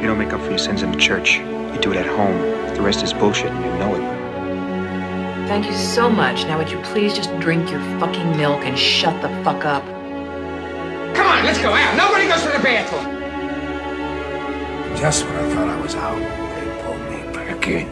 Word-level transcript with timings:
You 0.00 0.06
don't 0.06 0.18
make 0.18 0.32
up 0.32 0.40
for 0.40 0.50
your 0.50 0.58
sins 0.58 0.82
in 0.82 0.92
the 0.92 0.96
church. 0.96 1.38
You 1.38 1.78
do 1.80 1.90
it 1.90 1.96
at 1.96 2.06
home. 2.06 2.38
The 2.76 2.82
rest 2.82 3.02
is 3.02 3.12
bullshit 3.12 3.50
and 3.50 3.64
you 3.64 3.70
know 3.80 3.94
it. 3.96 4.18
Thank 5.48 5.66
you 5.66 5.74
so 5.74 6.08
much. 6.08 6.44
Now 6.44 6.56
would 6.58 6.70
you 6.70 6.78
please 6.82 7.14
just 7.14 7.36
drink 7.40 7.68
your 7.68 7.80
fucking 7.98 8.36
milk 8.36 8.64
and 8.64 8.78
shut 8.78 9.20
the 9.22 9.28
fuck 9.42 9.64
up? 9.64 9.84
Come 11.16 11.26
on, 11.26 11.44
let's 11.44 11.58
go 11.60 11.72
out. 11.72 11.96
Nobody 11.96 12.28
goes 12.28 12.42
to 12.42 12.48
the 12.56 12.62
bathroom. 12.62 13.18
Just 14.96 15.24
when 15.24 15.34
I 15.34 15.54
thought 15.54 15.68
I 15.68 15.80
was 15.80 15.96
out, 15.96 16.18
they 16.54 16.82
pulled 16.84 17.00
me 17.10 17.32
back 17.32 17.66
in. 17.66 17.88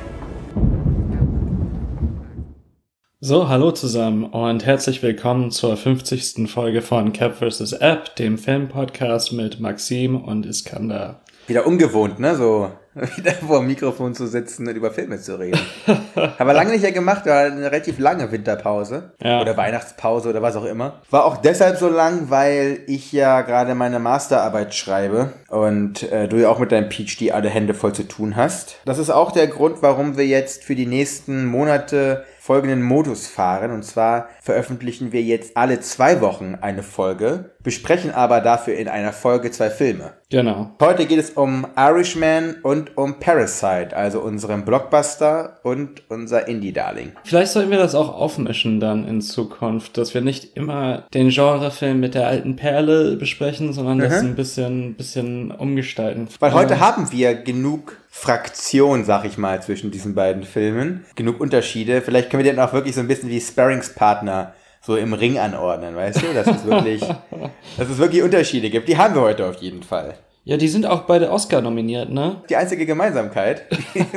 So, 3.21 3.49
hallo 3.49 3.73
zusammen 3.73 4.27
und 4.27 4.65
herzlich 4.65 5.03
willkommen 5.03 5.51
zur 5.51 5.77
50. 5.77 6.49
Folge 6.49 6.83
von 6.83 7.13
Cap 7.13 7.39
vs. 7.39 7.73
App, 7.73 8.15
dem 8.15 8.39
Filmpodcast 8.39 9.33
mit 9.33 9.59
Maxim 9.59 10.15
und 10.23 10.47
Iskander. 10.47 11.23
Wieder 11.47 11.67
ungewohnt, 11.67 12.19
ne? 12.19 12.35
So 12.35 12.71
wieder 13.17 13.33
vor 13.33 13.59
dem 13.59 13.67
Mikrofon 13.67 14.15
zu 14.15 14.27
sitzen 14.27 14.67
und 14.67 14.75
über 14.75 14.91
Filme 14.91 15.19
zu 15.19 15.39
reden. 15.39 15.61
Haben 16.17 16.47
wir 16.47 16.55
lange 16.55 16.73
nicht 16.73 16.83
mehr 16.83 16.93
gemacht, 16.93 17.27
war 17.27 17.41
eine 17.41 17.71
relativ 17.71 17.99
lange 17.99 18.33
Winterpause. 18.33 19.13
Ja. 19.23 19.41
Oder 19.41 19.57
Weihnachtspause 19.57 20.31
oder 20.31 20.41
was 20.41 20.57
auch 20.57 20.65
immer. 20.65 21.03
War 21.11 21.27
auch 21.27 21.37
deshalb 21.37 21.77
so 21.77 21.89
lang, 21.89 22.31
weil 22.31 22.81
ich 22.87 23.13
ja 23.13 23.43
gerade 23.43 23.75
meine 23.75 23.99
Masterarbeit 23.99 24.75
schreibe 24.75 25.33
und 25.49 26.11
äh, 26.11 26.27
du 26.27 26.37
ja 26.37 26.49
auch 26.49 26.59
mit 26.59 26.73
deinem 26.73 26.91
PhD 26.91 27.33
alle 27.33 27.51
Hände 27.51 27.75
voll 27.75 27.93
zu 27.93 28.05
tun 28.05 28.35
hast. 28.35 28.81
Das 28.87 28.99
ist 28.99 29.11
auch 29.11 29.31
der 29.31 29.49
Grund, 29.49 29.83
warum 29.83 30.17
wir 30.17 30.27
jetzt 30.27 30.65
für 30.65 30.75
die 30.75 30.87
nächsten 30.87 31.45
Monate 31.45 32.25
folgenden 32.47 32.83
Modus 32.83 33.27
fahren. 33.27 33.73
Und 33.73 33.83
zwar 33.85 34.29
veröffentlichen 34.41 35.11
wir 35.13 35.23
jetzt 35.23 35.57
alle 35.57 35.81
zwei 35.81 36.21
Wochen 36.21 36.57
eine 36.61 36.85
Folge, 36.85 37.51
besprechen 37.65 38.13
aber 38.13 38.41
dafür 38.41 38.75
in 38.77 38.87
einer 38.89 39.13
Folge 39.13 39.51
zwei 39.51 39.69
Filme. 39.71 40.13
Genau. 40.31 40.71
Heute 40.81 41.07
geht 41.07 41.19
es 41.19 41.31
um 41.31 41.67
Irishman 41.77 42.57
und 42.63 42.97
um 42.97 43.19
Parasite, 43.21 43.97
also 43.97 44.21
unseren 44.21 44.65
Blockbuster 44.65 45.59
und 45.65 46.03
unser 46.09 46.47
Indie-Darling. 46.49 47.13
Vielleicht 47.25 47.53
sollten 47.53 47.71
wir 47.71 47.79
das 47.79 47.95
auch 47.95 48.13
aufmischen 48.15 48.81
dann 48.81 49.07
in 49.07 49.21
Zukunft, 49.21 49.97
dass 49.99 50.15
wir 50.15 50.21
nicht 50.21 50.57
immer 50.57 51.05
den 51.15 51.29
Genrefilm 51.31 52.01
mit 52.01 52.15
der 52.15 52.27
alten 52.27 52.57
Perle 52.57 53.17
besprechen, 53.17 53.73
sondern 53.73 53.99
das 53.99 54.23
Mhm. 54.23 54.31
ein 54.31 54.35
bisschen, 54.37 54.95
bisschen 54.95 55.51
umgestalten. 55.51 56.29
Weil 56.41 56.53
heute 56.55 56.75
Ja. 56.75 56.81
haben 56.81 57.11
wir 57.13 57.35
genug 57.35 57.97
Fraktion, 58.19 59.05
sag 59.05 59.27
ich 59.27 59.37
mal, 59.37 59.61
zwischen 59.63 59.91
diesen 59.91 60.15
beiden 60.15 60.43
Filmen. 60.43 61.05
Genug 61.17 61.39
Unterschiede. 61.39 62.01
Vielleicht 62.01 62.31
können 62.31 62.43
wir 62.43 62.51
den 62.51 62.59
auch 62.59 62.73
wirklich 62.73 62.95
so 62.95 63.03
ein 63.03 63.09
bisschen 63.09 63.29
wie 63.29 63.39
Sparringspartner 63.39 64.55
so 64.81 64.97
im 64.97 65.13
Ring 65.13 65.39
anordnen, 65.39 65.95
weißt 65.95 66.23
du? 66.23 66.33
Dass 66.33 66.47
es 66.47 66.65
wirklich, 66.65 67.03
dass 67.77 67.91
es 67.91 67.99
wirklich 67.99 68.23
Unterschiede 68.23 68.71
gibt. 68.71 68.89
Die 68.89 68.97
haben 68.97 69.15
wir 69.15 69.21
heute 69.21 69.45
auf 69.45 69.57
jeden 69.57 69.83
Fall. 69.83 70.15
Ja, 70.45 70.57
die 70.57 70.69
sind 70.69 70.87
auch 70.87 71.03
beide 71.03 71.31
Oscar 71.31 71.61
nominiert, 71.61 72.09
ne? 72.09 72.43
Die 72.49 72.57
einzige 72.57 72.87
Gemeinsamkeit 72.87 73.65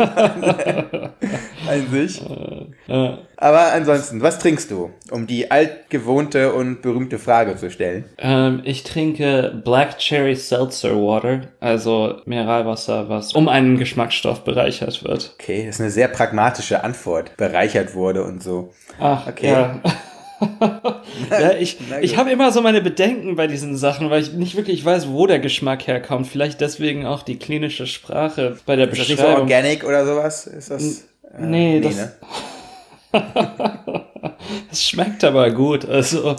an 1.68 1.90
sich. 1.92 2.22
Äh, 2.90 3.18
Aber 3.38 3.72
ansonsten, 3.74 4.22
was 4.22 4.40
trinkst 4.40 4.72
du, 4.72 4.90
um 5.12 5.28
die 5.28 5.52
altgewohnte 5.52 6.54
und 6.54 6.82
berühmte 6.82 7.20
Frage 7.20 7.56
zu 7.56 7.70
stellen? 7.70 8.06
ähm, 8.18 8.62
ich 8.66 8.84
trinke 8.84 9.62
Black 9.64 9.98
Cherry 10.00 10.36
Seltzer 10.36 10.96
Water, 10.96 11.42
also 11.60 12.16
Mineralwasser, 12.26 13.08
was 13.10 13.34
um 13.34 13.48
einen 13.48 13.78
Geschmacksstoff 13.78 14.44
bereichert 14.44 15.04
wird. 15.04 15.36
Okay, 15.40 15.66
das 15.68 15.76
ist 15.76 15.82
eine 15.82 15.92
sehr 15.92 16.08
pragmatische 16.08 16.84
Antwort. 16.84 17.36
Bereichert 17.38 17.94
wurde 17.96 18.24
und 18.24 18.42
so. 18.44 18.74
Ach, 19.00 19.28
Okay. 19.28 19.52
ja. 19.52 19.80
ja, 21.32 21.52
ich, 21.60 21.78
ich 22.02 22.16
habe 22.18 22.32
immer 22.32 22.52
so 22.54 22.62
meine 22.62 22.80
Bedenken 22.82 23.36
bei 23.36 23.48
diesen 23.48 23.76
Sachen, 23.76 24.10
weil 24.10 24.22
ich 24.22 24.32
nicht 24.34 24.56
wirklich 24.56 24.86
weiß, 24.86 25.10
wo 25.10 25.28
der 25.28 25.40
Geschmack 25.40 25.86
herkommt. 25.86 26.28
Vielleicht 26.28 26.62
deswegen 26.62 27.06
auch 27.06 27.24
die 27.24 27.38
klinische 27.38 27.88
Sprache 27.88 28.56
bei 28.66 28.76
der 28.78 28.88
Ist 28.90 29.00
das 29.02 29.08
nicht 29.10 29.18
so 29.18 29.24
Beschreibung. 29.24 29.42
organic 29.44 29.84
oder 29.84 30.06
sowas? 30.06 30.48
Ist 30.48 30.72
das? 30.72 30.82
äh, 31.38 31.42
nee, 31.42 31.82
das- 31.82 31.96
ne? 31.98 32.12
Es 34.72 34.88
schmeckt 34.88 35.24
aber 35.24 35.52
gut, 35.52 35.88
also 35.88 36.36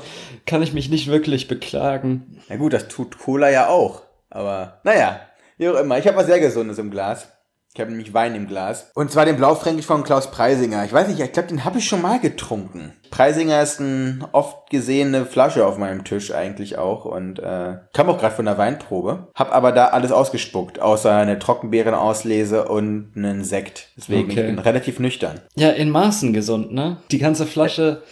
kann 0.46 0.62
ich 0.62 0.72
mich 0.72 0.88
nicht 0.88 1.08
wirklich 1.08 1.48
beklagen. 1.48 2.40
Na 2.48 2.56
gut, 2.56 2.72
das 2.72 2.88
tut 2.88 3.18
Cola 3.18 3.50
ja 3.50 3.68
auch. 3.68 4.02
Aber 4.30 4.80
naja, 4.84 5.20
wie 5.58 5.68
auch 5.68 5.76
immer. 5.76 5.98
Ich 5.98 6.06
habe 6.06 6.16
was 6.16 6.26
sehr 6.26 6.40
Gesundes 6.40 6.78
im 6.78 6.90
Glas. 6.90 7.28
Ich 7.72 7.80
habe 7.80 7.90
nämlich 7.92 8.12
Wein 8.12 8.34
im 8.34 8.48
Glas. 8.48 8.90
Und 8.94 9.12
zwar 9.12 9.24
den 9.26 9.36
Blaufränkisch 9.36 9.86
von 9.86 10.02
Klaus 10.02 10.32
Preisinger. 10.32 10.84
Ich 10.84 10.92
weiß 10.92 11.06
nicht, 11.06 11.20
ich 11.20 11.32
glaube, 11.32 11.48
den 11.48 11.64
habe 11.64 11.78
ich 11.78 11.86
schon 11.88 12.02
mal 12.02 12.18
getrunken. 12.18 12.94
Preisinger 13.10 13.62
ist 13.62 13.80
eine 13.80 14.28
oft 14.32 14.68
gesehene 14.70 15.24
Flasche 15.24 15.64
auf 15.64 15.78
meinem 15.78 16.02
Tisch 16.02 16.34
eigentlich 16.34 16.78
auch. 16.78 17.04
Und 17.04 17.38
äh, 17.38 17.76
kam 17.92 18.08
auch 18.08 18.18
gerade 18.18 18.34
von 18.34 18.44
der 18.46 18.58
Weinprobe. 18.58 19.28
Hab 19.36 19.54
aber 19.54 19.70
da 19.70 19.86
alles 19.86 20.10
ausgespuckt, 20.10 20.80
außer 20.80 21.14
eine 21.14 21.38
Trockenbeerenauslese 21.38 22.64
und 22.66 23.12
einen 23.14 23.44
Sekt. 23.44 23.88
Deswegen 23.96 24.30
Okay. 24.30 24.40
ich 24.40 24.46
bin 24.46 24.58
relativ 24.58 24.98
nüchtern. 24.98 25.40
Ja, 25.54 25.70
in 25.70 25.90
Maßen 25.90 26.32
gesund, 26.32 26.72
ne? 26.72 26.96
Die 27.12 27.18
ganze 27.18 27.46
Flasche, 27.46 28.02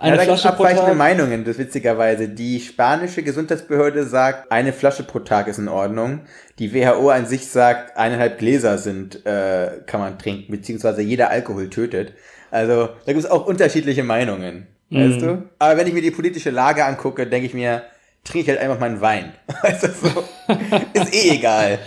eine 0.00 0.16
ja, 0.16 0.16
da 0.16 0.24
Flasche 0.24 0.48
pro 0.48 0.64
abweichende 0.64 0.90
Tag. 0.90 0.96
Meinungen, 0.96 1.44
das 1.44 1.58
witzigerweise. 1.58 2.28
Die 2.28 2.60
spanische 2.60 3.22
Gesundheitsbehörde 3.22 4.04
sagt, 4.04 4.50
eine 4.50 4.72
Flasche 4.72 5.02
pro 5.02 5.20
Tag 5.20 5.46
ist 5.46 5.58
in 5.58 5.68
Ordnung. 5.68 6.20
Die 6.58 6.74
WHO 6.74 7.10
an 7.10 7.26
sich 7.26 7.46
sagt, 7.46 7.96
eineinhalb 7.96 8.38
Gläser 8.38 8.78
sind, 8.78 9.26
äh, 9.26 9.82
kann 9.86 10.00
man 10.00 10.18
trinken, 10.18 10.50
beziehungsweise 10.50 11.02
jeder 11.02 11.30
Alkohol 11.30 11.68
tötet. 11.68 12.14
Also, 12.50 12.88
da 13.04 13.12
gibt 13.12 13.18
es 13.18 13.30
auch 13.30 13.46
unterschiedliche 13.46 14.02
Meinungen. 14.02 14.66
Weißt 14.90 15.22
du? 15.22 15.48
Aber 15.58 15.76
wenn 15.76 15.86
ich 15.86 15.92
mir 15.92 16.02
die 16.02 16.10
politische 16.10 16.50
Lage 16.50 16.84
angucke, 16.84 17.26
denke 17.26 17.46
ich 17.46 17.54
mir, 17.54 17.82
trinke 18.24 18.40
ich 18.40 18.48
halt 18.48 18.58
einfach 18.58 18.80
meinen 18.80 19.00
Wein. 19.00 19.32
Weißt 19.62 19.84
du, 19.84 19.88
so. 19.88 20.24
Ist 20.94 21.14
eh 21.14 21.36
egal. 21.36 21.78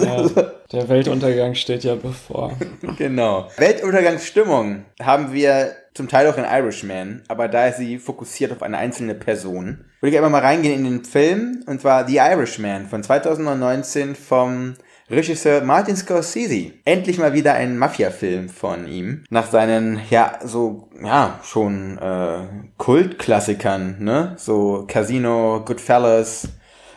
Ja, 0.00 0.28
der 0.72 0.88
Weltuntergang 0.88 1.54
steht 1.54 1.84
ja 1.84 1.94
bevor. 1.94 2.56
Genau. 2.98 3.48
Weltuntergangsstimmung 3.56 4.84
haben 5.00 5.32
wir 5.32 5.72
zum 5.94 6.08
Teil 6.08 6.26
auch 6.26 6.38
in 6.38 6.44
Irishman, 6.44 7.22
aber 7.28 7.48
da 7.48 7.66
ist 7.66 7.76
sie 7.76 7.98
fokussiert 7.98 8.52
auf 8.52 8.62
eine 8.62 8.78
einzelne 8.78 9.14
Person. 9.14 9.84
Würde 10.00 10.12
ich 10.14 10.18
einfach 10.18 10.30
mal 10.30 10.40
reingehen 10.40 10.74
in 10.74 10.84
den 10.84 11.04
Film, 11.04 11.62
und 11.66 11.80
zwar 11.80 12.06
The 12.08 12.16
Irishman 12.16 12.88
von 12.88 13.02
2019 13.02 14.14
vom 14.14 14.74
Regisseur 15.10 15.62
Martin 15.62 15.94
Scorsese. 15.96 16.72
Endlich 16.86 17.18
mal 17.18 17.34
wieder 17.34 17.52
ein 17.52 17.76
Mafia-Film 17.76 18.48
von 18.48 18.88
ihm. 18.88 19.24
Nach 19.28 19.50
seinen, 19.50 20.00
ja, 20.08 20.38
so, 20.42 20.88
ja, 21.04 21.38
schon 21.44 21.98
äh, 21.98 22.46
Kultklassikern, 22.78 23.96
ne? 24.00 24.34
So 24.38 24.84
Casino, 24.88 25.62
Goodfellas, 25.66 26.48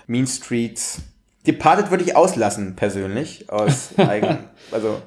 Mean 0.08 0.28
Streets. 0.28 1.02
Departed 1.46 1.92
würde 1.92 2.06
ich 2.06 2.16
auslassen, 2.16 2.76
persönlich. 2.76 3.50
Aus 3.50 3.90
eigen, 3.98 4.46
also 4.72 5.02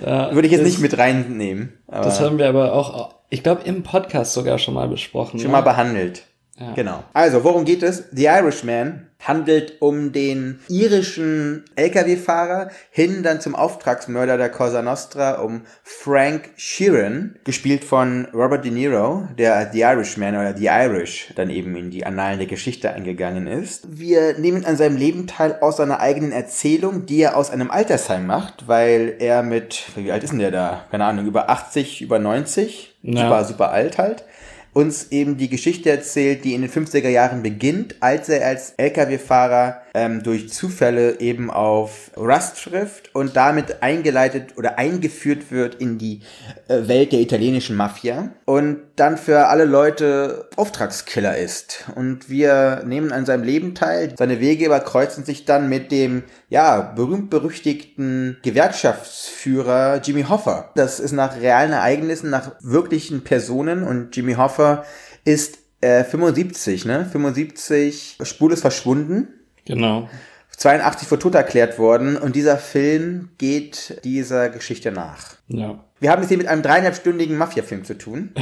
Ja, 0.00 0.32
würde 0.32 0.46
ich 0.46 0.52
jetzt 0.52 0.64
nicht 0.64 0.78
mit 0.78 0.96
reinnehmen. 0.96 1.72
Das 1.88 2.20
haben 2.20 2.38
wir 2.38 2.48
aber 2.48 2.74
auch, 2.74 3.14
ich 3.32 3.42
glaube, 3.42 3.62
im 3.64 3.82
Podcast 3.82 4.34
sogar 4.34 4.58
schon 4.58 4.74
mal 4.74 4.88
besprochen. 4.88 5.40
schon 5.40 5.50
ne? 5.50 5.56
mal 5.56 5.62
behandelt. 5.62 6.24
Ja. 6.60 6.74
Genau. 6.74 7.02
Also, 7.14 7.44
worum 7.44 7.64
geht 7.64 7.82
es? 7.82 8.04
The 8.12 8.26
Irishman 8.26 9.06
handelt 9.26 9.80
um 9.80 10.12
den 10.12 10.60
irischen 10.68 11.64
LKW-Fahrer 11.76 12.70
hin 12.90 13.22
dann 13.22 13.40
zum 13.40 13.54
Auftragsmörder 13.54 14.36
der 14.36 14.50
Cosa 14.50 14.82
Nostra, 14.82 15.40
um 15.40 15.62
Frank 15.82 16.50
Sheeran, 16.56 17.36
gespielt 17.44 17.84
von 17.84 18.26
Robert 18.34 18.66
De 18.66 18.70
Niro, 18.70 19.26
der 19.38 19.70
The 19.72 19.80
Irishman 19.80 20.34
oder 20.34 20.54
The 20.54 20.66
Irish 20.66 21.32
dann 21.34 21.48
eben 21.48 21.74
in 21.74 21.90
die 21.90 22.04
Annalen 22.04 22.38
der 22.38 22.48
Geschichte 22.48 22.92
eingegangen 22.92 23.46
ist. 23.46 23.98
Wir 23.98 24.38
nehmen 24.38 24.66
an 24.66 24.76
seinem 24.76 24.96
Leben 24.96 25.26
teil 25.26 25.56
aus 25.60 25.78
seiner 25.78 26.00
eigenen 26.00 26.32
Erzählung, 26.32 27.06
die 27.06 27.22
er 27.22 27.36
aus 27.36 27.50
einem 27.50 27.70
Altersheim 27.70 28.26
macht, 28.26 28.68
weil 28.68 29.16
er 29.20 29.42
mit, 29.42 29.84
wie 29.94 30.12
alt 30.12 30.22
ist 30.22 30.30
denn 30.30 30.40
der 30.40 30.50
da? 30.50 30.84
Keine 30.90 31.06
Ahnung, 31.06 31.26
über 31.26 31.48
80, 31.48 32.02
über 32.02 32.18
90? 32.18 32.91
Ja. 33.02 33.22
Super, 33.22 33.44
super 33.44 33.70
alt 33.70 33.98
halt 33.98 34.24
uns 34.72 35.12
eben 35.12 35.36
die 35.36 35.48
Geschichte 35.48 35.90
erzählt, 35.90 36.44
die 36.44 36.54
in 36.54 36.62
den 36.62 36.70
50er 36.70 37.08
Jahren 37.08 37.42
beginnt, 37.42 37.96
als 38.00 38.28
er 38.28 38.46
als 38.46 38.74
Lkw-Fahrer 38.76 39.81
ähm, 39.94 40.22
durch 40.22 40.50
Zufälle 40.52 41.20
eben 41.20 41.50
auf 41.50 42.10
Rust 42.16 42.64
trifft 42.64 43.14
und 43.14 43.36
damit 43.36 43.82
eingeleitet 43.82 44.56
oder 44.56 44.78
eingeführt 44.78 45.50
wird 45.50 45.74
in 45.76 45.98
die 45.98 46.20
äh, 46.68 46.88
Welt 46.88 47.12
der 47.12 47.20
italienischen 47.20 47.76
Mafia 47.76 48.30
und 48.44 48.78
dann 48.96 49.18
für 49.18 49.48
alle 49.48 49.64
Leute 49.64 50.48
Auftragskiller 50.56 51.36
ist. 51.36 51.84
Und 51.94 52.30
wir 52.30 52.82
nehmen 52.86 53.12
an 53.12 53.26
seinem 53.26 53.44
Leben 53.44 53.74
teil. 53.74 54.14
Seine 54.16 54.40
Wege 54.40 54.66
überkreuzen 54.66 55.24
sich 55.24 55.44
dann 55.44 55.68
mit 55.68 55.92
dem, 55.92 56.22
ja, 56.48 56.80
berühmt-berüchtigten 56.80 58.38
Gewerkschaftsführer 58.42 60.00
Jimmy 60.02 60.24
Hoffa. 60.24 60.70
Das 60.74 61.00
ist 61.00 61.12
nach 61.12 61.40
realen 61.40 61.72
Ereignissen, 61.72 62.30
nach 62.30 62.52
wirklichen 62.60 63.24
Personen 63.24 63.82
und 63.82 64.14
Jimmy 64.16 64.34
Hoffa 64.34 64.84
ist 65.24 65.58
äh, 65.80 66.04
75, 66.04 66.84
ne? 66.84 67.06
75 67.10 68.18
spurlos 68.22 68.60
verschwunden. 68.60 69.28
Genau. 69.64 70.08
82 70.56 71.08
vor 71.08 71.18
tot 71.18 71.34
erklärt 71.34 71.78
worden 71.78 72.16
und 72.16 72.36
dieser 72.36 72.56
Film 72.58 73.30
geht 73.38 74.00
dieser 74.04 74.48
Geschichte 74.50 74.92
nach. 74.92 75.34
Ja. 75.48 75.82
Wir 75.98 76.10
haben 76.10 76.22
es 76.22 76.28
hier 76.28 76.36
mit 76.38 76.46
einem 76.46 76.62
dreieinhalbstündigen 76.62 77.36
Mafia-Film 77.38 77.84
zu 77.84 77.96
tun. 77.96 78.32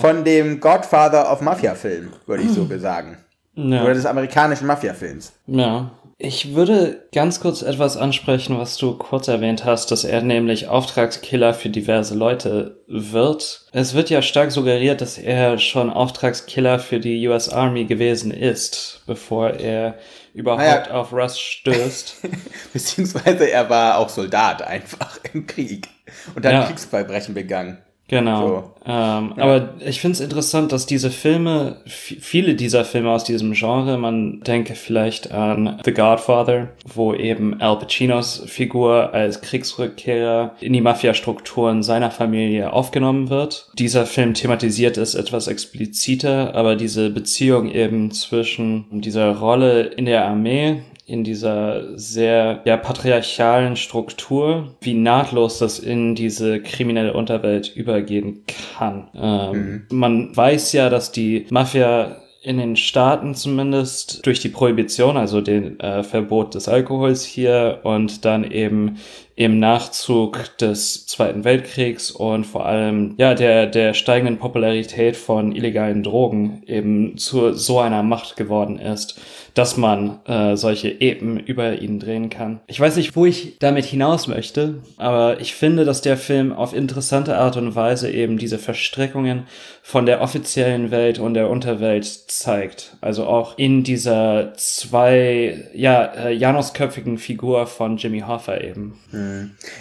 Von 0.00 0.24
dem 0.24 0.60
Godfather 0.60 1.30
of 1.32 1.40
Mafia-Film, 1.42 2.12
würde 2.26 2.42
ich 2.42 2.50
so 2.50 2.68
sagen. 2.78 3.18
Oder 3.56 3.66
Ja. 3.88 3.94
des 3.94 4.06
amerikanischen 4.06 4.66
Mafia-Films. 4.66 5.32
ja. 5.46 5.90
Ich 6.22 6.54
würde 6.54 7.02
ganz 7.14 7.40
kurz 7.40 7.62
etwas 7.62 7.96
ansprechen, 7.96 8.58
was 8.58 8.76
du 8.76 8.92
kurz 8.98 9.26
erwähnt 9.26 9.64
hast, 9.64 9.90
dass 9.90 10.04
er 10.04 10.20
nämlich 10.20 10.68
Auftragskiller 10.68 11.54
für 11.54 11.70
diverse 11.70 12.14
Leute 12.14 12.76
wird. 12.86 13.62
Es 13.72 13.94
wird 13.94 14.10
ja 14.10 14.20
stark 14.20 14.52
suggeriert, 14.52 15.00
dass 15.00 15.16
er 15.16 15.56
schon 15.58 15.88
Auftragskiller 15.88 16.78
für 16.78 17.00
die 17.00 17.26
US 17.26 17.48
Army 17.48 17.86
gewesen 17.86 18.32
ist, 18.32 19.00
bevor 19.06 19.48
er 19.54 19.98
überhaupt 20.34 20.60
Naja. 20.62 20.90
auf 20.90 21.10
Russ 21.14 21.40
stößt. 21.40 22.16
Beziehungsweise 22.74 23.50
er 23.50 23.70
war 23.70 23.96
auch 23.96 24.10
Soldat 24.10 24.60
einfach 24.60 25.18
im 25.32 25.46
Krieg 25.46 25.88
und 26.34 26.44
hat 26.44 26.52
Ja. 26.52 26.64
Kriegsverbrechen 26.66 27.32
begangen. 27.32 27.78
Genau. 28.10 28.48
So. 28.48 28.70
Ähm, 28.86 29.34
Aber 29.36 29.74
ich 29.86 30.00
finde 30.00 30.14
es 30.14 30.20
interessant, 30.20 30.72
dass 30.72 30.84
diese 30.84 31.10
Filme, 31.10 31.76
viele 31.86 32.56
dieser 32.56 32.84
Filme 32.84 33.10
aus 33.10 33.22
diesem 33.22 33.52
Genre, 33.52 33.98
man 33.98 34.40
denke 34.40 34.74
vielleicht 34.74 35.30
an 35.30 35.78
The 35.84 35.92
Godfather, 35.92 36.70
wo 36.92 37.14
eben 37.14 37.60
Al 37.60 37.78
Pacinos 37.78 38.42
Figur 38.46 39.14
als 39.14 39.40
Kriegsrückkehrer 39.42 40.56
in 40.60 40.72
die 40.72 40.80
Mafia-Strukturen 40.80 41.84
seiner 41.84 42.10
Familie 42.10 42.72
aufgenommen 42.72 43.30
wird. 43.30 43.70
Dieser 43.78 44.06
Film 44.06 44.34
thematisiert 44.34 44.96
es 44.96 45.14
etwas 45.14 45.46
expliziter, 45.46 46.56
aber 46.56 46.74
diese 46.74 47.10
Beziehung 47.10 47.70
eben 47.70 48.10
zwischen 48.10 48.86
dieser 48.90 49.36
Rolle 49.36 49.82
in 49.82 50.06
der 50.06 50.24
Armee 50.24 50.82
in 51.10 51.24
dieser 51.24 51.98
sehr 51.98 52.62
ja, 52.64 52.76
patriarchalen 52.76 53.74
Struktur, 53.74 54.76
wie 54.80 54.94
nahtlos 54.94 55.58
das 55.58 55.80
in 55.80 56.14
diese 56.14 56.62
kriminelle 56.62 57.14
Unterwelt 57.14 57.74
übergehen 57.74 58.44
kann. 58.78 59.08
Ähm, 59.14 59.86
Man 59.90 60.36
weiß 60.36 60.72
ja, 60.72 60.88
dass 60.88 61.10
die 61.10 61.46
Mafia 61.50 62.16
in 62.42 62.58
den 62.58 62.76
Staaten 62.76 63.34
zumindest 63.34 64.24
durch 64.24 64.40
die 64.40 64.48
Prohibition, 64.48 65.16
also 65.16 65.40
den 65.40 65.78
äh, 65.80 66.02
Verbot 66.02 66.54
des 66.54 66.68
Alkohols 66.68 67.24
hier 67.24 67.80
und 67.82 68.24
dann 68.24 68.50
eben 68.50 68.96
im 69.40 69.58
Nachzug 69.58 70.58
des 70.58 71.06
Zweiten 71.06 71.44
Weltkriegs 71.44 72.10
und 72.10 72.44
vor 72.44 72.66
allem 72.66 73.14
ja 73.16 73.32
der 73.32 73.64
der 73.64 73.94
steigenden 73.94 74.36
Popularität 74.36 75.16
von 75.16 75.56
illegalen 75.56 76.02
Drogen 76.02 76.62
eben 76.66 77.16
zu 77.16 77.54
so 77.54 77.78
einer 77.78 78.02
Macht 78.02 78.36
geworden 78.36 78.78
ist, 78.78 79.18
dass 79.54 79.78
man 79.78 80.20
äh, 80.26 80.56
solche 80.56 81.00
Epen 81.00 81.40
über 81.40 81.80
ihn 81.80 81.98
drehen 81.98 82.28
kann. 82.28 82.60
Ich 82.66 82.78
weiß 82.78 82.96
nicht, 82.96 83.16
wo 83.16 83.24
ich 83.24 83.58
damit 83.58 83.86
hinaus 83.86 84.26
möchte, 84.26 84.82
aber 84.98 85.40
ich 85.40 85.54
finde, 85.54 85.86
dass 85.86 86.02
der 86.02 86.18
Film 86.18 86.52
auf 86.52 86.74
interessante 86.74 87.38
Art 87.38 87.56
und 87.56 87.74
Weise 87.74 88.10
eben 88.10 88.36
diese 88.36 88.58
Verstrickungen 88.58 89.44
von 89.82 90.06
der 90.06 90.20
offiziellen 90.20 90.90
Welt 90.90 91.18
und 91.18 91.34
der 91.34 91.48
Unterwelt 91.48 92.04
zeigt. 92.04 92.96
Also 93.00 93.24
auch 93.24 93.56
in 93.56 93.84
dieser 93.84 94.52
zwei, 94.54 95.64
ja, 95.74 96.04
äh, 96.04 96.32
Janusköpfigen 96.32 97.16
Figur 97.16 97.66
von 97.66 97.96
Jimmy 97.96 98.20
Hoffa 98.20 98.58
eben. 98.58 98.98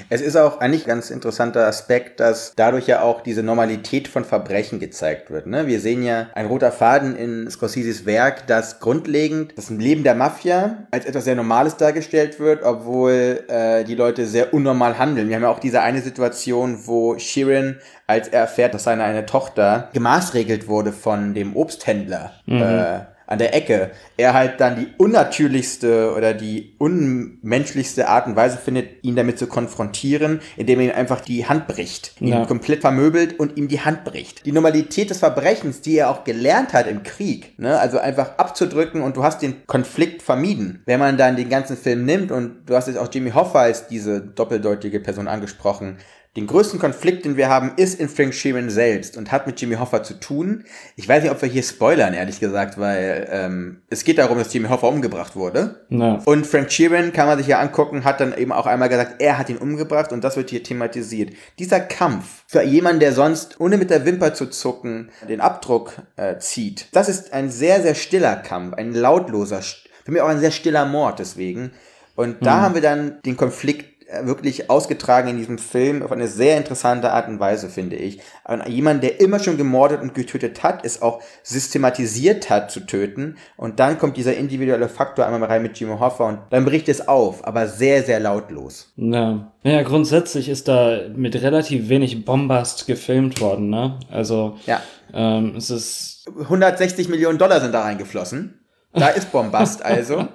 Es 0.09 0.21
ist 0.21 0.35
auch 0.35 0.59
eigentlich 0.59 0.85
ein 0.85 0.89
ganz 0.89 1.09
interessanter 1.09 1.67
Aspekt, 1.67 2.19
dass 2.19 2.53
dadurch 2.55 2.87
ja 2.87 3.01
auch 3.01 3.21
diese 3.21 3.43
Normalität 3.43 4.07
von 4.07 4.25
Verbrechen 4.25 4.79
gezeigt 4.79 5.29
wird. 5.31 5.47
Ne? 5.47 5.67
Wir 5.67 5.79
sehen 5.79 6.03
ja 6.03 6.27
ein 6.33 6.45
roter 6.45 6.71
Faden 6.71 7.15
in 7.15 7.49
Scorseses 7.49 8.05
Werk, 8.05 8.47
dass 8.47 8.79
grundlegend 8.79 9.53
das 9.57 9.69
Leben 9.69 10.03
der 10.03 10.15
Mafia 10.15 10.87
als 10.91 11.05
etwas 11.05 11.25
sehr 11.25 11.35
Normales 11.35 11.77
dargestellt 11.77 12.39
wird, 12.39 12.63
obwohl 12.63 13.43
äh, 13.47 13.83
die 13.83 13.95
Leute 13.95 14.25
sehr 14.25 14.53
unnormal 14.53 14.97
handeln. 14.97 15.29
Wir 15.29 15.35
haben 15.35 15.43
ja 15.43 15.49
auch 15.49 15.59
diese 15.59 15.81
eine 15.81 16.01
Situation, 16.01 16.79
wo 16.85 17.17
Sheeran, 17.17 17.77
als 18.07 18.27
er 18.27 18.41
erfährt, 18.41 18.73
dass 18.73 18.83
seine 18.85 19.03
eine 19.03 19.25
Tochter 19.25 19.89
gemaßregelt 19.93 20.67
wurde 20.67 20.91
von 20.91 21.33
dem 21.33 21.55
Obsthändler, 21.55 22.31
äh, 22.47 22.99
an 23.29 23.37
der 23.37 23.53
Ecke, 23.53 23.91
er 24.17 24.33
halt 24.33 24.59
dann 24.59 24.75
die 24.75 24.87
unnatürlichste 24.97 26.13
oder 26.17 26.33
die 26.33 26.73
unmenschlichste 26.79 28.07
Art 28.09 28.25
und 28.25 28.35
Weise 28.35 28.57
findet, 28.57 29.03
ihn 29.03 29.15
damit 29.15 29.37
zu 29.37 29.45
konfrontieren, 29.45 30.41
indem 30.57 30.79
er 30.79 30.85
ihm 30.87 30.95
einfach 30.95 31.21
die 31.21 31.45
Hand 31.45 31.67
bricht, 31.67 32.13
ihn 32.19 32.29
Ja. 32.29 32.45
komplett 32.45 32.81
vermöbelt 32.81 33.39
und 33.39 33.55
ihm 33.55 33.67
die 33.67 33.81
Hand 33.81 34.03
bricht. 34.03 34.47
Die 34.47 34.51
Normalität 34.51 35.11
des 35.11 35.19
Verbrechens, 35.19 35.81
die 35.81 35.97
er 35.97 36.09
auch 36.09 36.23
gelernt 36.23 36.73
hat 36.73 36.87
im 36.87 37.03
Krieg, 37.03 37.53
ne, 37.59 37.79
also 37.79 37.99
einfach 37.99 38.37
abzudrücken 38.37 39.01
und 39.03 39.15
du 39.15 39.23
hast 39.23 39.43
den 39.43 39.65
Konflikt 39.67 40.23
vermieden. 40.23 40.81
Wenn 40.85 40.99
man 40.99 41.17
dann 41.17 41.35
den 41.35 41.49
ganzen 41.49 41.77
Film 41.77 42.05
nimmt 42.05 42.31
und 42.31 42.65
du 42.65 42.75
hast 42.75 42.87
jetzt 42.87 42.97
auch 42.97 43.09
Jimmy 43.13 43.29
Hoffa 43.29 43.61
als 43.61 43.87
diese 43.87 44.21
doppeldeutige 44.21 44.99
Person 44.99 45.27
angesprochen, 45.27 45.97
den 46.35 46.45
größten 46.45 46.79
Konflikt, 46.79 47.25
den 47.25 47.37
wir 47.37 47.49
haben, 47.49 47.71
ist 47.75 47.99
in 47.99 48.07
Frank 48.07 48.35
Sheeran 48.35 48.69
selbst 48.69 49.17
und 49.17 49.31
hat 49.31 49.47
mit 49.47 49.59
Jimmy 49.59 49.75
Hoffa 49.75 50.03
zu 50.03 50.13
tun. 50.13 50.63
Ich 50.95 51.09
weiß 51.09 51.23
nicht, 51.23 51.31
ob 51.31 51.41
wir 51.41 51.49
hier 51.49 51.63
spoilern, 51.63 52.13
ehrlich 52.13 52.39
gesagt, 52.39 52.77
weil 52.77 53.27
ähm, 53.31 53.81
es 53.89 54.03
geht 54.03 54.19
darum, 54.19 54.37
dass 54.37 54.53
Jimmy 54.53 54.67
Hoffa 54.67 54.87
umgebracht 54.87 55.35
wurde. 55.35 55.87
Ja. 55.89 56.21
Und 56.25 56.45
Frank 56.45 56.71
Sheeran, 56.71 57.13
kann 57.13 57.27
man 57.27 57.39
sich 57.39 57.47
ja 57.47 57.59
angucken, 57.59 58.03
hat 58.03 58.19
dann 58.19 58.37
eben 58.37 58.51
auch 58.51 58.67
einmal 58.67 58.89
gesagt, 58.89 59.15
er 59.19 59.39
hat 59.39 59.49
ihn 59.49 59.57
umgebracht 59.57 60.11
und 60.11 60.23
das 60.23 60.37
wird 60.37 60.51
hier 60.51 60.61
thematisiert. 60.61 61.33
Dieser 61.57 61.79
Kampf 61.79 62.43
für 62.47 62.61
jemanden, 62.61 62.99
der 62.99 63.11
sonst, 63.11 63.59
ohne 63.59 63.77
mit 63.77 63.89
der 63.89 64.05
Wimper 64.05 64.35
zu 64.35 64.45
zucken, 64.45 65.09
den 65.27 65.41
Abdruck 65.41 65.93
äh, 66.15 66.37
zieht, 66.37 66.89
das 66.91 67.09
ist 67.09 67.33
ein 67.33 67.49
sehr, 67.49 67.81
sehr 67.81 67.95
stiller 67.95 68.35
Kampf, 68.35 68.75
ein 68.75 68.93
lautloser, 68.93 69.61
für 69.61 70.11
mich 70.11 70.21
auch 70.21 70.29
ein 70.29 70.39
sehr 70.39 70.51
stiller 70.51 70.85
Mord 70.85 71.17
deswegen. 71.17 71.71
Und 72.15 72.45
da 72.45 72.61
haben 72.61 72.75
wir 72.75 72.81
dann 72.81 73.21
den 73.23 73.37
Konflikt 73.37 73.98
wirklich 74.23 74.69
ausgetragen 74.69 75.29
in 75.29 75.37
diesem 75.37 75.57
Film 75.57 76.01
auf 76.03 76.11
eine 76.11 76.27
sehr 76.27 76.57
interessante 76.57 77.11
Art 77.11 77.27
und 77.27 77.39
Weise, 77.39 77.69
finde 77.69 77.95
ich. 77.95 78.19
Jemand, 78.67 79.03
der 79.03 79.19
immer 79.19 79.39
schon 79.39 79.57
gemordet 79.57 80.01
und 80.01 80.13
getötet 80.15 80.63
hat, 80.63 80.83
es 80.85 81.01
auch 81.01 81.21
systematisiert 81.43 82.49
hat 82.49 82.71
zu 82.71 82.81
töten. 82.81 83.37
Und 83.57 83.79
dann 83.79 83.99
kommt 83.99 84.17
dieser 84.17 84.35
individuelle 84.35 84.89
Faktor 84.89 85.25
einmal 85.25 85.43
rein 85.43 85.61
mit 85.61 85.79
Jimmy 85.79 85.97
Hoffa 85.99 86.27
und 86.27 86.39
dann 86.49 86.65
bricht 86.65 86.89
es 86.89 87.07
auf, 87.07 87.45
aber 87.45 87.67
sehr, 87.67 88.03
sehr 88.03 88.19
lautlos. 88.19 88.91
Ja. 88.95 89.51
ja, 89.63 89.81
grundsätzlich 89.83 90.49
ist 90.49 90.67
da 90.67 91.01
mit 91.15 91.35
relativ 91.41 91.89
wenig 91.89 92.25
Bombast 92.25 92.87
gefilmt 92.87 93.39
worden, 93.41 93.69
ne? 93.69 93.99
Also 94.11 94.57
Ja. 94.65 94.81
ähm, 95.13 95.55
es 95.55 95.69
ist 95.69 96.27
160 96.39 97.09
Millionen 97.09 97.37
Dollar 97.37 97.59
sind 97.61 97.73
da 97.73 97.81
reingeflossen. 97.81 98.58
Da 98.93 99.09
ist 99.09 99.31
Bombast 99.31 99.83
also. 99.85 100.27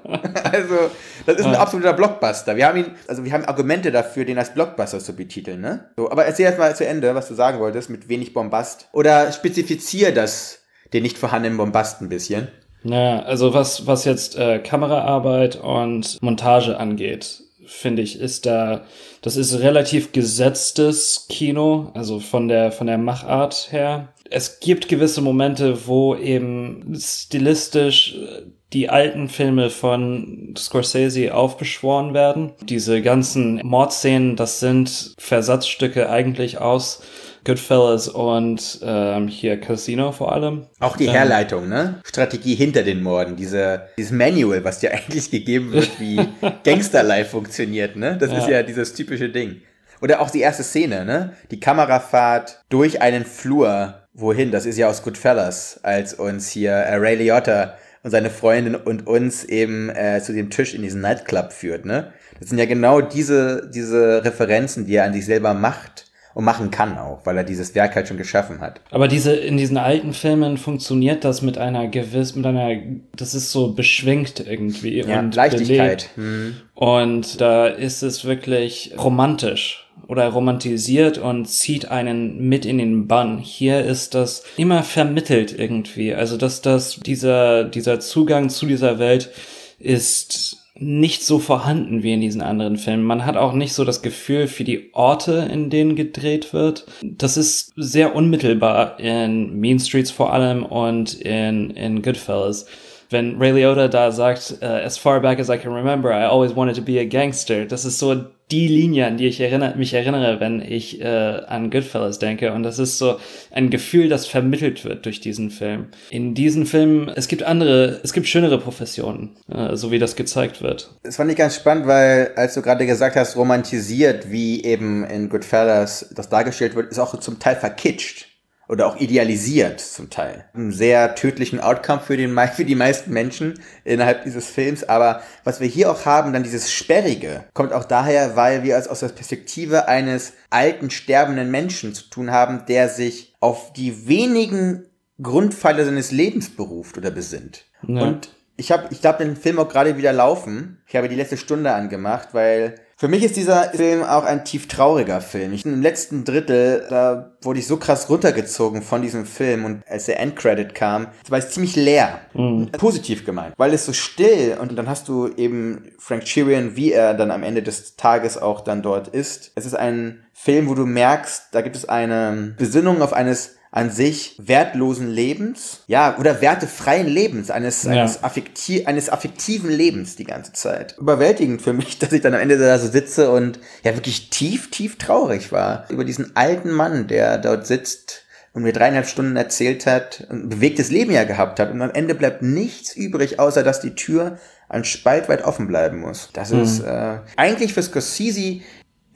Also, 0.45 0.91
das 1.27 1.37
ist 1.37 1.47
ein 1.47 1.57
absoluter 1.57 1.93
Blockbuster. 1.93 2.57
Wir 2.57 2.67
haben 2.67 2.79
ihn, 2.79 2.91
also 3.09 3.25
wir 3.25 3.33
haben 3.33 3.45
Argumente 3.45 3.91
dafür, 3.91 4.25
den 4.25 4.39
als 4.39 4.55
Blockbuster 4.55 5.01
zu 5.01 5.15
betiteln, 5.15 5.61
ne? 5.61 5.91
So, 5.97 6.11
aber 6.11 6.25
erzähl 6.25 6.47
erst 6.47 6.59
mal 6.59 6.75
zu 6.77 6.87
Ende, 6.87 7.15
was 7.15 7.29
du 7.29 7.35
sagen 7.35 7.59
wolltest, 7.59 7.91
mit 7.91 8.09
wenig 8.09 8.33
Bombast. 8.33 8.89
Oder 8.93 9.33
spezifizier 9.33 10.15
das, 10.15 10.61
den 10.93 11.03
nicht 11.03 11.19
vorhandenen 11.19 11.59
Bombast 11.59 12.01
ein 12.01 12.09
bisschen. 12.09 12.49
Ja, 12.85 13.21
also 13.21 13.55
was, 13.55 13.87
was 13.87 14.05
jetzt 14.05 14.37
äh, 14.37 14.59
Kameraarbeit 14.59 15.57
und 15.57 16.23
Montage 16.23 16.77
angeht, 16.77 17.43
finde 17.67 18.03
ich, 18.03 18.21
ist 18.21 18.47
da, 18.47 18.85
das 19.23 19.37
ist 19.37 19.59
relativ 19.61 20.13
gesetztes 20.13 21.27
Kino, 21.29 21.91
also 21.95 22.21
von 22.21 22.49
der, 22.49 22.73
von 22.73 22.87
der 22.87 22.99
Machart 22.99 23.69
her. 23.73 24.09
Es 24.37 24.59
gibt 24.59 24.89
gewisse 24.89 25.21
Momente, 25.21 25.87
wo 25.87 26.17
eben 26.17 26.97
stilistisch 26.99 28.17
äh, 28.17 28.43
die 28.73 28.91
alten 28.91 29.29
Filme 29.29 29.71
von 29.71 30.55
Scorsese 30.59 31.33
aufbeschworen 31.33 32.15
werden. 32.15 32.51
Diese 32.63 33.01
ganzen 33.01 33.61
Mordszenen, 33.65 34.35
das 34.35 34.59
sind 34.59 35.15
Versatzstücke 35.19 36.11
eigentlich 36.11 36.59
aus 36.59 37.03
Goodfellas 37.45 38.09
und 38.09 38.81
ähm, 38.83 39.29
hier 39.29 39.61
Casino 39.61 40.11
vor 40.11 40.33
allem. 40.33 40.67
Auch 40.81 40.97
die 40.97 41.09
Herleitung, 41.11 41.69
ne? 41.69 42.01
Strategie 42.05 42.57
hinter 42.57 42.83
den 42.83 43.05
Morden, 43.05 43.37
diese, 43.37 43.83
dieses 43.97 44.11
Manual, 44.11 44.65
was 44.65 44.81
dir 44.81 44.93
eigentlich 44.95 45.31
gegeben 45.31 45.71
wird, 45.73 46.01
wie 46.01 46.19
Gangsterlife 46.65 47.31
funktioniert, 47.31 47.95
ne? 47.95 48.17
Das 48.19 48.33
ist 48.33 48.49
Ja. 48.49 48.55
ja 48.57 48.63
dieses 48.65 48.95
typische 48.95 49.29
Ding. 49.29 49.61
Oder 50.03 50.21
auch 50.21 50.31
die 50.31 50.41
erste 50.41 50.65
Szene, 50.65 51.05
ne? 51.05 51.35
Die 51.53 51.61
Kamerafahrt 51.61 52.65
durch 52.69 53.01
einen 53.01 53.25
Flur. 53.25 54.01
Wohin? 54.15 54.53
Das 54.53 54.65
ist 54.65 54.79
ja 54.79 54.89
aus 54.89 55.03
Goodfellas, 55.03 55.81
als 55.83 56.15
uns 56.15 56.49
hier 56.49 56.71
äh, 56.73 56.95
Ray 56.97 57.17
Liotta 57.17 57.75
und 58.05 58.11
seine 58.11 58.31
Freundin 58.31 58.77
und 58.77 59.07
uns 59.07 59.45
eben 59.45 59.91
äh, 59.91 60.21
zu 60.23 60.33
dem 60.33 60.51
Tisch 60.51 60.75
in 60.75 60.83
diesen 60.83 61.01
Nightclub 61.01 61.53
führt, 61.53 61.85
ne? 61.85 62.13
Das 62.39 62.49
sind 62.49 62.59
ja 62.59 62.67
genau 62.67 63.01
diese, 63.01 63.71
diese 63.73 64.25
Referenzen, 64.25 64.87
die 64.87 64.97
er 64.97 65.05
an 65.05 65.13
sich 65.15 65.25
selber 65.25 65.55
macht 65.55 66.07
und 66.35 66.45
machen 66.45 66.71
kann 66.71 66.99
auch, 66.99 67.25
weil 67.25 67.37
er 67.39 67.45
dieses 67.45 67.75
Werk 67.75 67.95
halt 67.95 68.09
schon 68.09 68.17
geschaffen 68.17 68.61
hat. 68.61 68.81
Aber 68.91 69.09
diese, 69.09 69.35
in 69.35 69.57
diesen 69.57 69.77
alten 69.79 70.13
Filmen 70.13 70.59
funktioniert 70.59 71.25
das 71.25 71.43
mit 71.43 71.59
einer 71.59 71.87
gewiss, 71.89 72.35
mit 72.35 72.45
einer, 72.45 72.77
das 73.17 73.35
ist 73.35 73.53
so 73.53 73.73
beschwingt 73.73 74.45
irgendwie 74.47 75.01
Ja, 75.01 75.21
und 75.21 75.35
Leichtigkeit. 75.35 76.11
belebt. 76.15 76.17
Hm. 76.17 76.57
Und 76.75 77.41
da 77.41 77.69
ist 77.69 78.03
es 78.03 78.25
wirklich 78.25 78.95
romantisch 78.99 79.84
oder 80.07 80.29
romantisiert 80.29 81.19
und 81.19 81.47
zieht 81.47 81.91
einen 81.91 82.49
mit 82.49 82.67
in 82.67 82.79
den 82.79 83.07
Bann. 83.07 83.39
Hier 83.39 83.85
ist 83.85 84.15
das 84.15 84.45
immer 84.57 84.83
vermittelt 84.83 85.59
irgendwie. 85.59 86.15
Also, 86.15 86.37
dass 86.37 86.63
das, 86.63 87.01
dieser, 87.01 87.65
dieser 87.65 88.01
Zugang 88.01 88.51
zu 88.51 88.67
dieser 88.67 88.99
Welt 88.99 89.31
ist 89.79 90.59
nicht 90.77 91.25
so 91.25 91.39
vorhanden 91.39 92.03
wie 92.03 92.13
in 92.13 92.21
diesen 92.21 92.43
anderen 92.43 92.77
Filmen. 92.77 93.05
Man 93.05 93.25
hat 93.25 93.37
auch 93.37 93.53
nicht 93.53 93.75
so 93.75 93.85
das 93.85 94.03
Gefühl 94.03 94.49
für 94.49 94.65
die 94.65 94.91
Orte, 94.93 95.49
in 95.51 95.71
denen 95.71 95.95
gedreht 95.95 96.53
wird. 96.53 96.85
Das 97.03 97.37
ist 97.37 97.73
sehr 97.77 98.17
unmittelbar 98.17 98.99
in 98.99 99.61
Mean 99.61 99.79
Streets 99.79 100.11
vor 100.11 100.33
allem 100.33 100.65
und 100.65 101.15
in, 101.15 101.71
in 101.71 102.03
Goodfellas. 102.03 102.67
wenn 103.11 103.39
Ray 103.39 103.53
Liotta 103.53 103.89
da 103.89 104.11
sagt, 104.11 104.59
uh, 104.61 104.67
as 104.67 104.99
far 104.99 105.21
back 105.21 105.39
as 105.39 105.49
I 105.49 105.57
can 105.57 105.73
remember, 105.73 106.13
I 106.13 106.25
always 106.25 106.55
wanted 106.55 106.75
to 106.77 106.83
be 106.83 106.99
a 106.99 107.05
gangster. 107.05 107.65
Das 107.65 107.85
ist 107.85 107.99
so 107.99 108.25
die 108.51 108.69
Linie, 108.69 109.07
an 109.07 109.17
die 109.17 109.27
ich 109.27 109.41
erinnere, 109.41 109.77
mich 109.77 109.95
erinnere, 109.95 110.39
wenn 110.41 110.61
ich 110.61 111.01
äh, 111.01 111.07
an 111.07 111.71
Goodfellas 111.71 112.19
denke. 112.19 112.53
Und 112.53 112.63
das 112.63 112.79
ist 112.79 112.99
so 112.99 113.17
ein 113.51 113.71
Gefühl, 113.71 114.09
das 114.09 114.27
vermittelt 114.27 114.85
wird 114.85 115.07
durch 115.07 115.21
diesen 115.21 115.51
Film. 115.51 115.87
In 116.11 116.35
diesen 116.35 116.67
Filmen, 116.67 117.09
es 117.09 117.29
gibt 117.29 117.43
andere, 117.43 118.01
es 118.03 118.13
gibt 118.13 118.29
schönere 118.29 118.59
Professionen, 118.59 119.37
äh, 119.51 119.77
so 119.77 119.91
wie 119.91 119.99
das 119.99 120.17
gezeigt 120.17 120.63
wird. 120.63 120.95
Das 121.03 121.17
fand 121.17 121.31
ich 121.31 121.37
ganz 121.37 121.57
spannend, 121.57 121.87
weil, 121.87 122.33
als 122.37 122.55
du 122.55 122.63
gerade 122.63 122.87
gesagt 122.87 123.17
hast, 123.17 123.37
romantisiert, 123.37 124.31
wie 124.31 124.63
eben 124.63 125.05
in 125.05 125.29
Goodfellas 125.29 126.11
das 126.15 126.29
dargestellt 126.29 126.75
wird, 126.75 126.91
ist 126.91 126.99
auch 126.99 127.19
zum 127.19 127.39
Teil 127.39 127.57
verkitscht 127.57 128.34
oder 128.69 128.87
auch 128.87 128.97
idealisiert 128.97 129.81
zum 129.81 130.11
Teil. 130.11 130.47
Einen 130.55 130.73
sehr 130.73 131.15
tödlichen 131.15 131.61
Outcome 131.61 132.01
für, 132.01 132.17
den, 132.17 132.39
für 132.55 132.65
die 132.65 132.75
meisten 132.75 133.13
Menschen 133.13 133.55
innerhalb 133.85 134.25
dieses 134.25 134.47
Films. 134.47 134.85
Aber 134.85 135.23
was 135.45 135.61
wir 135.61 135.69
hier 135.69 135.91
auch 135.91 136.07
haben, 136.07 136.33
dann 136.33 136.43
dieses 136.43 136.73
Sperrige, 136.73 137.45
kommt 137.55 137.73
auch 137.73 137.85
daher, 137.85 138.37
weil 138.37 138.63
wir 138.63 138.77
es 138.77 138.89
aus 138.89 139.01
der 139.01 139.09
Perspektive 139.09 139.89
eines 139.89 140.35
alten, 140.51 140.91
sterbenden 140.91 141.51
Menschen 141.51 141.95
zu 141.95 142.09
tun 142.11 142.31
haben, 142.31 142.65
der 142.67 142.89
sich 142.89 143.35
auf 143.41 143.73
die 143.73 144.09
wenigen 144.09 144.87
Grundpfeiler 145.23 145.85
seines 145.85 146.11
Lebens 146.11 146.51
beruft 146.51 146.99
oder 146.99 147.11
besinnt. 147.11 147.67
Ja. 147.87 148.03
Und 148.03 148.31
ich 148.57 148.71
habe, 148.71 148.89
ich 148.91 149.01
glaube, 149.01 149.25
den 149.25 149.37
Film 149.37 149.59
auch 149.59 149.69
gerade 149.69 149.97
wieder 149.97 150.13
laufen. 150.13 150.79
Ich 150.87 150.97
habe 150.97 151.09
die 151.09 151.17
letzte 151.17 151.37
Stunde 151.37 151.73
angemacht, 151.73 152.29
weil 152.33 152.77
für 152.97 153.09
mich 153.09 153.25
ist 153.25 153.37
dieser 153.37 153.71
Film 153.71 154.05
auch 154.05 154.25
ein 154.25 154.45
tief 154.45 154.69
trauriger 154.69 155.21
Film. 155.21 155.53
Ich, 155.53 155.65
Im 155.65 155.83
letzten 155.83 156.25
Drittel, 156.25 156.87
da 156.89 157.33
wurde 157.43 157.59
ich 157.59 157.67
so 157.67 157.77
krass 157.77 158.09
runtergezogen 158.09 158.83
von 158.83 159.03
diesem 159.03 159.27
Film 159.27 159.65
und 159.65 159.83
als 159.89 160.07
der 160.07 160.21
Endcredit 160.21 160.75
kam, 160.75 161.09
war 161.29 161.39
es 161.39 161.51
ziemlich 161.51 161.75
leer. 161.75 162.21
Mhm. 162.35 162.71
Positiv 162.71 163.25
gemeint. 163.25 163.55
Weil 163.57 163.75
es 163.75 163.85
so 163.85 163.93
still 163.93 164.57
und 164.61 164.77
dann 164.79 164.89
hast 164.89 165.09
du 165.09 165.29
eben 165.37 165.91
Frank 165.99 166.23
Chirian, 166.25 166.77
wie 166.77 166.93
er 166.93 167.15
dann 167.15 167.33
am 167.33 167.43
Ende 167.43 167.63
des 167.63 167.97
Tages 167.97 168.39
auch 168.39 168.61
dann 168.61 168.83
dort 168.83 169.09
ist. 169.09 169.51
Es 169.57 169.67
ist 169.67 169.75
ein 169.75 170.25
Film, 170.33 170.69
wo 170.69 170.75
du 170.75 170.87
merkst, 170.87 171.49
da 171.51 171.63
gibt 171.63 171.75
es 171.75 171.89
eine 171.89 172.55
Besinnung 172.57 173.03
auf 173.03 173.13
eines 173.13 173.57
an 173.75 173.91
sich 173.91 174.37
wertlosen 174.39 175.11
Lebens, 175.11 175.81
ja, 175.89 176.17
oder 176.21 176.41
wertefreien 176.41 177.09
Lebens, 177.09 177.51
eines, 177.51 177.83
ja. 177.83 177.91
eines, 177.91 178.23
affekti 178.23 178.87
eines 178.87 179.11
affektiven 179.11 179.69
Lebens 179.69 180.15
die 180.15 180.23
ganze 180.23 180.53
Zeit. 180.53 180.95
Überwältigend 180.97 181.61
für 181.61 181.73
mich, 181.73 181.99
dass 181.99 182.13
ich 182.13 182.21
dann 182.21 182.35
am 182.35 182.41
Ende 182.41 182.57
da 182.57 182.79
so 182.79 182.87
sitze 182.87 183.33
und 183.33 183.59
ja 183.83 183.97
wirklich 183.97 184.31
tief, 184.31 184.71
tief 184.71 184.97
traurig 184.97 185.51
war 185.51 185.87
über 185.91 186.05
diesen 186.05 186.37
alten 186.37 186.71
Mann, 186.71 187.09
der 187.09 187.37
dort 187.39 187.67
sitzt 187.67 188.23
und 188.53 188.63
mir 188.63 188.73
dreieinhalb 188.73 189.09
Stunden 189.09 189.35
erzählt 189.35 189.87
hat, 189.87 190.25
ein 190.31 190.51
bewegtes 190.51 190.93
Leben 190.93 191.11
ja 191.11 191.25
gehabt 191.25 191.59
hat 191.59 191.73
und 191.73 191.83
am 191.83 191.91
Ende 191.91 192.15
bleibt 192.15 192.43
nichts 192.43 192.95
übrig, 192.95 193.41
außer 193.41 193.65
dass 193.65 193.81
die 193.81 193.97
Tür 193.97 194.39
ein 194.69 194.85
Spalt 194.85 195.29
weit 195.29 195.43
offen 195.43 195.67
bleiben 195.67 195.99
muss. 195.99 196.31
Das 196.33 196.53
mhm. 196.53 196.63
ist 196.63 196.79
äh, 196.79 197.19
eigentlich 197.37 197.75
für 197.75 197.83
Scorsese, 197.83 198.61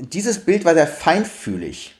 dieses 0.00 0.40
Bild 0.40 0.64
war 0.64 0.74
sehr 0.74 0.88
feinfühlig. 0.88 1.94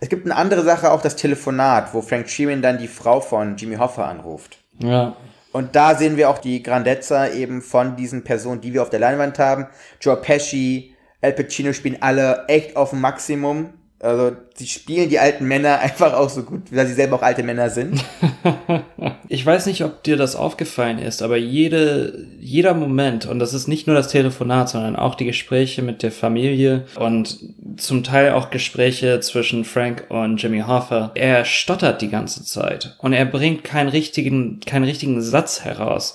Es 0.00 0.08
gibt 0.08 0.26
eine 0.26 0.36
andere 0.36 0.62
Sache, 0.62 0.90
auch 0.92 1.02
das 1.02 1.16
Telefonat, 1.16 1.92
wo 1.92 2.02
Frank 2.02 2.28
Sheeran 2.28 2.62
dann 2.62 2.78
die 2.78 2.88
Frau 2.88 3.20
von 3.20 3.56
Jimmy 3.56 3.76
Hoffa 3.76 4.06
anruft. 4.06 4.58
Ja. 4.78 5.16
Und 5.52 5.74
da 5.74 5.94
sehen 5.94 6.16
wir 6.16 6.30
auch 6.30 6.38
die 6.38 6.62
Grandezza 6.62 7.28
eben 7.28 7.62
von 7.62 7.96
diesen 7.96 8.22
Personen, 8.22 8.60
die 8.60 8.74
wir 8.74 8.82
auf 8.82 8.90
der 8.90 9.00
Leinwand 9.00 9.38
haben. 9.38 9.66
Joe 10.00 10.16
Pesci, 10.16 10.94
Al 11.20 11.32
Pacino 11.32 11.72
spielen 11.72 11.98
alle 12.00 12.44
echt 12.46 12.76
auf 12.76 12.90
dem 12.90 13.00
Maximum. 13.00 13.70
Also, 14.00 14.36
sie 14.54 14.68
spielen 14.68 15.08
die 15.08 15.18
alten 15.18 15.46
Männer 15.46 15.78
einfach 15.80 16.12
auch 16.12 16.28
so 16.28 16.42
gut, 16.42 16.62
weil 16.70 16.86
sie 16.86 16.94
selber 16.94 17.16
auch 17.16 17.22
alte 17.22 17.42
Männer 17.42 17.68
sind. 17.68 18.04
ich 19.28 19.44
weiß 19.44 19.66
nicht, 19.66 19.82
ob 19.82 20.04
dir 20.04 20.16
das 20.16 20.36
aufgefallen 20.36 20.98
ist, 20.98 21.20
aber 21.20 21.36
jede, 21.36 22.26
jeder 22.40 22.74
Moment, 22.74 23.26
und 23.26 23.40
das 23.40 23.54
ist 23.54 23.66
nicht 23.66 23.86
nur 23.86 23.96
das 23.96 24.08
Telefonat, 24.08 24.68
sondern 24.68 24.94
auch 24.94 25.16
die 25.16 25.24
Gespräche 25.24 25.82
mit 25.82 26.02
der 26.02 26.12
Familie 26.12 26.86
und 26.96 27.38
zum 27.76 28.04
Teil 28.04 28.32
auch 28.32 28.50
Gespräche 28.50 29.20
zwischen 29.20 29.64
Frank 29.64 30.04
und 30.08 30.40
Jimmy 30.40 30.60
Hoffa, 30.60 31.10
er 31.14 31.44
stottert 31.44 32.00
die 32.00 32.10
ganze 32.10 32.44
Zeit 32.44 32.96
und 32.98 33.12
er 33.12 33.24
bringt 33.24 33.64
keinen 33.64 33.88
richtigen, 33.88 34.60
keinen 34.60 34.84
richtigen 34.84 35.20
Satz 35.22 35.64
heraus. 35.64 36.14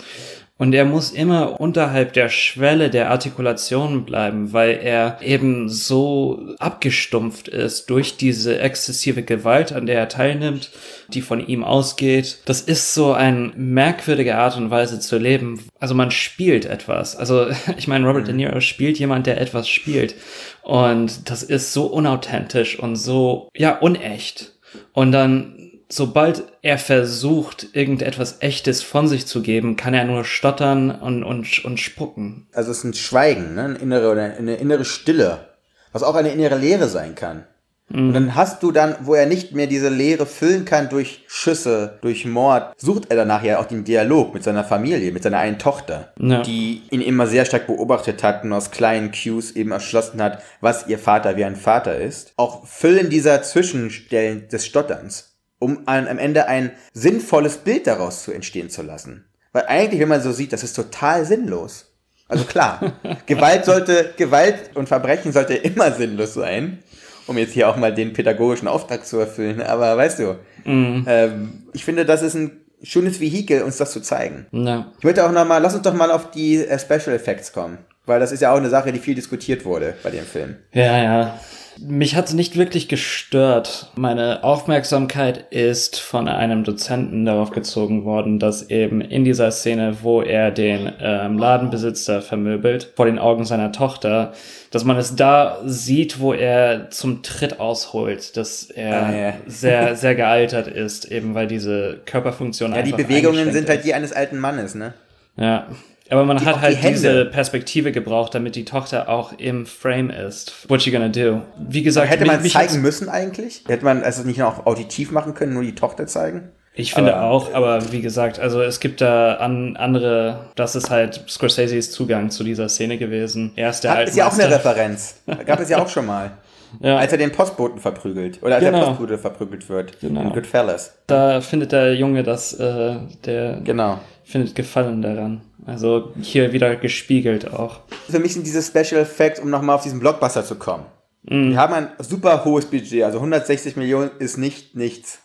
Und 0.63 0.73
er 0.73 0.85
muss 0.85 1.11
immer 1.11 1.59
unterhalb 1.59 2.13
der 2.13 2.29
Schwelle 2.29 2.89
der 2.89 3.11
Artikulation 3.11 4.05
bleiben, 4.05 4.53
weil 4.53 4.79
er 4.81 5.17
eben 5.21 5.67
so 5.67 6.55
abgestumpft 6.57 7.49
ist 7.49 7.89
durch 7.89 8.15
diese 8.15 8.59
exzessive 8.59 9.23
Gewalt, 9.23 9.73
an 9.73 9.87
der 9.87 9.99
er 9.99 10.07
teilnimmt, 10.07 10.71
die 11.09 11.19
von 11.19 11.45
ihm 11.45 11.65
ausgeht. 11.65 12.37
Das 12.45 12.61
ist 12.61 12.93
so 12.93 13.11
eine 13.11 13.51
merkwürdige 13.57 14.37
Art 14.37 14.55
und 14.55 14.69
Weise 14.71 15.01
zu 15.01 15.17
leben. 15.17 15.59
Also 15.81 15.95
man 15.95 16.11
spielt 16.11 16.63
etwas. 16.63 17.17
Also 17.17 17.47
ich 17.77 17.89
meine, 17.89 18.07
Robert 18.07 18.27
De 18.29 18.33
Niro 18.33 18.61
spielt 18.61 18.97
jemand, 18.97 19.27
der 19.27 19.41
etwas 19.41 19.67
spielt. 19.67 20.15
Und 20.61 21.29
das 21.29 21.43
ist 21.43 21.73
so 21.73 21.87
unauthentisch 21.87 22.79
und 22.79 22.95
so, 22.95 23.49
ja, 23.53 23.77
unecht. 23.79 24.53
Und 24.93 25.11
dann 25.11 25.62
sobald 25.95 26.43
er 26.61 26.77
versucht, 26.77 27.67
irgendetwas 27.73 28.37
Echtes 28.39 28.81
von 28.81 29.07
sich 29.07 29.27
zu 29.27 29.41
geben, 29.41 29.75
kann 29.75 29.93
er 29.93 30.05
nur 30.05 30.25
stottern 30.25 30.91
und, 30.91 31.23
und, 31.23 31.63
und 31.65 31.79
spucken. 31.79 32.47
Also 32.53 32.71
es 32.71 32.79
ist 32.79 32.83
ein 32.83 32.93
Schweigen, 32.93 33.55
ne? 33.55 33.65
eine, 33.65 33.75
innere, 33.75 34.35
eine 34.37 34.55
innere 34.55 34.85
Stille, 34.85 35.49
was 35.91 36.03
auch 36.03 36.15
eine 36.15 36.31
innere 36.31 36.57
Leere 36.57 36.87
sein 36.87 37.15
kann. 37.15 37.43
Mhm. 37.89 38.07
Und 38.07 38.13
dann 38.13 38.35
hast 38.35 38.63
du 38.63 38.71
dann, 38.71 38.95
wo 39.01 39.13
er 39.13 39.25
nicht 39.25 39.53
mehr 39.53 39.67
diese 39.67 39.89
Leere 39.89 40.25
füllen 40.25 40.65
kann 40.65 40.89
durch 40.89 41.23
Schüsse, 41.27 41.99
durch 42.01 42.25
Mord, 42.25 42.73
sucht 42.77 43.11
er 43.11 43.17
danach 43.17 43.43
ja 43.43 43.59
auch 43.59 43.65
den 43.65 43.83
Dialog 43.83 44.33
mit 44.33 44.43
seiner 44.43 44.63
Familie, 44.63 45.11
mit 45.11 45.23
seiner 45.23 45.37
einen 45.37 45.59
Tochter, 45.59 46.13
ja. 46.19 46.41
die 46.41 46.81
ihn 46.89 47.01
immer 47.01 47.27
sehr 47.27 47.45
stark 47.45 47.67
beobachtet 47.67 48.23
hat 48.23 48.43
und 48.43 48.53
aus 48.53 48.71
kleinen 48.71 49.11
Cues 49.11 49.51
eben 49.51 49.71
erschlossen 49.71 50.21
hat, 50.21 50.41
was 50.61 50.87
ihr 50.87 50.97
Vater 50.97 51.37
wie 51.37 51.45
ein 51.45 51.55
Vater 51.55 51.97
ist. 51.97 52.33
Auch 52.37 52.65
Füllen 52.65 53.09
dieser 53.09 53.43
Zwischenstellen 53.43 54.47
des 54.47 54.65
Stotterns 54.65 55.32
um 55.63 55.87
ein, 55.87 56.07
am 56.07 56.17
Ende 56.17 56.47
ein 56.47 56.71
sinnvolles 56.93 57.57
Bild 57.57 57.87
daraus 57.87 58.23
zu 58.23 58.31
entstehen 58.31 58.69
zu 58.69 58.81
lassen. 58.81 59.25
Weil 59.51 59.65
eigentlich, 59.67 60.01
wenn 60.01 60.09
man 60.09 60.21
so 60.21 60.31
sieht, 60.31 60.53
das 60.53 60.63
ist 60.63 60.73
total 60.73 61.25
sinnlos. 61.25 61.93
Also 62.27 62.45
klar, 62.45 62.93
Gewalt 63.25 63.65
sollte, 63.65 64.13
Gewalt 64.17 64.71
und 64.75 64.87
Verbrechen 64.87 65.31
sollte 65.31 65.53
immer 65.53 65.91
sinnlos 65.91 66.33
sein, 66.33 66.79
um 67.27 67.37
jetzt 67.37 67.53
hier 67.53 67.69
auch 67.69 67.77
mal 67.77 67.93
den 67.93 68.13
pädagogischen 68.13 68.67
Auftrag 68.67 69.05
zu 69.05 69.19
erfüllen. 69.19 69.61
Aber 69.61 69.95
weißt 69.95 70.19
du, 70.19 70.39
mm. 70.65 71.05
ähm, 71.07 71.63
ich 71.73 71.85
finde, 71.85 72.05
das 72.05 72.21
ist 72.21 72.33
ein 72.33 72.63
schönes 72.81 73.19
Vehikel, 73.19 73.61
uns 73.63 73.77
das 73.77 73.91
zu 73.91 74.01
zeigen. 74.01 74.47
Ja. 74.51 74.91
Ich 74.97 75.03
möchte 75.03 75.25
auch 75.25 75.31
noch 75.31 75.45
mal, 75.45 75.59
lass 75.59 75.73
uns 75.73 75.83
doch 75.83 75.93
mal 75.93 76.11
auf 76.11 76.31
die 76.31 76.57
äh, 76.57 76.79
Special 76.79 77.15
Effects 77.15 77.53
kommen. 77.53 77.77
Weil 78.05 78.19
das 78.19 78.33
ist 78.33 78.41
ja 78.41 78.51
auch 78.51 78.57
eine 78.57 78.69
Sache, 78.69 78.91
die 78.91 78.99
viel 78.99 79.15
diskutiert 79.15 79.63
wurde 79.63 79.95
bei 80.03 80.09
dem 80.09 80.25
Film. 80.25 80.57
Ja, 80.73 81.01
ja. 81.01 81.39
Mich 81.79 82.15
hat 82.15 82.25
es 82.27 82.33
nicht 82.33 82.55
wirklich 82.55 82.87
gestört. 82.87 83.91
Meine 83.95 84.43
Aufmerksamkeit 84.43 85.51
ist 85.51 85.99
von 85.99 86.27
einem 86.27 86.63
Dozenten 86.63 87.25
darauf 87.25 87.51
gezogen 87.51 88.05
worden, 88.05 88.39
dass 88.39 88.69
eben 88.69 89.01
in 89.01 89.23
dieser 89.23 89.51
Szene, 89.51 89.97
wo 90.01 90.21
er 90.21 90.51
den 90.51 90.91
ähm, 90.99 91.37
Ladenbesitzer 91.37 92.21
vermöbelt, 92.21 92.91
vor 92.95 93.05
den 93.05 93.19
Augen 93.19 93.45
seiner 93.45 93.71
Tochter, 93.71 94.33
dass 94.71 94.83
man 94.83 94.97
es 94.97 95.15
da 95.15 95.59
sieht, 95.65 96.19
wo 96.19 96.33
er 96.33 96.89
zum 96.89 97.23
Tritt 97.23 97.59
ausholt, 97.59 98.37
dass 98.37 98.69
er 98.69 99.05
ah, 99.05 99.15
ja. 99.15 99.33
sehr, 99.47 99.95
sehr 99.97 100.15
gealtert 100.15 100.67
ist, 100.67 101.05
eben 101.05 101.35
weil 101.35 101.47
diese 101.47 102.01
Körperfunktion 102.05 102.73
Ja, 102.73 102.81
die 102.81 102.91
Bewegungen 102.91 103.51
sind 103.51 103.69
halt 103.69 103.83
die 103.83 103.93
eines 103.93 104.13
alten 104.13 104.37
Mannes, 104.37 104.75
ne? 104.75 104.93
Ja. 105.37 105.67
Aber 106.13 106.25
man 106.25 106.37
die, 106.37 106.45
hat 106.45 106.61
halt 106.61 106.83
die 106.83 106.89
diese 106.89 107.25
Perspektive 107.25 107.91
gebraucht, 107.91 108.35
damit 108.35 108.55
die 108.55 108.65
Tochter 108.65 109.09
auch 109.09 109.33
im 109.39 109.65
Frame 109.65 110.11
ist. 110.11 110.69
What 110.69 110.83
you 110.83 110.91
gonna 110.91 111.09
do? 111.09 111.41
Wie 111.57 111.81
gesagt, 111.81 112.07
hätte 112.11 112.25
man 112.25 112.39
mich, 112.43 112.53
zeigen 112.53 112.81
müssen 112.83 113.09
eigentlich? 113.09 113.63
Hätte 113.67 113.83
man 113.83 114.03
also 114.03 114.21
nicht 114.21 114.37
noch 114.37 114.67
auditiv 114.67 115.09
machen 115.11 115.33
können, 115.33 115.53
nur 115.53 115.63
die 115.63 115.73
Tochter 115.73 116.05
zeigen? 116.05 116.51
Ich 116.75 116.93
finde 116.93 117.15
aber, 117.15 117.27
auch, 117.29 117.53
aber 117.53 117.91
wie 117.91 118.01
gesagt, 118.01 118.39
also 118.39 118.61
es 118.61 118.79
gibt 118.79 119.01
da 119.01 119.35
an, 119.35 119.75
andere, 119.75 120.51
das 120.55 120.75
ist 120.75 120.91
halt 120.91 121.23
Scorseses 121.27 121.91
Zugang 121.91 122.29
zu 122.29 122.43
dieser 122.43 122.69
Szene 122.69 122.99
gewesen. 122.99 123.51
Er 123.55 123.71
ist 123.71 123.83
der 123.83 123.91
Hat, 123.91 124.07
Ist 124.07 124.15
ja 124.15 124.27
auch 124.27 124.33
eine 124.33 124.51
Referenz. 124.51 125.15
Gab 125.47 125.59
es 125.59 125.69
ja 125.69 125.81
auch 125.81 125.89
schon 125.89 126.05
mal. 126.05 126.31
Ja. 126.81 126.97
Als 126.97 127.11
er 127.11 127.17
den 127.17 127.31
Postboten 127.31 127.79
verprügelt. 127.79 128.41
Oder 128.41 128.55
als 128.55 128.65
genau. 128.65 128.79
der 128.79 128.87
Postbote 128.87 129.17
verprügelt 129.17 129.69
wird. 129.69 129.99
Genau. 129.99 130.21
In 130.21 130.29
Goodfellas. 130.33 130.97
Da 131.07 131.41
findet 131.41 131.71
der 131.71 131.95
Junge 131.95 132.23
das, 132.23 132.53
äh, 132.53 132.97
der 133.25 133.61
genau. 133.63 133.99
findet 134.23 134.55
Gefallen 134.55 135.01
daran. 135.01 135.41
Also 135.65 136.11
hier 136.21 136.51
wieder 136.51 136.75
gespiegelt 136.75 137.53
auch. 137.53 137.81
Für 138.09 138.19
mich 138.19 138.33
sind 138.33 138.45
diese 138.45 138.61
Special 138.61 139.01
Effects, 139.01 139.39
um 139.39 139.49
nochmal 139.49 139.75
auf 139.75 139.83
diesen 139.83 139.99
Blockbuster 139.99 140.43
zu 140.43 140.55
kommen. 140.55 140.85
Mm. 141.23 141.51
Wir 141.51 141.57
haben 141.57 141.73
ein 141.73 141.89
super 141.99 142.43
hohes 142.43 142.65
Budget, 142.65 143.03
also 143.03 143.19
160 143.19 143.77
Millionen 143.77 144.11
ist 144.19 144.37
nicht 144.37 144.75
nichts. 144.75 145.19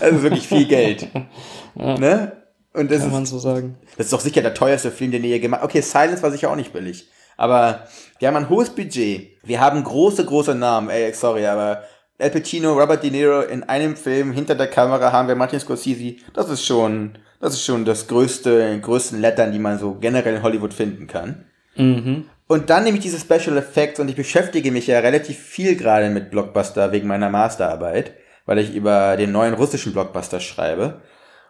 Also 0.00 0.22
wirklich 0.22 0.46
viel 0.46 0.66
Geld. 0.66 1.08
ja. 1.74 1.98
Ne? 1.98 2.32
Und 2.72 2.90
das 2.90 3.00
Kann 3.00 3.08
ist, 3.08 3.12
man 3.12 3.26
so 3.26 3.38
sagen. 3.38 3.76
Das 3.96 4.06
ist 4.06 4.12
doch 4.12 4.20
sicher 4.20 4.42
der 4.42 4.54
teuerste 4.54 4.90
Film, 4.90 5.10
den 5.10 5.24
ihr 5.24 5.30
je 5.30 5.38
gemacht. 5.40 5.62
Okay, 5.64 5.80
Silence 5.80 6.22
war 6.22 6.30
sicher 6.30 6.50
auch 6.50 6.56
nicht 6.56 6.72
billig. 6.72 7.10
Aber 7.40 7.86
wir 8.18 8.28
haben 8.28 8.36
ein 8.36 8.50
hohes 8.50 8.68
Budget. 8.68 9.38
Wir 9.42 9.62
haben 9.62 9.82
große, 9.82 10.26
große 10.26 10.54
Namen. 10.54 10.90
Ey, 10.90 11.10
sorry, 11.14 11.46
aber 11.46 11.84
Al 12.18 12.28
Pacino, 12.28 12.78
Robert 12.78 13.02
De 13.02 13.10
Niro 13.10 13.40
in 13.40 13.62
einem 13.62 13.96
Film 13.96 14.32
hinter 14.32 14.54
der 14.54 14.66
Kamera 14.66 15.10
haben 15.10 15.26
wir 15.26 15.34
Martin 15.34 15.58
Scorsese. 15.58 16.16
Das 16.34 16.50
ist 16.50 16.66
schon, 16.66 17.12
das 17.40 17.54
ist 17.54 17.64
schon 17.64 17.86
das 17.86 18.08
größte, 18.08 18.78
größten 18.82 19.22
Lettern, 19.22 19.52
die 19.52 19.58
man 19.58 19.78
so 19.78 19.94
generell 19.94 20.36
in 20.36 20.42
Hollywood 20.42 20.74
finden 20.74 21.06
kann. 21.06 21.46
Mhm. 21.76 22.26
Und 22.46 22.68
dann 22.68 22.84
nehme 22.84 22.98
ich 22.98 23.02
diese 23.02 23.18
Special 23.18 23.56
Effects 23.56 24.00
und 24.00 24.10
ich 24.10 24.16
beschäftige 24.16 24.70
mich 24.70 24.86
ja 24.86 24.98
relativ 24.98 25.38
viel 25.38 25.76
gerade 25.76 26.10
mit 26.10 26.30
Blockbuster 26.30 26.92
wegen 26.92 27.08
meiner 27.08 27.30
Masterarbeit, 27.30 28.12
weil 28.44 28.58
ich 28.58 28.74
über 28.74 29.16
den 29.16 29.32
neuen 29.32 29.54
russischen 29.54 29.94
Blockbuster 29.94 30.40
schreibe. 30.40 31.00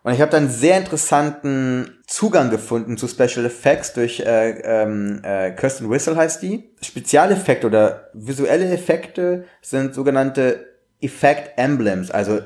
Und 0.03 0.15
ich 0.15 0.21
habe 0.21 0.31
dann 0.31 0.49
sehr 0.49 0.79
interessanten 0.79 1.99
Zugang 2.07 2.51
gefunden 2.51 2.97
zu 2.97 3.07
Special 3.07 3.45
Effects 3.45 3.93
durch 3.93 4.21
äh, 4.21 4.51
ähm, 4.61 5.21
äh, 5.23 5.51
Kirsten 5.53 5.91
Whistle 5.91 6.17
heißt 6.17 6.43
die. 6.43 6.71
Spezialeffekte 6.81 7.67
oder 7.67 8.11
visuelle 8.15 8.71
Effekte 8.71 9.45
sind 9.61 9.95
sogenannte 9.95 10.67
Effect 11.01 11.59
Emblems, 11.59 12.11
also 12.11 12.41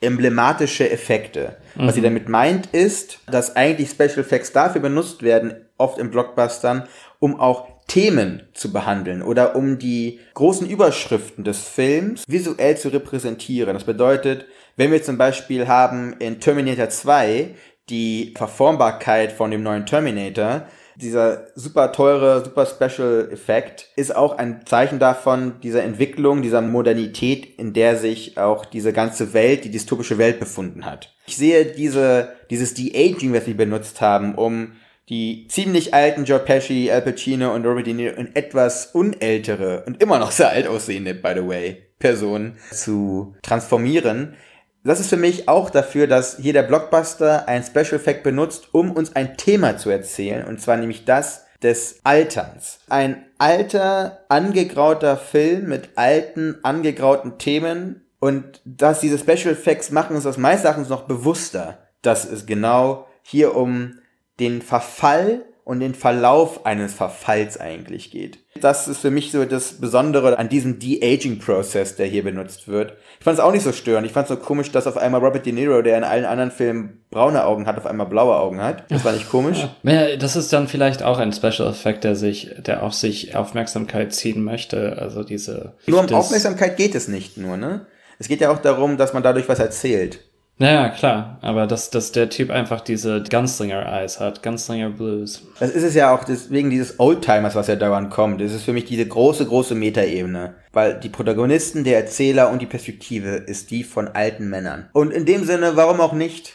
emblematische 0.00 0.90
Effekte. 0.90 1.56
Mhm. 1.74 1.86
Was 1.86 1.94
sie 1.94 2.00
damit 2.00 2.28
meint 2.28 2.68
ist, 2.72 3.18
dass 3.26 3.56
eigentlich 3.56 3.90
Special 3.90 4.18
Effects 4.18 4.52
dafür 4.52 4.80
benutzt 4.80 5.22
werden, 5.22 5.54
oft 5.76 5.98
in 5.98 6.10
Blockbustern, 6.10 6.84
um 7.18 7.38
auch 7.38 7.68
Themen 7.86 8.42
zu 8.54 8.72
behandeln 8.72 9.20
oder 9.20 9.56
um 9.56 9.78
die 9.80 10.20
großen 10.34 10.68
Überschriften 10.68 11.42
des 11.42 11.58
Films 11.58 12.22
visuell 12.28 12.76
zu 12.76 12.90
repräsentieren. 12.90 13.74
Das 13.74 13.82
bedeutet, 13.82 14.46
wenn 14.76 14.92
wir 14.92 15.02
zum 15.02 15.18
Beispiel 15.18 15.68
haben 15.68 16.14
in 16.18 16.40
Terminator 16.40 16.88
2 16.88 17.54
die 17.88 18.34
Verformbarkeit 18.36 19.32
von 19.32 19.50
dem 19.50 19.62
neuen 19.62 19.86
Terminator, 19.86 20.66
dieser 20.96 21.46
super 21.54 21.92
teure, 21.92 22.44
super 22.44 22.66
Special 22.66 23.28
Effekt 23.32 23.88
ist 23.96 24.14
auch 24.14 24.36
ein 24.36 24.66
Zeichen 24.66 24.98
davon, 24.98 25.54
dieser 25.62 25.82
Entwicklung, 25.82 26.42
dieser 26.42 26.60
Modernität, 26.60 27.58
in 27.58 27.72
der 27.72 27.96
sich 27.96 28.38
auch 28.38 28.66
diese 28.66 28.92
ganze 28.92 29.32
Welt, 29.32 29.64
die 29.64 29.70
dystopische 29.70 30.18
Welt 30.18 30.38
befunden 30.40 30.84
hat. 30.84 31.14
Ich 31.26 31.36
sehe 31.36 31.64
diese, 31.64 32.36
dieses 32.50 32.74
De-Aging, 32.74 33.32
was 33.32 33.46
sie 33.46 33.54
benutzt 33.54 34.00
haben, 34.00 34.34
um 34.34 34.72
die 35.08 35.46
ziemlich 35.48 35.92
alten 35.92 36.24
Joe 36.24 36.38
Pesci, 36.38 36.90
Al 36.90 37.02
Pacino 37.02 37.52
und 37.54 37.66
Robert 37.66 37.86
De 37.86 37.94
Niro 37.94 38.14
in 38.14 38.34
etwas 38.36 38.86
unältere 38.92 39.82
und 39.86 40.00
immer 40.00 40.18
noch 40.18 40.30
sehr 40.30 40.50
alt 40.50 40.68
aussehende, 40.68 41.14
by 41.14 41.32
the 41.34 41.46
way, 41.46 41.82
Personen 41.98 42.58
zu 42.70 43.34
transformieren. 43.42 44.36
Das 44.82 44.98
ist 44.98 45.10
für 45.10 45.16
mich 45.16 45.48
auch 45.48 45.68
dafür, 45.68 46.06
dass 46.06 46.38
hier 46.38 46.54
der 46.54 46.62
Blockbuster 46.62 47.46
ein 47.48 47.62
Special 47.62 47.94
Effect 47.94 48.22
benutzt, 48.22 48.68
um 48.72 48.92
uns 48.92 49.14
ein 49.14 49.36
Thema 49.36 49.76
zu 49.76 49.90
erzählen, 49.90 50.46
und 50.46 50.60
zwar 50.60 50.78
nämlich 50.78 51.04
das 51.04 51.44
des 51.62 52.00
Alterns. 52.04 52.78
Ein 52.88 53.26
alter, 53.38 54.24
angegrauter 54.28 55.16
Film 55.16 55.68
mit 55.68 55.90
alten, 55.96 56.56
angegrauten 56.62 57.36
Themen 57.36 58.02
und 58.18 58.62
dass 58.64 59.00
diese 59.00 59.18
Special 59.18 59.52
Effects 59.52 59.90
machen 59.90 60.16
uns 60.16 60.24
das 60.24 60.38
meines 60.38 60.64
Erachtens 60.64 60.88
noch 60.88 61.02
bewusster, 61.02 61.78
dass 62.02 62.24
es 62.24 62.46
genau 62.46 63.06
hier 63.22 63.54
um 63.54 63.98
den 64.38 64.62
Verfall 64.62 65.42
und 65.70 65.78
den 65.78 65.94
Verlauf 65.94 66.66
eines 66.66 66.92
Verfalls 66.92 67.56
eigentlich 67.56 68.10
geht. 68.10 68.40
Das 68.60 68.88
ist 68.88 68.98
für 68.98 69.12
mich 69.12 69.30
so 69.30 69.44
das 69.44 69.74
Besondere 69.74 70.36
an 70.36 70.48
diesem 70.48 70.80
De-Aging-Prozess, 70.80 71.94
der 71.94 72.06
hier 72.06 72.24
benutzt 72.24 72.66
wird. 72.66 72.94
Ich 73.20 73.24
fand 73.24 73.38
es 73.38 73.44
auch 73.44 73.52
nicht 73.52 73.62
so 73.62 73.70
störend. 73.70 74.04
Ich 74.04 74.12
fand 74.12 74.28
es 74.28 74.36
so 74.36 74.42
komisch, 74.42 74.72
dass 74.72 74.88
auf 74.88 74.96
einmal 74.96 75.20
Robert 75.24 75.46
De 75.46 75.52
Niro, 75.52 75.80
der 75.80 75.96
in 75.96 76.02
allen 76.02 76.24
anderen 76.24 76.50
Filmen 76.50 77.04
braune 77.12 77.44
Augen 77.44 77.66
hat, 77.66 77.78
auf 77.78 77.86
einmal 77.86 78.08
blaue 78.08 78.34
Augen 78.34 78.60
hat. 78.60 78.90
Das 78.90 79.04
war 79.04 79.12
nicht 79.12 79.30
komisch. 79.30 79.64
Ja, 79.84 80.16
das 80.16 80.34
ist 80.34 80.52
dann 80.52 80.66
vielleicht 80.66 81.04
auch 81.04 81.18
ein 81.18 81.32
Special 81.32 81.68
Effect, 81.70 82.02
der 82.02 82.16
sich, 82.16 82.50
der 82.66 82.82
auf 82.82 82.94
sich 82.94 83.36
Aufmerksamkeit 83.36 84.12
ziehen 84.12 84.42
möchte. 84.42 84.98
Also 84.98 85.22
diese. 85.22 85.74
Nur 85.86 86.00
um 86.00 86.12
Aufmerksamkeit 86.12 86.78
geht 86.78 86.96
es 86.96 87.06
nicht 87.06 87.36
nur, 87.36 87.56
ne? 87.56 87.86
Es 88.18 88.26
geht 88.26 88.40
ja 88.40 88.50
auch 88.50 88.58
darum, 88.58 88.96
dass 88.96 89.12
man 89.12 89.22
dadurch 89.22 89.48
was 89.48 89.60
erzählt. 89.60 90.18
Naja, 90.60 90.90
klar, 90.90 91.38
aber 91.40 91.66
dass, 91.66 91.88
dass 91.88 92.12
der 92.12 92.28
Typ 92.28 92.50
einfach 92.50 92.82
diese 92.82 93.22
Gunslinger-Eyes 93.22 94.20
hat, 94.20 94.42
Gunslinger-Blues. 94.42 95.48
Das 95.58 95.70
ist 95.70 95.84
es 95.84 95.94
ja 95.94 96.14
auch 96.14 96.22
deswegen 96.22 96.68
dieses 96.68 97.00
Oldtimers, 97.00 97.54
was 97.54 97.68
ja 97.68 97.76
dauernd 97.76 98.10
kommt. 98.10 98.42
Das 98.42 98.52
ist 98.52 98.64
für 98.64 98.74
mich 98.74 98.84
diese 98.84 99.06
große, 99.06 99.46
große 99.46 99.74
Metaebene. 99.74 100.56
Weil 100.74 101.00
die 101.00 101.08
Protagonisten, 101.08 101.82
der 101.82 101.96
Erzähler 101.96 102.50
und 102.50 102.60
die 102.60 102.66
Perspektive 102.66 103.30
ist 103.36 103.70
die 103.70 103.84
von 103.84 104.08
alten 104.08 104.50
Männern. 104.50 104.90
Und 104.92 105.12
in 105.12 105.24
dem 105.24 105.44
Sinne, 105.44 105.76
warum 105.76 105.98
auch 105.98 106.12
nicht? 106.12 106.52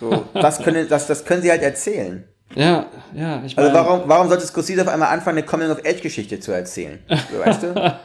So, 0.00 0.24
das, 0.32 0.62
können, 0.62 0.88
das, 0.88 1.06
das 1.06 1.26
können 1.26 1.42
sie 1.42 1.50
halt 1.50 1.62
erzählen. 1.62 2.24
Ja, 2.54 2.86
ja, 3.14 3.42
ich 3.44 3.54
meine. 3.54 3.68
Also 3.68 3.78
warum, 3.78 4.02
warum 4.06 4.28
sollte 4.30 4.46
Scorsese 4.46 4.80
auf 4.80 4.88
einmal 4.88 5.12
anfangen, 5.12 5.36
eine 5.36 5.46
Coming-of-Age-Geschichte 5.46 6.40
zu 6.40 6.52
erzählen? 6.52 7.00
So, 7.30 7.44
weißt 7.44 7.62
du? 7.62 7.74
Das 7.74 8.00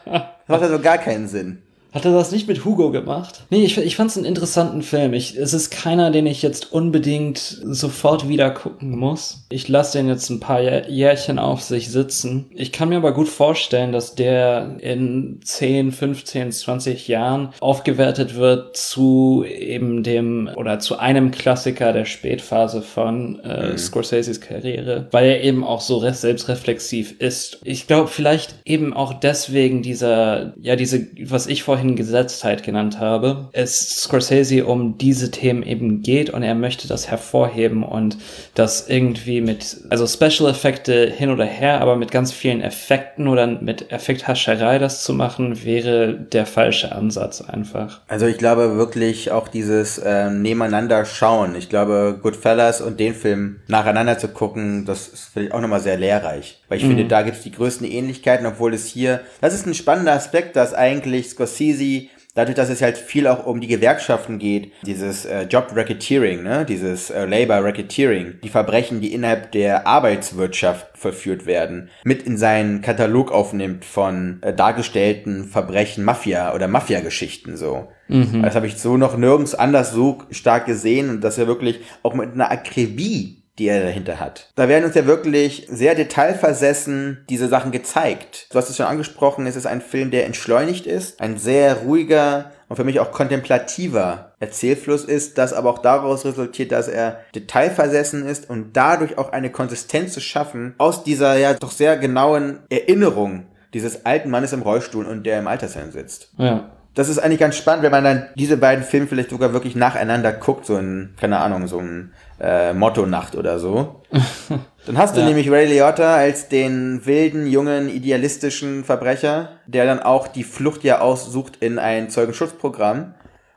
macht 0.47 0.63
also 0.63 0.79
gar 0.79 0.97
keinen 0.97 1.29
Sinn. 1.29 1.63
Hat 1.93 2.05
er 2.05 2.11
das 2.11 2.31
nicht 2.31 2.47
mit 2.47 2.65
Hugo 2.65 2.91
gemacht? 2.91 3.43
Nee, 3.51 3.63
ich, 3.63 3.77
ich 3.77 3.95
fand 3.95 4.09
es 4.09 4.17
einen 4.17 4.25
interessanten 4.25 4.81
Film. 4.81 5.13
Ich, 5.13 5.37
es 5.37 5.53
ist 5.53 5.69
keiner, 5.69 6.09
den 6.09 6.25
ich 6.25 6.41
jetzt 6.41 6.73
unbedingt 6.73 7.37
sofort 7.37 8.27
wieder 8.27 8.49
gucken 8.49 8.97
muss. 8.97 9.45
Ich 9.49 9.67
lasse 9.67 9.99
den 9.99 10.07
jetzt 10.07 10.29
ein 10.31 10.39
paar 10.39 10.59
Jährchen 10.89 11.37
auf 11.37 11.61
sich 11.61 11.91
sitzen. 11.91 12.47
Ich 12.49 12.71
kann 12.71 12.89
mir 12.89 12.97
aber 12.97 13.13
gut 13.13 13.29
vorstellen, 13.29 13.91
dass 13.91 14.15
der 14.15 14.77
in 14.79 15.39
10, 15.43 15.91
15, 15.91 16.51
20 16.51 17.07
Jahren 17.07 17.49
aufgewertet 17.59 18.35
wird 18.35 18.75
zu 18.75 19.45
eben 19.47 20.01
dem 20.01 20.49
oder 20.55 20.79
zu 20.79 20.97
einem 20.97 21.29
Klassiker 21.29 21.93
der 21.93 22.05
Spätphase 22.05 22.81
von 22.81 23.39
äh, 23.41 23.71
mhm. 23.71 23.77
Scorseses 23.77 24.41
Karriere, 24.41 25.07
weil 25.11 25.27
er 25.27 25.43
eben 25.43 25.63
auch 25.63 25.81
so 25.81 25.99
selbstreflexiv 25.99 27.19
ist. 27.19 27.59
Ich 27.63 27.85
glaube, 27.85 28.07
vielleicht 28.07 28.55
eben 28.65 28.93
auch 28.93 29.13
deswegen 29.13 29.83
dieser, 29.83 30.53
ja, 30.59 30.75
diese, 30.75 31.07
was 31.21 31.45
ich 31.45 31.61
vorhin 31.61 31.82
vorhin 31.83 31.95
Gesetztheit 31.97 32.63
genannt 32.63 32.99
habe, 32.99 33.49
es 33.51 34.03
Scorsese 34.03 34.65
um 34.65 34.97
diese 34.97 35.31
Themen 35.31 35.63
eben 35.63 36.01
geht 36.01 36.29
und 36.29 36.41
er 36.41 36.55
möchte 36.55 36.87
das 36.87 37.09
hervorheben 37.09 37.83
und 37.83 38.17
das 38.55 38.87
irgendwie 38.87 39.41
mit, 39.41 39.77
also 39.89 40.07
Special 40.07 40.49
Effekte 40.49 41.09
hin 41.09 41.29
oder 41.29 41.43
her, 41.43 41.81
aber 41.81 41.97
mit 41.97 42.11
ganz 42.11 42.31
vielen 42.31 42.61
Effekten 42.61 43.27
oder 43.27 43.47
mit 43.47 43.91
Effekthascherei 43.91 44.79
das 44.79 45.03
zu 45.03 45.13
machen, 45.13 45.65
wäre 45.65 46.13
der 46.13 46.45
falsche 46.45 46.93
Ansatz 46.93 47.41
einfach. 47.41 47.99
Also 48.07 48.27
ich 48.27 48.37
glaube 48.37 48.77
wirklich 48.77 49.31
auch 49.31 49.49
dieses 49.49 49.97
äh, 49.97 50.29
nebeneinander 50.29 51.03
schauen. 51.03 51.55
Ich 51.55 51.67
glaube, 51.67 52.17
Goodfellas 52.21 52.79
und 52.79 52.99
den 52.99 53.13
Film 53.13 53.59
nacheinander 53.67 54.17
zu 54.17 54.29
gucken, 54.29 54.85
das 54.85 55.09
ist 55.09 55.29
vielleicht 55.33 55.51
auch 55.51 55.59
nochmal 55.59 55.81
sehr 55.81 55.97
lehrreich. 55.97 56.61
Weil 56.69 56.77
ich 56.77 56.85
mhm. 56.85 56.89
finde, 56.89 57.05
da 57.05 57.23
gibt 57.23 57.37
es 57.37 57.43
die 57.43 57.51
größten 57.51 57.85
Ähnlichkeiten, 57.85 58.45
obwohl 58.45 58.73
es 58.73 58.87
hier, 58.87 59.19
das 59.41 59.53
ist 59.53 59.67
ein 59.67 59.73
spannender 59.73 60.13
Aspekt, 60.13 60.55
dass 60.55 60.73
eigentlich 60.73 61.29
Scorsese 61.29 61.72
Easy, 61.73 62.09
dadurch, 62.35 62.55
dass 62.55 62.69
es 62.69 62.81
halt 62.81 62.97
viel 62.97 63.27
auch 63.27 63.45
um 63.45 63.61
die 63.61 63.67
Gewerkschaften 63.67 64.39
geht, 64.39 64.71
dieses 64.85 65.25
äh, 65.25 65.43
Job 65.43 65.71
Racketeering, 65.75 66.43
ne, 66.43 66.65
dieses 66.65 67.09
äh, 67.09 67.25
Labor 67.25 67.63
Racketeering, 67.63 68.35
die 68.43 68.49
Verbrechen, 68.49 69.01
die 69.01 69.13
innerhalb 69.13 69.51
der 69.51 69.87
Arbeitswirtschaft 69.87 70.97
verführt 70.97 71.45
werden, 71.45 71.89
mit 72.03 72.23
in 72.23 72.37
seinen 72.37 72.81
Katalog 72.81 73.31
aufnimmt 73.31 73.85
von 73.85 74.39
äh, 74.41 74.53
dargestellten 74.53 75.45
Verbrechen, 75.45 76.03
Mafia 76.03 76.53
oder 76.53 76.67
Mafia-Geschichten 76.67 77.57
so. 77.57 77.87
Mhm. 78.07 78.41
Das 78.43 78.55
habe 78.55 78.67
ich 78.67 78.77
so 78.77 78.97
noch 78.97 79.17
nirgends 79.17 79.55
anders 79.55 79.91
so 79.91 80.19
stark 80.31 80.65
gesehen 80.65 81.09
und 81.09 81.23
dass 81.23 81.37
er 81.37 81.47
wirklich 81.47 81.79
auch 82.01 82.13
mit 82.13 82.33
einer 82.33 82.51
Akribie 82.51 83.42
die 83.59 83.67
er 83.67 83.83
dahinter 83.83 84.19
hat. 84.19 84.49
Da 84.55 84.67
werden 84.67 84.85
uns 84.85 84.95
ja 84.95 85.05
wirklich 85.05 85.67
sehr 85.69 85.93
detailversessen 85.93 87.23
diese 87.29 87.47
Sachen 87.47 87.71
gezeigt. 87.71 88.47
Du 88.51 88.57
hast 88.57 88.69
es 88.69 88.77
schon 88.77 88.87
angesprochen, 88.87 89.45
es 89.45 89.55
ist 89.55 89.67
ein 89.67 89.81
Film, 89.81 90.09
der 90.09 90.25
entschleunigt 90.25 90.87
ist, 90.87 91.21
ein 91.21 91.37
sehr 91.37 91.75
ruhiger 91.77 92.51
und 92.67 92.77
für 92.77 92.83
mich 92.83 92.99
auch 92.99 93.11
kontemplativer 93.11 94.31
Erzählfluss 94.39 95.03
ist, 95.03 95.37
das 95.37 95.53
aber 95.53 95.69
auch 95.69 95.79
daraus 95.79 96.25
resultiert, 96.25 96.71
dass 96.71 96.87
er 96.87 97.19
detailversessen 97.35 98.25
ist 98.25 98.49
und 98.49 98.75
dadurch 98.75 99.19
auch 99.19 99.31
eine 99.31 99.51
Konsistenz 99.51 100.13
zu 100.13 100.21
schaffen 100.21 100.73
aus 100.79 101.03
dieser 101.03 101.37
ja 101.37 101.53
doch 101.53 101.71
sehr 101.71 101.97
genauen 101.97 102.59
Erinnerung 102.69 103.45
dieses 103.75 104.05
alten 104.05 104.29
Mannes 104.29 104.53
im 104.53 104.61
Rollstuhl 104.61 105.05
und 105.05 105.25
der 105.25 105.39
im 105.39 105.47
Altersheim 105.47 105.91
sitzt. 105.91 106.31
Ja 106.37 106.71
das 106.95 107.09
ist 107.09 107.17
eigentlich 107.17 107.39
ganz 107.39 107.55
spannend, 107.55 107.83
wenn 107.83 107.91
man 107.91 108.03
dann 108.03 108.29
diese 108.35 108.57
beiden 108.57 108.83
Filme 108.83 109.07
vielleicht 109.07 109.31
sogar 109.31 109.51
wirklich 109.53 109.75
nacheinander 109.75 110.31
guckt, 110.31 110.65
so 110.65 110.75
ein, 110.75 111.15
keine 111.19 111.39
Ahnung, 111.39 111.67
so 111.67 111.79
ein 111.79 112.13
äh, 112.39 112.73
Motto-Nacht 112.73 113.35
oder 113.35 113.57
so. 113.57 114.03
Dann 114.85 114.97
hast 114.97 115.15
du 115.15 115.21
ja. 115.21 115.27
nämlich 115.27 115.49
Ray 115.49 115.65
Liotta 115.65 116.15
als 116.15 116.49
den 116.49 117.05
wilden, 117.05 117.47
jungen, 117.47 117.89
idealistischen 117.89 118.83
Verbrecher, 118.83 119.59
der 119.65 119.85
dann 119.85 120.01
auch 120.01 120.27
die 120.27 120.43
Flucht 120.43 120.83
ja 120.83 120.99
aussucht 120.99 121.55
in 121.61 121.79
ein 121.79 122.09
Zeugenschutzprogramm. 122.09 123.13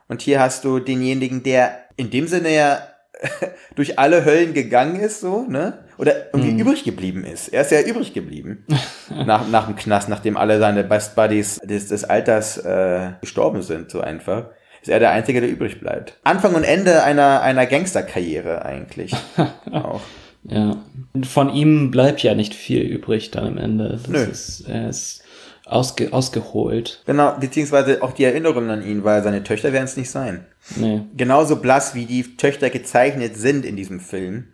Und 0.07 0.21
hier 0.21 0.39
hast 0.39 0.63
du 0.63 0.79
denjenigen, 0.79 1.43
der 1.43 1.79
in 1.97 2.11
dem 2.11 2.27
Sinne 2.27 2.55
ja 2.55 2.79
durch 3.75 3.99
alle 3.99 4.23
Höllen 4.23 4.53
gegangen 4.53 5.01
ist, 5.01 5.19
so, 5.19 5.41
ne? 5.41 5.79
Oder 5.97 6.33
irgendwie 6.33 6.51
mhm. 6.51 6.59
übrig 6.59 6.83
geblieben 6.83 7.23
ist. 7.23 7.49
Er 7.49 7.61
ist 7.61 7.71
ja 7.71 7.81
übrig 7.81 8.13
geblieben. 8.13 8.65
nach, 9.25 9.47
nach 9.47 9.65
dem 9.65 9.75
Knast, 9.75 10.09
nachdem 10.09 10.37
alle 10.37 10.59
seine 10.59 10.83
Best 10.83 11.15
Buddies 11.15 11.59
des, 11.63 11.87
des 11.87 12.03
Alters 12.03 12.57
äh, 12.57 13.11
gestorben 13.21 13.61
sind, 13.61 13.89
so 13.89 14.01
einfach. 14.01 14.45
Ist 14.81 14.89
er 14.89 14.99
der 14.99 15.11
Einzige, 15.11 15.41
der 15.41 15.49
übrig 15.49 15.79
bleibt. 15.79 16.17
Anfang 16.23 16.53
und 16.53 16.63
Ende 16.63 17.03
einer, 17.03 17.41
einer 17.41 17.65
Gangsterkarriere 17.65 18.63
eigentlich. 18.63 19.13
auch. 19.71 20.01
Ja. 20.43 20.77
Von 21.23 21.53
ihm 21.53 21.91
bleibt 21.91 22.23
ja 22.23 22.35
nicht 22.35 22.53
viel 22.53 22.83
übrig 22.83 23.31
dann 23.31 23.47
am 23.47 23.57
Ende. 23.57 23.99
Das 24.03 24.07
Nö. 24.07 24.19
Ist, 24.19 24.69
er 24.69 24.89
ist 24.89 25.23
ausge, 25.65 26.13
ausgeholt. 26.13 27.01
Genau, 27.05 27.35
beziehungsweise 27.39 28.01
auch 28.01 28.13
die 28.13 28.23
Erinnerungen 28.23 28.69
an 28.69 28.85
ihn, 28.85 29.03
weil 29.03 29.23
seine 29.23 29.43
Töchter 29.43 29.73
werden 29.73 29.85
es 29.85 29.97
nicht 29.97 30.09
sein. 30.09 30.45
Nee. 30.75 31.01
Genauso 31.15 31.57
blass, 31.57 31.95
wie 31.95 32.05
die 32.05 32.37
Töchter 32.37 32.69
gezeichnet 32.69 33.35
sind 33.35 33.65
in 33.65 33.75
diesem 33.75 33.99
Film. 33.99 34.49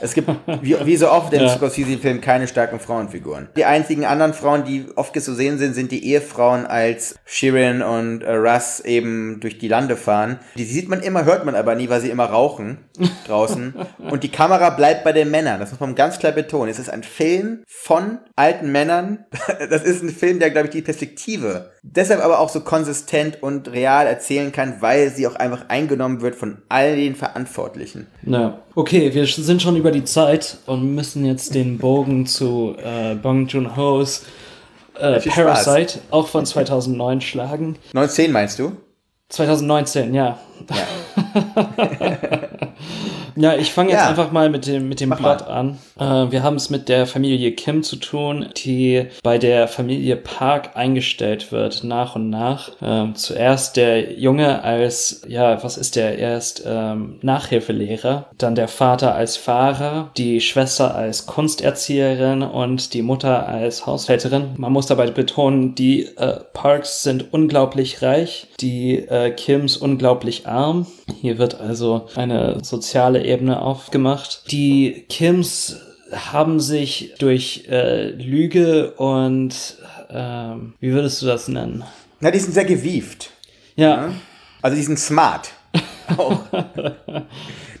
Es 0.00 0.14
gibt, 0.14 0.28
wie, 0.62 0.76
wie 0.84 0.96
so 0.96 1.10
oft 1.10 1.32
im 1.32 1.42
Ja. 1.42 1.48
Scorsese-Film, 1.48 2.20
keine 2.20 2.48
starken 2.48 2.80
Frauenfiguren. 2.80 3.48
Die 3.56 3.64
einzigen 3.64 4.04
anderen 4.04 4.34
Frauen, 4.34 4.64
die 4.64 4.86
oft 4.96 5.14
zu 5.20 5.34
sehen 5.34 5.58
sind, 5.58 5.74
sind 5.74 5.92
die 5.92 6.04
Ehefrauen, 6.06 6.66
als 6.66 7.16
Shirin 7.24 7.82
und 7.82 8.22
äh, 8.22 8.34
Russ 8.34 8.80
eben 8.80 9.38
durch 9.40 9.58
die 9.58 9.68
Lande 9.68 9.96
fahren. 9.96 10.38
Die 10.56 10.64
sieht 10.64 10.88
man 10.88 11.00
immer, 11.00 11.24
hört 11.24 11.44
man 11.44 11.54
aber 11.54 11.74
nie, 11.74 11.88
weil 11.88 12.00
sie 12.00 12.10
immer 12.10 12.26
rauchen 12.26 12.78
draußen. 13.26 13.74
und 14.10 14.22
die 14.22 14.30
Kamera 14.30 14.70
bleibt 14.70 15.04
bei 15.04 15.12
den 15.12 15.30
Männern. 15.30 15.60
Das 15.60 15.70
muss 15.70 15.80
man 15.80 15.94
ganz 15.94 16.18
klar 16.18 16.32
betonen. 16.32 16.68
Es 16.70 16.78
ist 16.78 16.90
ein 16.90 17.02
Film 17.02 17.62
von 17.66 18.18
alten 18.36 18.72
Männern. 18.72 19.24
Das 19.70 19.82
ist 19.82 20.02
ein 20.02 20.10
Film, 20.10 20.40
der, 20.40 20.50
glaube 20.50 20.66
ich, 20.66 20.72
die 20.72 20.82
Perspektive 20.82 21.70
deshalb 21.84 22.24
aber 22.24 22.40
auch 22.40 22.48
so 22.48 22.60
konsistent 22.60 23.42
und 23.42 23.70
real 23.70 24.06
erzählen 24.06 24.50
kann, 24.52 24.76
weil 24.80 25.10
sie 25.10 25.26
auch 25.26 25.36
einfach 25.36 25.68
eingenommen 25.68 26.22
wird 26.22 26.34
von 26.34 26.62
all 26.68 26.96
den 26.96 27.14
Verantwortlichen. 27.14 28.06
Ja. 28.22 28.58
Okay, 28.76 29.14
wir 29.14 29.26
sind 29.26 29.62
schon 29.62 29.76
über 29.76 29.92
die 29.92 30.02
Zeit 30.04 30.58
und 30.66 30.94
müssen 30.96 31.24
jetzt 31.24 31.54
den 31.54 31.78
Bogen 31.78 32.26
zu 32.26 32.74
äh, 32.82 33.14
Bong 33.14 33.46
Joon-ho's 33.46 34.24
äh, 34.98 35.20
Viel 35.20 35.30
Spaß. 35.30 35.64
Parasite, 35.64 36.00
auch 36.10 36.26
von 36.26 36.44
2009, 36.44 37.20
schlagen. 37.20 37.76
19 37.92 38.32
meinst 38.32 38.58
du? 38.58 38.72
2019, 39.28 40.12
ja. 40.12 40.38
Ja. 40.70 42.40
Ja, 43.36 43.54
ich 43.56 43.72
fange 43.72 43.90
jetzt 43.90 44.00
Ja. 44.02 44.08
einfach 44.08 44.30
mal 44.32 44.48
mit 44.50 44.66
dem, 44.66 44.88
mit 44.88 45.00
dem 45.00 45.08
Mach 45.10 45.18
Plot 45.18 45.40
mal. 45.40 45.46
an. 45.46 45.78
Äh, 46.28 46.32
wir 46.32 46.42
haben 46.42 46.56
es 46.56 46.70
mit 46.70 46.88
der 46.88 47.06
Familie 47.06 47.52
Kim 47.52 47.82
zu 47.82 47.96
tun, 47.96 48.46
die 48.56 49.06
bei 49.22 49.38
der 49.38 49.68
Familie 49.68 50.16
Park 50.16 50.70
eingestellt 50.76 51.52
wird, 51.52 51.84
nach 51.84 52.14
und 52.16 52.30
nach. 52.30 52.70
Ähm, 52.82 53.14
zuerst 53.14 53.76
der 53.76 54.18
Junge 54.18 54.62
als, 54.62 55.22
ja, 55.28 55.62
was 55.64 55.76
ist 55.76 55.96
der? 55.96 56.18
Erst 56.18 56.62
ähm, 56.66 57.18
Nachhilfelehrer, 57.22 58.26
dann 58.38 58.54
der 58.54 58.68
Vater 58.68 59.14
als 59.14 59.36
Fahrer, 59.36 60.10
die 60.16 60.40
Schwester 60.40 60.94
als 60.94 61.26
Kunsterzieherin 61.26 62.42
und 62.42 62.94
die 62.94 63.02
Mutter 63.02 63.48
als 63.48 63.86
Haushälterin. 63.86 64.50
Man 64.56 64.72
muss 64.72 64.86
dabei 64.86 65.10
betonen, 65.10 65.74
die 65.74 66.02
äh, 66.16 66.40
Parks 66.52 67.02
sind 67.02 67.32
unglaublich 67.32 68.02
reich, 68.02 68.48
die 68.60 68.98
äh, 68.98 69.30
Kims 69.30 69.76
unglaublich 69.76 70.46
arm. 70.46 70.86
Hier 71.20 71.38
wird 71.38 71.60
also 71.60 72.06
eine 72.16 72.62
soziale 72.62 73.23
Ebene 73.24 73.60
aufgemacht. 73.60 74.50
Die 74.50 75.04
Kims 75.08 75.76
haben 76.12 76.60
sich 76.60 77.14
durch 77.18 77.64
äh, 77.70 78.10
Lüge 78.10 78.92
und 78.92 79.54
ähm, 80.10 80.74
wie 80.80 80.92
würdest 80.92 81.22
du 81.22 81.26
das 81.26 81.48
nennen? 81.48 81.82
Na, 82.20 82.30
die 82.30 82.38
sind 82.38 82.52
sehr 82.52 82.64
gewieft. 82.64 83.30
Ja, 83.76 84.10
Also 84.62 84.76
die 84.76 84.82
sind 84.82 84.98
smart. 84.98 85.50
Auch. 86.16 86.40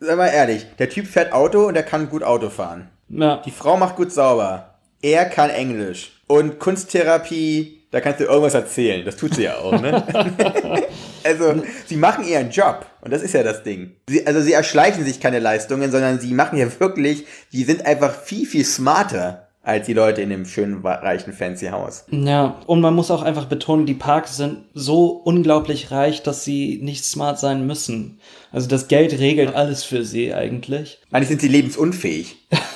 Sag 0.00 0.16
mal 0.16 0.26
ehrlich, 0.28 0.66
der 0.78 0.88
Typ 0.90 1.06
fährt 1.06 1.32
Auto 1.32 1.66
und 1.68 1.76
er 1.76 1.82
kann 1.84 2.08
gut 2.08 2.22
Auto 2.24 2.50
fahren. 2.50 2.88
ja, 3.08 3.36
Die 3.44 3.50
Frau 3.52 3.76
macht 3.76 3.96
gut 3.96 4.10
sauber. 4.12 4.74
Er 5.00 5.26
kann 5.26 5.50
Englisch. 5.50 6.12
Und 6.26 6.58
Kunsttherapie, 6.58 7.82
da 7.90 8.00
kannst 8.00 8.20
du 8.20 8.24
irgendwas 8.24 8.54
erzählen. 8.54 9.04
Das 9.04 9.16
tut 9.16 9.34
sie 9.34 9.44
ja 9.44 9.58
auch, 9.58 9.78
ne? 9.80 10.02
also, 11.24 11.62
sie 11.86 11.96
machen 11.96 12.26
ihren 12.26 12.50
Job. 12.50 12.86
Und 13.00 13.12
das 13.12 13.22
ist 13.22 13.34
ja 13.34 13.42
das 13.42 13.62
Ding. 13.62 13.96
Sie, 14.08 14.26
also, 14.26 14.40
sie 14.40 14.52
erschleichen 14.52 15.04
sich 15.04 15.20
keine 15.20 15.38
Leistungen, 15.38 15.90
sondern 15.90 16.20
sie 16.20 16.34
machen 16.34 16.58
ja 16.58 16.66
wirklich, 16.78 17.26
die 17.52 17.64
sind 17.64 17.86
einfach 17.86 18.14
viel, 18.14 18.46
viel 18.46 18.64
smarter 18.64 19.44
als 19.64 19.86
die 19.86 19.94
Leute 19.94 20.20
in 20.20 20.28
dem 20.28 20.44
schönen, 20.44 20.84
reichen, 20.84 21.32
fancy 21.32 21.66
Haus. 21.68 22.04
ja. 22.10 22.60
Und 22.66 22.80
man 22.82 22.94
muss 22.94 23.10
auch 23.10 23.22
einfach 23.22 23.46
betonen, 23.46 23.86
die 23.86 23.94
Parks 23.94 24.36
sind 24.36 24.58
so 24.74 25.06
unglaublich 25.06 25.90
reich, 25.90 26.22
dass 26.22 26.44
sie 26.44 26.80
nicht 26.82 27.04
smart 27.04 27.38
sein 27.38 27.66
müssen. 27.66 28.20
Also 28.52 28.68
das 28.68 28.88
Geld 28.88 29.18
regelt 29.18 29.54
alles 29.54 29.82
für 29.82 30.04
sie 30.04 30.34
eigentlich. 30.34 30.98
Eigentlich 31.10 31.28
sind 31.28 31.40
sie 31.40 31.48
lebensunfähig. 31.48 32.36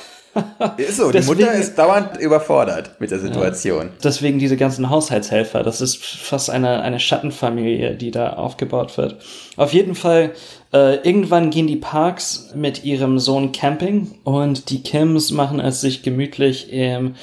ist 0.77 0.97
so, 0.97 1.07
die 1.07 1.13
Deswegen- 1.19 1.41
Mutter 1.41 1.53
ist 1.53 1.77
dauernd 1.79 2.17
überfordert 2.19 2.93
mit 3.01 3.11
der 3.11 3.19
Situation. 3.19 3.91
Deswegen 4.03 4.39
diese 4.39 4.57
ganzen 4.57 4.91
Haushaltshelfer. 4.91 5.63
Das 5.63 5.81
ist 5.81 6.05
fast 6.05 6.51
eine, 6.51 6.83
eine 6.83 7.01
Schattenfamilie, 7.01 7.95
die 7.95 8.11
da 8.11 8.35
aufgebaut 8.35 8.97
wird. 8.99 9.17
Auf 9.57 9.73
jeden 9.73 9.95
Fall, 9.95 10.33
äh, 10.73 10.97
irgendwann 10.97 11.51
gehen 11.51 11.67
die 11.67 11.77
Parks 11.77 12.51
mit 12.55 12.85
ihrem 12.85 13.19
Sohn 13.19 13.53
camping 13.53 14.13
und 14.25 14.71
die 14.71 14.83
Kims 14.83 15.31
machen 15.31 15.61
es 15.61 15.81
sich 15.81 16.03
gemütlich 16.03 16.73
im 16.73 17.15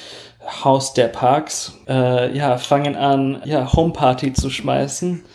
Haus 0.64 0.94
der 0.94 1.08
Parks. 1.08 1.74
Äh, 1.88 2.38
ja, 2.38 2.58
fangen 2.58 2.96
an, 2.96 3.42
ja, 3.46 3.72
Homeparty 3.74 4.34
zu 4.34 4.50
schmeißen. 4.50 5.24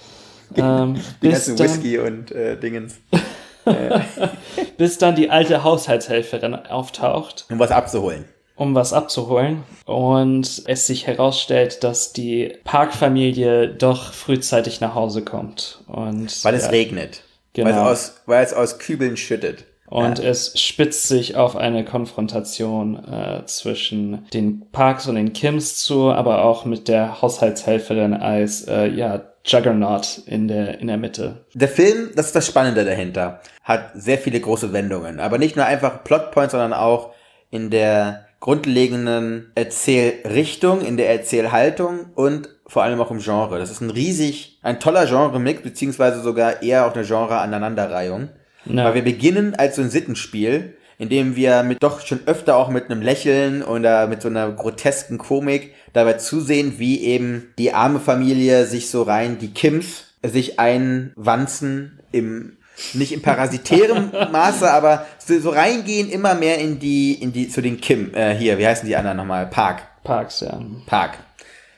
Ähm, 0.57 0.97
Die 1.23 1.29
ganzen 1.29 1.55
dann, 1.55 1.69
Whisky 1.69 1.99
und 1.99 2.33
äh, 2.33 2.57
Dingens. 2.59 2.97
bis 4.76 4.98
dann 4.98 5.14
die 5.16 5.30
alte 5.30 5.64
Haushaltshelferin 5.64 6.54
auftaucht. 6.54 7.46
Um 7.50 7.59
was 7.59 7.70
abzuholen. 7.70 8.24
um 8.56 8.74
was 8.74 8.92
abzuholen. 8.92 9.62
Und 9.87 10.62
es 10.66 10.87
sich 10.87 11.06
herausstellt, 11.06 11.83
dass 11.85 12.12
die 12.12 12.56
Parkfamilie 12.64 13.68
doch 13.68 14.12
frühzeitig 14.12 14.80
nach 14.80 14.94
Hause 14.94 15.22
kommt. 15.22 15.83
Und, 15.87 16.44
Weil 16.44 16.54
es 16.54 16.64
ja, 16.64 16.70
regnet. 16.70 17.22
Genau. 17.54 17.68
Weil, 17.70 17.74
es 17.74 17.80
aus, 18.11 18.14
weil 18.26 18.44
es 18.44 18.52
aus 18.52 18.78
Kübeln 18.78 19.16
schüttet. 19.16 19.64
Und 19.87 20.20
Ja. 20.20 20.26
es 20.26 20.52
spitzt 20.61 21.09
sich 21.09 21.35
auf 21.35 21.56
eine 21.56 21.85
Konfrontation 21.85 23.02
äh, 23.04 23.44
zwischen 23.46 24.24
den 24.33 24.70
Parks 24.70 25.09
und 25.09 25.16
den 25.16 25.33
Kims 25.33 25.78
zu, 25.78 26.12
aber 26.12 26.44
auch 26.44 26.64
mit 26.64 26.87
der 26.87 27.20
Haushaltshelferin 27.22 28.14
als 28.14 28.68
äh, 28.68 28.87
ja, 28.87 29.20
Juggernaut 29.44 30.22
in 30.26 30.48
der, 30.48 30.81
in 30.81 30.88
der 30.88 30.98
Mitte. 30.98 31.44
Der 31.55 31.68
Film, 31.68 32.11
das 32.14 32.26
ist 32.26 32.37
das 32.37 32.46
Spannende 32.46 32.85
dahinter, 32.85 33.40
hat 33.62 33.90
sehr 33.94 34.18
viele 34.18 34.40
große 34.40 34.72
Wendungen. 34.72 35.20
Aber 35.20 35.38
nicht 35.38 35.57
nur 35.57 35.64
einfach 35.64 36.05
Plotpoints, 36.05 36.53
sondern 36.53 36.72
auch 36.72 37.14
in 37.50 37.70
der 37.70 38.26
grundlegenden 38.40 39.53
Erzählrichtung, 39.55 40.81
in 40.81 40.96
der 40.96 41.11
Erzählhaltung 41.11 42.07
und 42.14 42.48
vor 42.66 42.83
allem 42.83 43.00
auch 43.00 43.11
im 43.11 43.18
Genre. 43.18 43.59
Das 43.59 43.70
ist 43.70 43.81
ein 43.81 43.90
riesig, 43.90 44.59
ein 44.62 44.81
toller 44.81 45.07
Genre-Mix, 45.07 45.62
beziehungsweise 45.62 46.20
sogar 46.20 46.62
eher 46.62 46.87
auch 46.87 46.94
eine 46.94 47.05
Genre-Aneinanderreihung. 47.05 48.31
Ja. 48.64 48.85
Weil 48.85 48.94
wir 48.94 49.05
beginnen 49.05 49.55
als 49.55 49.76
so 49.76 49.83
ein 49.83 49.90
Sittenspiel, 49.90 50.76
in 51.01 51.09
dem 51.09 51.35
wir 51.35 51.63
mit 51.63 51.83
doch 51.83 52.07
schon 52.07 52.21
öfter 52.27 52.57
auch 52.57 52.69
mit 52.69 52.91
einem 52.91 53.01
Lächeln 53.01 53.63
oder 53.63 54.07
mit 54.07 54.21
so 54.21 54.29
einer 54.29 54.53
grotesken 54.53 55.17
Komik 55.17 55.73
dabei 55.95 56.13
zusehen, 56.13 56.75
wie 56.77 57.01
eben 57.01 57.55
die 57.57 57.73
arme 57.73 58.01
Familie 58.01 58.67
sich 58.67 58.91
so 58.91 59.03
rein, 59.03 59.39
die 59.39 59.51
Kims, 59.51 60.05
sich 60.23 60.61
einwanzen 60.61 62.01
im 62.13 62.59
nicht 62.93 63.13
im 63.13 63.23
parasitären 63.23 64.11
Maße, 64.33 64.71
aber 64.71 65.07
so, 65.19 65.39
so 65.41 65.51
reingehen 65.51 66.11
immer 66.11 66.35
mehr 66.35 66.59
in 66.59 66.79
die, 66.79 67.15
in 67.15 67.33
die, 67.33 67.49
zu 67.49 67.63
den 67.63 67.81
Kim, 67.81 68.15
äh, 68.15 68.35
hier, 68.35 68.59
wie 68.59 68.67
heißen 68.67 68.87
die 68.87 68.97
anderen 68.97 69.17
nochmal? 69.17 69.47
Park. 69.47 69.83
Parks, 70.05 70.41
ja. 70.41 70.61
Park. 70.87 71.19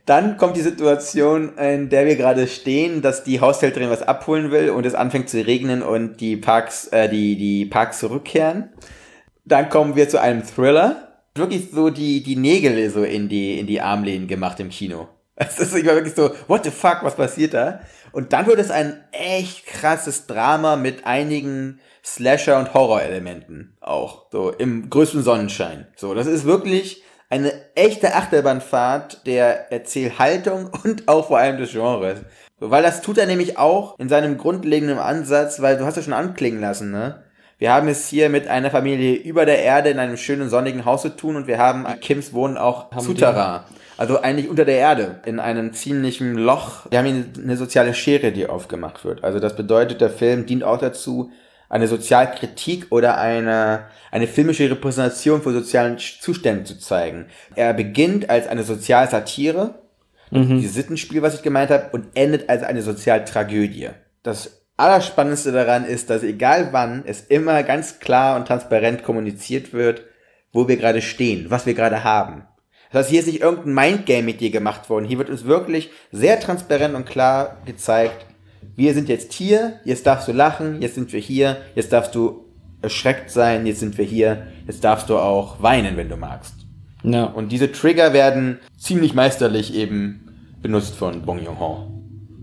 Dann 0.05 0.37
kommt 0.37 0.57
die 0.57 0.63
Situation, 0.63 1.57
in 1.59 1.91
der 1.91 2.07
wir 2.07 2.17
gerade 2.17 2.49
stehen, 2.49 3.03
dass 3.03 3.23
die 3.23 3.41
Haushälterin 3.41 3.89
was 3.89 4.03
abholen 4.03 4.51
will 4.51 4.71
und 4.71 4.85
es 4.85 4.97
anfängt 4.97 5.29
zu 5.29 5.47
regnen 5.47 5.83
und 5.83 6.21
die 6.21 6.37
Parks, 6.37 6.89
äh, 6.89 7.09
die, 7.09 7.37
die 7.37 7.67
Parks 7.67 8.01
zurückkehren. 8.01 8.69
Dann 9.45 9.69
kommen 9.69 9.97
wir 9.97 10.09
zu 10.09 10.21
einem 10.21 10.45
Thriller. 10.45 11.09
Wirklich 11.35 11.71
so 11.73 11.91
die, 11.91 12.23
die 12.23 12.37
Nägel 12.37 12.91
so 12.91 13.03
in 13.03 13.29
die, 13.29 13.59
in 13.59 13.67
die 13.67 13.81
Armlehnen 13.81 14.29
gemacht 14.29 14.61
im 14.61 14.69
Kino. 14.71 15.09
Es 15.35 15.59
ist 15.59 15.73
war 15.73 15.95
wirklich 15.95 16.15
so, 16.15 16.31
what 16.47 16.65
the 16.65 16.71
fuck, 16.71 16.99
was 17.03 17.17
passiert 17.17 17.55
da? 17.55 17.81
Und 18.13 18.33
dann 18.35 18.47
wird 18.47 18.59
es 18.59 18.71
ein 18.71 19.03
echt 19.13 19.67
krasses 19.67 20.27
Drama 20.27 20.77
mit 20.77 21.07
einigen 21.07 21.81
Slasher- 22.05 22.59
und 22.59 22.75
Horrorelementen 22.75 23.77
auch. 23.81 24.27
So 24.31 24.51
im 24.51 24.91
größten 24.91 25.23
Sonnenschein. 25.23 25.87
So, 25.97 26.15
das 26.15 26.27
ist 26.27 26.45
wirklich 26.45 27.03
eine 27.31 27.53
echte 27.75 28.15
Achterbahnfahrt 28.15 29.27
der 29.27 29.73
Erzählhaltung 29.73 30.71
und 30.85 31.09
auch 31.09 31.29
vor 31.29 31.39
allem 31.39 31.57
des 31.57 31.73
Genres. 31.73 32.21
So, 32.61 32.71
weil 32.71 32.83
das 32.83 33.01
tut 33.01 33.17
er 33.17 33.27
nämlich 33.27 33.59
auch 33.59 33.99
in 33.99 34.09
seinem 34.09 34.37
grundlegenden 34.37 34.99
Ansatz, 34.99 35.63
weil 35.63 35.79
du 35.79 35.87
hast 35.87 35.97
ja 35.97 36.03
schon 36.03 36.13
anklingen 36.13 36.61
lassen, 36.61 36.91
ne? 36.91 37.25
Wir 37.63 37.73
haben 37.73 37.87
es 37.87 38.09
hier 38.09 38.29
mit 38.29 38.49
einer 38.49 38.73
Familie 38.73 39.15
über 39.15 39.47
der 39.47 39.63
Erde 39.63 39.91
in 39.91 40.01
einem 40.01 40.17
schönen 40.17 40.51
sonnigen 40.51 40.85
Haus 40.85 41.03
zu 41.03 41.11
tun 41.11 41.37
und 41.37 41.47
wir 41.47 41.59
haben 41.59 41.87
Kims 42.01 42.33
wohnen 42.33 42.59
auch 42.59 42.91
Haben 42.91 43.07
Souterrain. 43.07 43.61
Also 43.97 44.21
eigentlich 44.21 44.51
unter 44.51 44.65
der 44.65 44.79
Erde, 44.79 45.21
in 45.27 45.39
einem 45.39 45.73
ziemlichen 45.73 46.35
Loch. 46.35 46.91
Wir 46.91 46.99
haben 46.99 47.07
hier 47.07 47.25
eine 47.41 47.57
soziale 47.57 47.95
Schere, 47.95 48.33
die 48.33 48.49
aufgemacht 48.49 49.05
wird. 49.05 49.23
Also 49.23 49.39
das 49.39 49.55
bedeutet, 49.55 50.01
der 50.01 50.11
Film 50.11 50.45
dient 50.45 50.65
auch 50.65 50.79
dazu, 50.79 51.31
eine 51.69 51.87
Sozialkritik 51.87 52.89
oder 52.91 53.19
eine, 53.19 53.85
eine 54.11 54.27
filmische 54.27 54.69
Repräsentation 54.69 55.41
von 55.41 55.55
sozialen 55.55 55.99
Zuständen 55.99 56.67
zu 56.67 56.81
zeigen. 56.81 57.27
Er 57.55 57.75
beginnt 57.75 58.29
als 58.29 58.49
eine 58.49 58.65
Sozialsatire, 58.65 59.77
dieses 60.33 60.75
Sittenspiel, 60.75 61.23
was 61.23 61.37
ich 61.37 61.43
gemeint 61.43 61.71
habe, 61.71 61.91
und 61.93 62.07
endet 62.15 62.49
als 62.49 62.65
eine 62.65 62.83
Sozialtragödie. 62.83 63.91
Das 64.25 64.62
Allerspannendste 64.83 65.53
daran 65.53 65.85
ist, 65.85 66.11
dass 66.11 66.25
egal 66.25 66.73
wann 66.73 67.05
es 67.07 67.21
immer 67.21 67.63
ganz 67.63 68.01
klar 68.01 68.37
und 68.37 68.49
transparent 68.49 69.05
kommuniziert 69.05 69.73
wird, 69.73 70.03
wo 70.53 70.67
wir 70.67 70.77
gerade 70.77 71.01
stehen, 71.01 71.47
was 71.51 71.67
wir 71.67 71.75
gerade 71.75 72.03
haben. 72.03 72.43
Das 72.91 73.05
heißt, 73.05 73.11
hier 73.11 73.21
ist 73.21 73.27
nicht 73.27 73.41
irgendein 73.41 73.75
Mindgame 73.75 74.25
mit 74.25 74.41
dir 74.41 74.51
gemacht 74.51 74.91
worden. 74.91 75.07
Hier 75.07 75.19
wird 75.19 75.31
uns 75.31 75.45
wirklich 75.45 75.91
sehr 76.11 76.41
transparent 76.41 76.95
und 76.95 77.07
klar 77.07 77.59
gezeigt, 77.65 78.27
wir 78.75 78.93
sind 78.93 79.09
jetzt 79.09 79.33
hier, 79.33 79.81
jetzt 79.85 80.07
darfst 80.07 80.27
du 80.27 80.33
lachen, 80.33 80.83
jetzt 80.83 80.97
sind 80.97 81.13
wir 81.13 81.21
hier, 81.21 81.59
jetzt 81.75 81.93
darfst 81.93 82.15
du 82.15 82.45
erschreckt 82.83 83.31
sein, 83.31 83.67
jetzt 83.67 83.81
sind 83.81 83.97
wir 83.99 84.05
hier, 84.05 84.49
jetzt 84.67 84.83
darfst 84.83 85.09
du 85.09 85.17
auch 85.17 85.63
weinen, 85.63 85.97
wenn 85.97 86.09
du 86.09 86.17
magst. 86.17 86.55
Ja. 87.05 87.25
Und 87.25 87.53
diese 87.53 87.71
Trigger 87.71 88.13
werden 88.13 88.59
ziemlich 88.77 89.15
meisterlich 89.15 89.75
eben 89.75 90.57
benutzt 90.61 90.97
von 90.97 91.23
Bong 91.23 91.43
Joon-ho. 91.43 91.92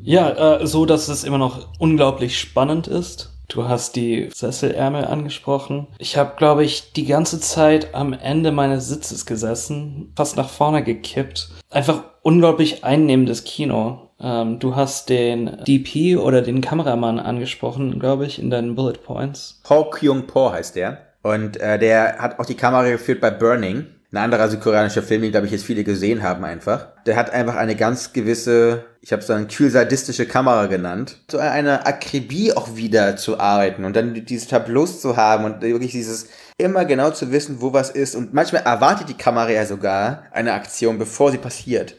Ja, 0.03 0.59
äh, 0.59 0.67
so 0.67 0.85
dass 0.85 1.07
es 1.07 1.23
immer 1.23 1.37
noch 1.37 1.67
unglaublich 1.79 2.39
spannend 2.39 2.87
ist. 2.87 3.31
Du 3.49 3.67
hast 3.67 3.95
die 3.95 4.29
Sesselärmel 4.31 5.05
angesprochen. 5.05 5.87
Ich 5.97 6.17
habe, 6.17 6.33
glaube 6.37 6.63
ich, 6.63 6.93
die 6.93 7.05
ganze 7.05 7.39
Zeit 7.39 7.95
am 7.95 8.13
Ende 8.13 8.51
meines 8.51 8.87
Sitzes 8.87 9.25
gesessen, 9.25 10.13
fast 10.15 10.37
nach 10.37 10.49
vorne 10.49 10.83
gekippt. 10.83 11.49
Einfach 11.71 12.03
unglaublich 12.21 12.83
einnehmendes 12.83 13.43
Kino. 13.43 14.11
Ähm, 14.21 14.59
du 14.59 14.75
hast 14.75 15.09
den 15.09 15.57
DP 15.67 16.17
oder 16.17 16.43
den 16.43 16.61
Kameramann 16.61 17.19
angesprochen, 17.19 17.99
glaube 17.99 18.27
ich, 18.27 18.39
in 18.39 18.51
deinen 18.51 18.75
Bullet 18.75 19.01
Points. 19.03 19.61
Ho 19.69 19.85
Kyung-po 19.85 20.51
heißt 20.51 20.75
der. 20.75 20.99
Und 21.23 21.57
äh, 21.57 21.79
der 21.79 22.19
hat 22.19 22.39
auch 22.39 22.45
die 22.45 22.55
Kamera 22.55 22.87
geführt 22.87 23.19
bei 23.19 23.31
Burning. 23.31 23.87
Ein 24.11 24.17
anderer 24.17 24.49
südkoreanischer 24.49 25.03
Film, 25.03 25.21
den, 25.21 25.29
glaube 25.29 25.45
ich, 25.45 25.51
jetzt 25.51 25.65
viele 25.65 25.83
gesehen 25.83 26.23
haben 26.23 26.43
einfach. 26.43 26.87
Der 27.05 27.15
hat 27.15 27.29
einfach 27.29 27.55
eine 27.55 27.75
ganz 27.75 28.11
gewisse, 28.11 28.85
ich 29.01 29.11
habe 29.11 29.21
es 29.21 29.27
dann 29.27 29.47
kühl-sadistische 29.47 30.25
Kamera 30.25 30.65
genannt. 30.65 31.21
So 31.29 31.37
eine 31.37 31.85
Akribie 31.85 32.53
auch 32.53 32.75
wieder 32.75 33.17
zu 33.17 33.39
arbeiten 33.39 33.85
und 33.85 33.95
dann 33.95 34.25
diese 34.25 34.47
Tableaus 34.47 34.99
zu 34.99 35.15
haben 35.15 35.45
und 35.45 35.61
wirklich 35.61 35.91
dieses 35.91 36.27
immer 36.57 36.85
genau 36.85 37.11
zu 37.11 37.31
wissen, 37.31 37.61
wo 37.61 37.71
was 37.71 37.91
ist. 37.91 38.15
Und 38.15 38.33
manchmal 38.33 38.63
erwartet 38.63 39.09
die 39.09 39.17
Kamera 39.17 39.51
ja 39.51 39.65
sogar 39.67 40.23
eine 40.31 40.53
Aktion, 40.53 40.97
bevor 40.97 41.31
sie 41.31 41.37
passiert. 41.37 41.95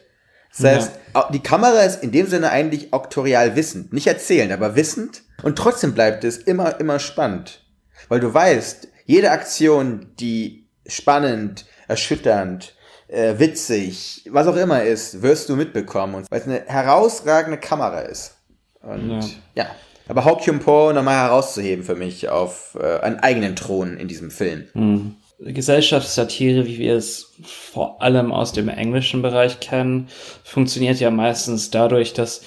Das 0.57 0.65
heißt, 0.65 0.91
die 1.33 1.41
Kamera 1.41 1.79
ist 1.83 2.03
in 2.03 2.11
dem 2.11 2.27
Sinne 2.27 2.49
eigentlich 2.49 2.91
auktorial 2.91 3.55
wissend. 3.55 3.93
Nicht 3.93 4.07
erzählend, 4.07 4.51
aber 4.51 4.75
wissend. 4.75 5.23
Und 5.43 5.57
trotzdem 5.57 5.93
bleibt 5.93 6.25
es 6.25 6.37
immer, 6.37 6.77
immer 6.81 6.99
spannend. 6.99 7.63
Weil 8.09 8.19
du 8.19 8.33
weißt, 8.33 8.89
jede 9.05 9.31
Aktion, 9.31 10.07
die 10.19 10.67
spannend, 10.85 11.65
erschütternd, 11.91 12.73
äh, 13.07 13.37
witzig, 13.37 14.25
was 14.31 14.47
auch 14.47 14.55
immer 14.55 14.83
ist, 14.83 15.21
wirst 15.21 15.49
du 15.49 15.55
mitbekommen. 15.55 16.15
Und 16.15 16.31
weil 16.31 16.39
es 16.39 16.47
eine 16.47 16.63
herausragende 16.65 17.59
Kamera 17.59 17.99
ist. 17.99 18.35
Und 18.81 19.21
ja. 19.55 19.63
ja. 19.63 19.65
Aber 20.07 20.37
Kyun 20.37 20.59
Po 20.59 20.91
nochmal 20.91 21.15
herauszuheben 21.15 21.85
für 21.85 21.95
mich 21.95 22.29
auf 22.29 22.77
äh, 22.79 22.99
einen 22.99 23.19
eigenen 23.19 23.55
Thron 23.55 23.97
in 23.97 24.07
diesem 24.07 24.31
Film. 24.31 24.67
Mhm. 24.73 25.15
Gesellschaftssatire, 25.39 26.65
wie 26.65 26.77
wir 26.77 26.95
es 26.95 27.33
vor 27.43 28.01
allem 28.01 28.31
aus 28.31 28.51
dem 28.53 28.69
englischen 28.69 29.21
Bereich 29.21 29.59
kennen, 29.59 30.07
funktioniert 30.43 30.99
ja 30.99 31.09
meistens 31.09 31.71
dadurch, 31.71 32.13
dass 32.13 32.41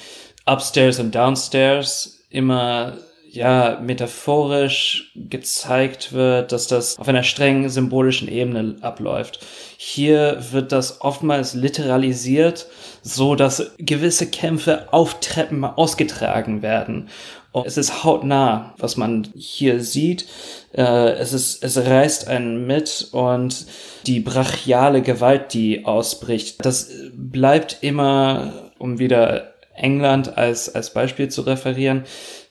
Upstairs 0.46 1.00
und 1.00 1.14
Downstairs 1.14 2.20
immer 2.30 2.98
ja 3.34 3.78
metaphorisch 3.80 5.12
gezeigt 5.14 6.12
wird, 6.12 6.52
dass 6.52 6.66
das 6.66 6.98
auf 6.98 7.08
einer 7.08 7.22
strengen 7.22 7.68
symbolischen 7.68 8.28
Ebene 8.28 8.76
abläuft. 8.80 9.40
Hier 9.76 10.38
wird 10.52 10.72
das 10.72 11.00
oftmals 11.00 11.54
literalisiert, 11.54 12.66
so 13.02 13.34
dass 13.34 13.72
gewisse 13.78 14.30
Kämpfe 14.30 14.92
auf 14.92 15.20
Treppen 15.20 15.64
ausgetragen 15.64 16.62
werden. 16.62 17.08
Und 17.52 17.66
es 17.66 17.76
ist 17.76 18.02
hautnah, 18.02 18.74
was 18.78 18.96
man 18.96 19.28
hier 19.36 19.80
sieht. 19.80 20.26
Äh, 20.72 21.12
es 21.12 21.32
ist, 21.32 21.62
es 21.62 21.76
reißt 21.76 22.26
einen 22.26 22.66
mit 22.66 23.08
und 23.12 23.66
die 24.06 24.20
brachiale 24.20 25.02
Gewalt, 25.02 25.54
die 25.54 25.84
ausbricht, 25.84 26.64
das 26.64 26.90
bleibt 27.12 27.78
immer, 27.80 28.52
um 28.78 28.98
wieder 28.98 29.54
England 29.74 30.36
als, 30.36 30.74
als 30.74 30.92
Beispiel 30.92 31.28
zu 31.28 31.42
referieren, 31.42 32.04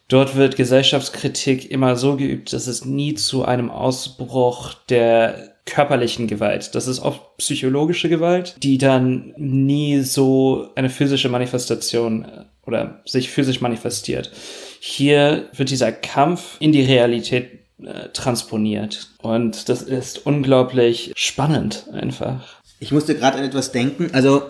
Dort 0.07 0.35
wird 0.35 0.55
Gesellschaftskritik 0.55 1.71
immer 1.71 1.95
so 1.95 2.17
geübt, 2.17 2.53
dass 2.53 2.67
es 2.67 2.85
nie 2.85 3.13
zu 3.13 3.45
einem 3.45 3.69
Ausbruch 3.69 4.73
der 4.89 5.53
körperlichen 5.65 6.27
Gewalt. 6.27 6.75
Das 6.75 6.87
ist 6.87 6.99
oft 6.99 7.37
psychologische 7.37 8.09
Gewalt, 8.09 8.55
die 8.61 8.77
dann 8.77 9.33
nie 9.37 10.01
so 10.01 10.67
eine 10.75 10.89
physische 10.89 11.29
Manifestation 11.29 12.25
äh, 12.25 12.43
oder 12.65 13.01
sich 13.05 13.29
physisch 13.29 13.61
manifestiert. 13.61 14.31
Hier 14.79 15.47
wird 15.55 15.69
dieser 15.69 15.91
Kampf 15.91 16.57
in 16.59 16.73
die 16.73 16.83
Realität 16.83 17.63
äh, 17.81 18.09
transponiert. 18.13 19.09
Und 19.21 19.69
das 19.69 19.81
ist 19.81 20.25
unglaublich 20.25 21.13
spannend 21.15 21.85
einfach. 21.93 22.61
Ich 22.79 22.91
musste 22.91 23.15
gerade 23.15 23.37
an 23.37 23.45
etwas 23.45 23.71
denken. 23.71 24.09
Also 24.13 24.43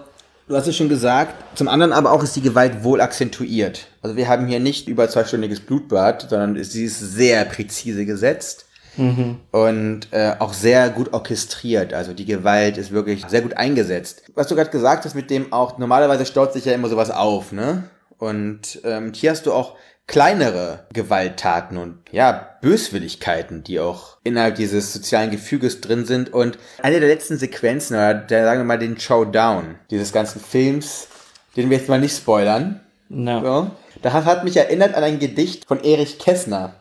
Du 0.47 0.55
hast 0.55 0.67
es 0.67 0.75
schon 0.75 0.89
gesagt. 0.89 1.57
Zum 1.57 1.67
anderen 1.67 1.93
aber 1.93 2.11
auch 2.11 2.23
ist 2.23 2.35
die 2.35 2.41
Gewalt 2.41 2.83
wohl 2.83 2.99
akzentuiert. 3.01 3.87
Also 4.01 4.15
wir 4.17 4.27
haben 4.27 4.47
hier 4.47 4.59
nicht 4.59 4.87
über 4.87 5.07
zweistündiges 5.07 5.61
Blutbad, 5.61 6.27
sondern 6.29 6.61
sie 6.63 6.85
ist 6.85 6.99
sehr 6.99 7.45
präzise 7.45 8.05
gesetzt. 8.05 8.65
Mhm. 8.97 9.39
Und 9.51 10.07
äh, 10.11 10.35
auch 10.39 10.53
sehr 10.53 10.89
gut 10.89 11.13
orchestriert. 11.13 11.93
Also 11.93 12.13
die 12.13 12.25
Gewalt 12.25 12.77
ist 12.77 12.91
wirklich 12.91 13.25
sehr 13.27 13.41
gut 13.41 13.57
eingesetzt. 13.57 14.23
Was 14.35 14.47
du 14.47 14.55
gerade 14.55 14.69
gesagt 14.69 15.05
hast 15.05 15.15
mit 15.15 15.29
dem 15.29 15.51
auch, 15.51 15.77
normalerweise 15.77 16.25
staut 16.25 16.53
sich 16.53 16.65
ja 16.65 16.73
immer 16.73 16.89
sowas 16.89 17.09
auf, 17.09 17.51
ne? 17.51 17.85
Und 18.19 18.79
ähm, 18.83 19.11
hier 19.13 19.31
hast 19.31 19.45
du 19.45 19.53
auch 19.53 19.75
kleinere 20.07 20.85
Gewalttaten 20.93 21.77
und 21.77 21.99
ja, 22.11 22.57
Böswilligkeiten, 22.61 23.63
die 23.63 23.79
auch 23.79 24.17
innerhalb 24.23 24.55
dieses 24.55 24.93
sozialen 24.93 25.31
Gefüges 25.31 25.81
drin 25.81 26.05
sind. 26.05 26.33
Und 26.33 26.57
eine 26.81 26.99
der 26.99 27.09
letzten 27.09 27.37
Sequenzen, 27.37 27.95
oder 27.95 28.13
der, 28.13 28.45
sagen 28.45 28.59
wir 28.59 28.65
mal, 28.65 28.79
den 28.79 28.99
Showdown 28.99 29.75
dieses 29.89 30.11
ganzen 30.11 30.41
Films, 30.41 31.07
den 31.55 31.69
wir 31.69 31.77
jetzt 31.77 31.89
mal 31.89 31.99
nicht 31.99 32.15
spoilern. 32.15 32.81
No. 33.09 33.41
So, 33.41 33.71
das 34.01 34.13
hat 34.13 34.43
mich 34.43 34.57
erinnert 34.57 34.95
an 34.95 35.03
ein 35.03 35.19
Gedicht 35.19 35.65
von 35.65 35.83
Erich 35.83 36.19
Kästner. 36.19 36.75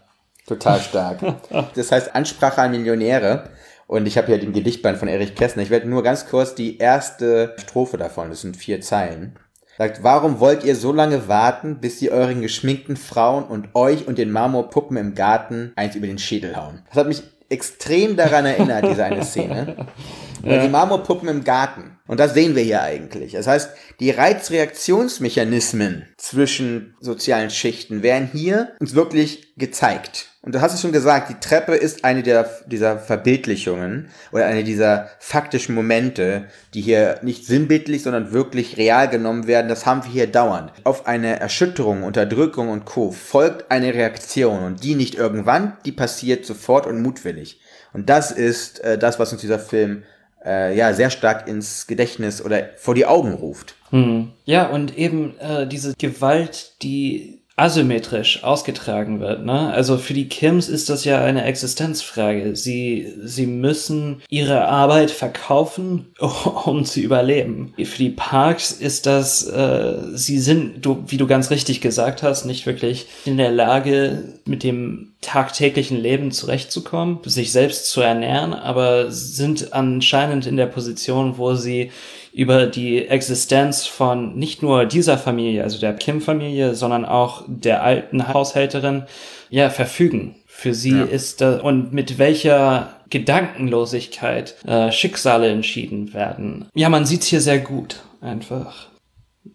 Total 0.47 0.81
stark. 0.81 1.21
das 1.75 1.93
heißt 1.93 2.15
Ansprache 2.15 2.63
an 2.63 2.73
Millionäre. 2.73 3.51
Und 3.87 4.07
ich 4.07 4.17
habe 4.17 4.29
hier 4.29 4.39
den 4.39 4.53
Gedichtband 4.53 4.99
von 4.99 5.09
Erich 5.09 5.35
Kästner. 5.35 5.63
Ich 5.63 5.71
werde 5.71 5.89
nur 5.89 6.03
ganz 6.03 6.27
kurz 6.27 6.55
die 6.55 6.79
erste 6.79 7.55
Strophe 7.59 7.99
davon, 7.99 8.31
das 8.31 8.41
sind 8.41 8.57
vier 8.57 8.81
Zeilen. 8.81 9.37
Sagt, 9.83 10.05
warum 10.05 10.39
wollt 10.39 10.63
ihr 10.63 10.77
so 10.77 10.93
lange 10.93 11.27
warten, 11.27 11.79
bis 11.81 11.99
sie 11.99 12.13
euren 12.13 12.41
geschminkten 12.41 12.97
Frauen 12.97 13.43
und 13.43 13.75
euch 13.75 14.07
und 14.07 14.17
den 14.17 14.31
Marmorpuppen 14.31 14.97
im 14.97 15.17
Garten 15.17 15.73
eins 15.75 15.97
über 15.97 16.07
den 16.07 16.21
Schädel 16.21 16.55
hauen? 16.55 16.83
Das 16.87 16.99
hat 16.99 17.09
mich 17.09 17.25
extrem 17.49 18.15
daran 18.15 18.47
erinnert, 18.47 18.85
diese 18.89 19.05
eine 19.05 19.25
Szene. 19.25 19.89
Ja. 20.45 20.61
Die 20.61 20.69
Marmorpuppen 20.69 21.29
im 21.29 21.45
Garten. 21.45 22.01
Und 22.09 22.19
das 22.19 22.35
sehen 22.35 22.57
wir 22.57 22.65
hier 22.65 22.83
eigentlich. 22.83 23.35
Das 23.35 23.47
heißt, 23.47 23.71
die 24.01 24.11
Reizreaktionsmechanismen 24.11 26.09
zwischen 26.17 26.97
sozialen 26.99 27.49
Schichten 27.49 28.03
werden 28.03 28.29
hier 28.33 28.73
uns 28.81 28.97
wirklich 28.97 29.55
gezeigt. 29.57 30.32
Und 30.45 30.57
du 30.57 30.61
hast 30.61 30.75
es 30.75 30.81
schon 30.81 30.91
gesagt, 30.91 31.31
die 31.31 31.39
Treppe 31.39 31.77
ist 31.77 32.05
eine 32.05 32.25
der, 32.25 32.51
dieser 32.67 32.99
Verbildlichungen 32.99 34.09
oder 34.33 34.45
eine 34.47 34.65
dieser 34.65 35.09
faktischen 35.21 35.73
Momente, 35.73 36.47
die 36.75 36.81
hier 36.81 37.21
nicht 37.23 37.47
sinnbildlich, 37.47 38.03
sondern 38.03 38.33
wirklich 38.33 38.77
real 38.77 39.09
genommen 39.09 39.47
werden. 39.47 39.69
Das 39.69 39.87
haben 39.87 40.03
wir 40.03 40.11
hier 40.11 40.27
dauernd. 40.27 40.73
Auf 40.83 41.07
eine 41.07 41.39
Erschütterung, 41.39 42.03
Unterdrückung 42.03 42.71
und 42.71 42.85
Co. 42.87 43.13
folgt 43.13 43.71
eine 43.71 43.95
Reaktion 43.95 44.65
und 44.65 44.83
die 44.83 44.97
nicht 44.97 45.15
irgendwann, 45.15 45.77
die 45.85 45.93
passiert 45.93 46.45
sofort 46.45 46.89
und 46.89 47.03
mutwillig. 47.03 47.61
Und 47.93 48.11
das 48.11 48.33
ist 48.33 48.81
äh, 48.81 48.99
das, 48.99 49.21
was 49.21 49.31
uns 49.31 49.43
dieser 49.43 49.61
Film 49.61 50.03
äh, 50.45 50.77
ja 50.77 50.93
sehr 50.93 51.11
stark 51.11 51.47
ins 51.47 51.87
Gedächtnis 51.87 52.45
oder 52.45 52.71
vor 52.77 52.97
die 52.97 53.07
Augen 53.07 53.35
ruft. 53.35 53.77
Hm. 53.91 54.33
Ja, 54.45 54.67
und 54.67 54.99
eben 54.99 55.39
äh, 55.39 55.69
diese 55.69 55.95
Gewalt, 55.95 56.83
die 56.83 57.42
asymmetrisch 57.57 58.45
ausgetragen 58.45 59.21
wird. 59.21 59.45
Ne? 59.45 59.71
Also 59.73 59.99
für 59.99 60.15
die 60.15 60.29
Kims 60.29 60.69
ist 60.69 60.89
das 60.89 61.05
ja 61.05 61.23
eine 61.23 61.45
Existenzfrage. 61.45 62.57
Sie, 62.57 63.13
sie 63.23 63.47
müssen 63.47 64.23
ihre 64.31 64.69
Arbeit 64.69 65.11
verkaufen, 65.11 66.07
um 66.65 66.85
zu 66.85 67.01
überleben. 67.01 67.75
Für 67.77 67.99
die 67.99 68.11
Parks 68.11 68.73
ist 68.73 69.07
das, 69.07 69.47
äh, 69.47 69.97
sie 70.15 70.39
sind, 70.39 70.85
du, 70.85 71.05
wie 71.09 71.19
du 71.19 71.27
ganz 71.27 71.51
richtig 71.51 71.83
gesagt 71.83 72.23
hast, 72.23 72.47
nicht 72.47 72.65
wirklich 72.65 73.07
in 73.27 73.37
der 73.37 73.51
Lage, 73.51 74.25
mit 74.47 74.63
dem 74.63 75.13
tagtäglichen 75.21 75.99
Leben 75.99 76.33
zurechtzukommen, 76.33 77.19
sich 77.25 77.53
selbst 77.53 77.91
zu 77.91 78.01
ernähren, 78.01 78.55
aber 78.55 79.11
sind 79.11 79.73
anscheinend 79.73 80.47
in 80.47 80.57
der 80.57 80.67
Position, 80.67 81.39
wo 81.39 81.55
sie 81.55 81.91
über 82.33 82.67
die 82.67 83.07
Existenz 83.07 83.87
von 83.87 84.37
nicht 84.37 84.63
nur 84.63 84.87
dieser 84.87 85.19
Familie, 85.19 85.63
also 85.63 85.79
der 85.79 85.95
Kim-Familie, 85.95 86.75
sondern 86.75 87.05
auch 87.05 87.45
der 87.47 87.83
alten 87.83 88.29
Haushälterin, 88.29 89.05
ja, 89.51 89.71
verfügen. 89.71 90.37
Für 90.47 90.75
sie 90.75 90.97
ja. 90.97 91.05
ist 91.05 91.41
da, 91.41 91.61
und 91.61 91.93
mit 91.93 92.19
welcher 92.19 93.01
Gedankenlosigkeit 93.11 94.57
äh, 94.67 94.91
Schicksale 94.91 95.51
entschieden 95.51 96.15
werden. 96.15 96.69
Ja, 96.75 96.89
man 96.89 97.05
sieht's 97.05 97.27
hier 97.27 97.41
sehr 97.41 97.59
gut, 97.59 98.03
einfach. 98.21 98.89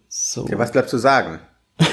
So. 0.08 0.48
Ja, 0.48 0.58
was 0.60 0.72
bleibst 0.72 0.94
du 0.94 0.98
sagen? 0.98 1.40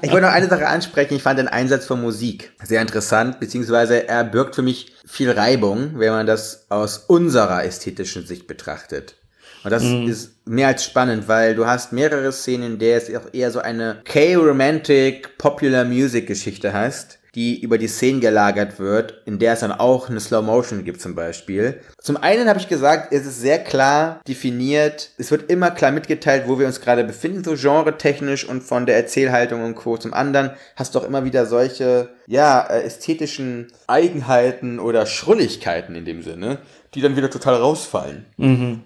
Ich 0.00 0.12
wollte 0.12 0.26
noch 0.26 0.32
eine 0.32 0.46
Sache 0.46 0.68
ansprechen. 0.68 1.14
Ich 1.14 1.24
fand 1.24 1.40
den 1.40 1.48
Einsatz 1.48 1.86
von 1.86 2.00
Musik 2.00 2.52
sehr 2.62 2.80
interessant, 2.80 3.40
beziehungsweise 3.40 4.06
er 4.06 4.22
birgt 4.22 4.54
für 4.54 4.62
mich 4.62 4.92
viel 5.04 5.28
Reibung, 5.28 5.98
wenn 5.98 6.12
man 6.12 6.24
das 6.24 6.66
aus 6.68 6.98
unserer 6.98 7.64
ästhetischen 7.64 8.24
Sicht 8.24 8.46
betrachtet. 8.46 9.16
Und 9.64 9.70
das 9.70 9.82
Mhm. 9.84 10.08
ist 10.08 10.32
mehr 10.46 10.68
als 10.68 10.84
spannend, 10.84 11.28
weil 11.28 11.54
du 11.54 11.66
hast 11.66 11.92
mehrere 11.92 12.32
Szenen, 12.32 12.72
in 12.74 12.78
der 12.78 12.96
es 12.96 13.14
auch 13.14 13.32
eher 13.32 13.50
so 13.50 13.60
eine 13.60 14.00
K-Romantic 14.04 15.38
Popular 15.38 15.84
Music 15.84 16.26
Geschichte 16.26 16.72
hast, 16.72 17.18
die 17.34 17.60
über 17.62 17.78
die 17.78 17.86
Szenen 17.88 18.20
gelagert 18.20 18.78
wird, 18.78 19.22
in 19.24 19.38
der 19.38 19.54
es 19.54 19.60
dann 19.60 19.72
auch 19.72 20.10
eine 20.10 20.20
Slow 20.20 20.42
Motion 20.44 20.84
gibt 20.84 21.00
zum 21.00 21.14
Beispiel. 21.14 21.80
Zum 21.98 22.18
einen 22.18 22.46
habe 22.48 22.58
ich 22.58 22.68
gesagt, 22.68 23.12
es 23.14 23.24
ist 23.24 23.40
sehr 23.40 23.58
klar 23.58 24.20
definiert, 24.28 25.10
es 25.16 25.30
wird 25.30 25.48
immer 25.50 25.70
klar 25.70 25.92
mitgeteilt, 25.92 26.44
wo 26.46 26.58
wir 26.58 26.66
uns 26.66 26.80
gerade 26.82 27.04
befinden, 27.04 27.42
so 27.42 27.54
genre-technisch 27.54 28.46
und 28.46 28.62
von 28.62 28.84
der 28.84 28.96
Erzählhaltung 28.96 29.64
und 29.64 29.76
Co. 29.76 29.96
Zum 29.96 30.12
anderen 30.12 30.50
hast 30.76 30.94
du 30.94 30.98
auch 30.98 31.04
immer 31.06 31.24
wieder 31.24 31.46
solche, 31.46 32.10
ja, 32.26 32.66
äh, 32.68 32.82
ästhetischen 32.82 33.68
Eigenheiten 33.86 34.78
oder 34.78 35.06
Schrulligkeiten 35.06 35.94
in 35.94 36.04
dem 36.04 36.22
Sinne, 36.22 36.58
die 36.94 37.00
dann 37.00 37.16
wieder 37.16 37.30
total 37.30 37.54
rausfallen. 37.54 38.26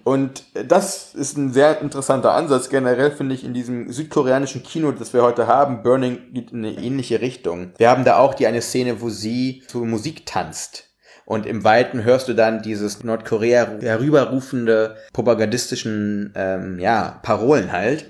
Und 0.03 0.43
das 0.67 1.13
ist 1.13 1.37
ein 1.37 1.51
sehr 1.51 1.81
interessanter 1.81 2.33
Ansatz. 2.33 2.69
Generell 2.69 3.11
finde 3.11 3.35
ich 3.35 3.43
in 3.43 3.53
diesem 3.53 3.91
südkoreanischen 3.91 4.63
Kino, 4.63 4.91
das 4.91 5.13
wir 5.13 5.23
heute 5.23 5.47
haben, 5.47 5.83
Burning 5.83 6.19
geht 6.33 6.51
in 6.51 6.65
eine 6.65 6.73
ähnliche 6.75 7.19
Richtung. 7.21 7.71
Wir 7.77 7.89
haben 7.89 8.05
da 8.05 8.17
auch 8.19 8.33
die 8.33 8.47
eine 8.47 8.61
Szene, 8.61 9.01
wo 9.01 9.09
sie 9.09 9.63
zur 9.67 9.85
Musik 9.85 10.25
tanzt. 10.25 10.85
Und 11.25 11.45
im 11.45 11.65
Weiten 11.65 12.05
hörst 12.05 12.29
du 12.29 12.33
dann 12.33 12.61
dieses 12.61 13.03
Nordkorea 13.03 13.79
herüberrufende 13.81 14.95
propagandistischen, 15.11 16.31
ähm, 16.35 16.79
ja, 16.79 17.19
Parolen 17.23 17.73
halt. 17.73 18.05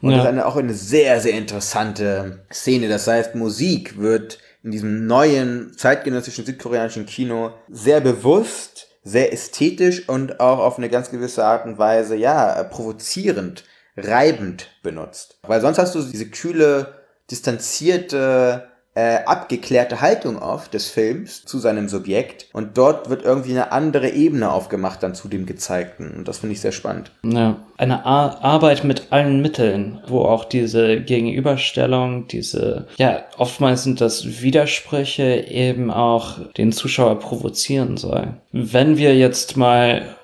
Und 0.00 0.10
Ja. 0.10 0.18
das 0.18 0.24
ist 0.26 0.30
eine, 0.30 0.46
auch 0.46 0.56
eine 0.56 0.74
sehr, 0.74 1.20
sehr 1.20 1.32
interessante 1.34 2.44
Szene. 2.52 2.88
Das 2.88 3.06
heißt, 3.08 3.34
Musik 3.34 3.98
wird 3.98 4.38
in 4.62 4.70
diesem 4.70 5.06
neuen 5.06 5.72
zeitgenössischen 5.76 6.44
südkoreanischen 6.46 7.06
Kino 7.06 7.50
sehr 7.68 8.00
bewusst, 8.00 8.88
sehr 9.02 9.32
ästhetisch 9.32 10.08
und 10.08 10.40
auch 10.40 10.58
auf 10.58 10.78
eine 10.78 10.88
ganz 10.88 11.10
gewisse 11.10 11.44
Art 11.44 11.64
und 11.64 11.78
Weise, 11.78 12.16
ja, 12.16 12.62
provozierend, 12.64 13.64
reibend 13.96 14.68
benutzt. 14.82 15.38
Weil 15.42 15.60
sonst 15.60 15.78
hast 15.78 15.94
du 15.94 16.02
diese 16.02 16.30
kühle, 16.30 16.94
distanzierte, 17.30 18.69
äh, 18.94 19.18
abgeklärte 19.24 20.00
Haltung 20.00 20.38
oft 20.38 20.74
des 20.74 20.88
Films 20.88 21.44
zu 21.44 21.58
seinem 21.58 21.88
Subjekt 21.88 22.46
und 22.52 22.76
dort 22.76 23.08
wird 23.08 23.24
irgendwie 23.24 23.52
eine 23.52 23.70
andere 23.70 24.10
Ebene 24.10 24.50
aufgemacht 24.50 25.02
dann 25.02 25.14
zu 25.14 25.28
dem 25.28 25.46
Gezeigten 25.46 26.10
und 26.16 26.26
das 26.26 26.38
finde 26.38 26.54
ich 26.54 26.60
sehr 26.60 26.72
spannend. 26.72 27.12
Ja, 27.22 27.56
eine 27.76 28.04
Ar 28.04 28.42
Arbeit 28.42 28.82
mit 28.84 29.08
allen 29.10 29.42
Mitteln, 29.42 30.00
wo 30.08 30.22
auch 30.22 30.44
diese 30.44 31.00
Gegenüberstellung, 31.00 32.26
diese, 32.26 32.88
ja, 32.96 33.22
oftmals 33.38 33.84
sind 33.84 34.00
das 34.00 34.42
Widersprüche 34.42 35.46
eben 35.48 35.90
auch 35.90 36.38
den 36.56 36.72
Zuschauer 36.72 37.20
provozieren 37.20 37.96
soll. 37.96 38.34
Wenn 38.50 38.98
wir 38.98 39.16
jetzt 39.16 39.56
mal 39.56 40.16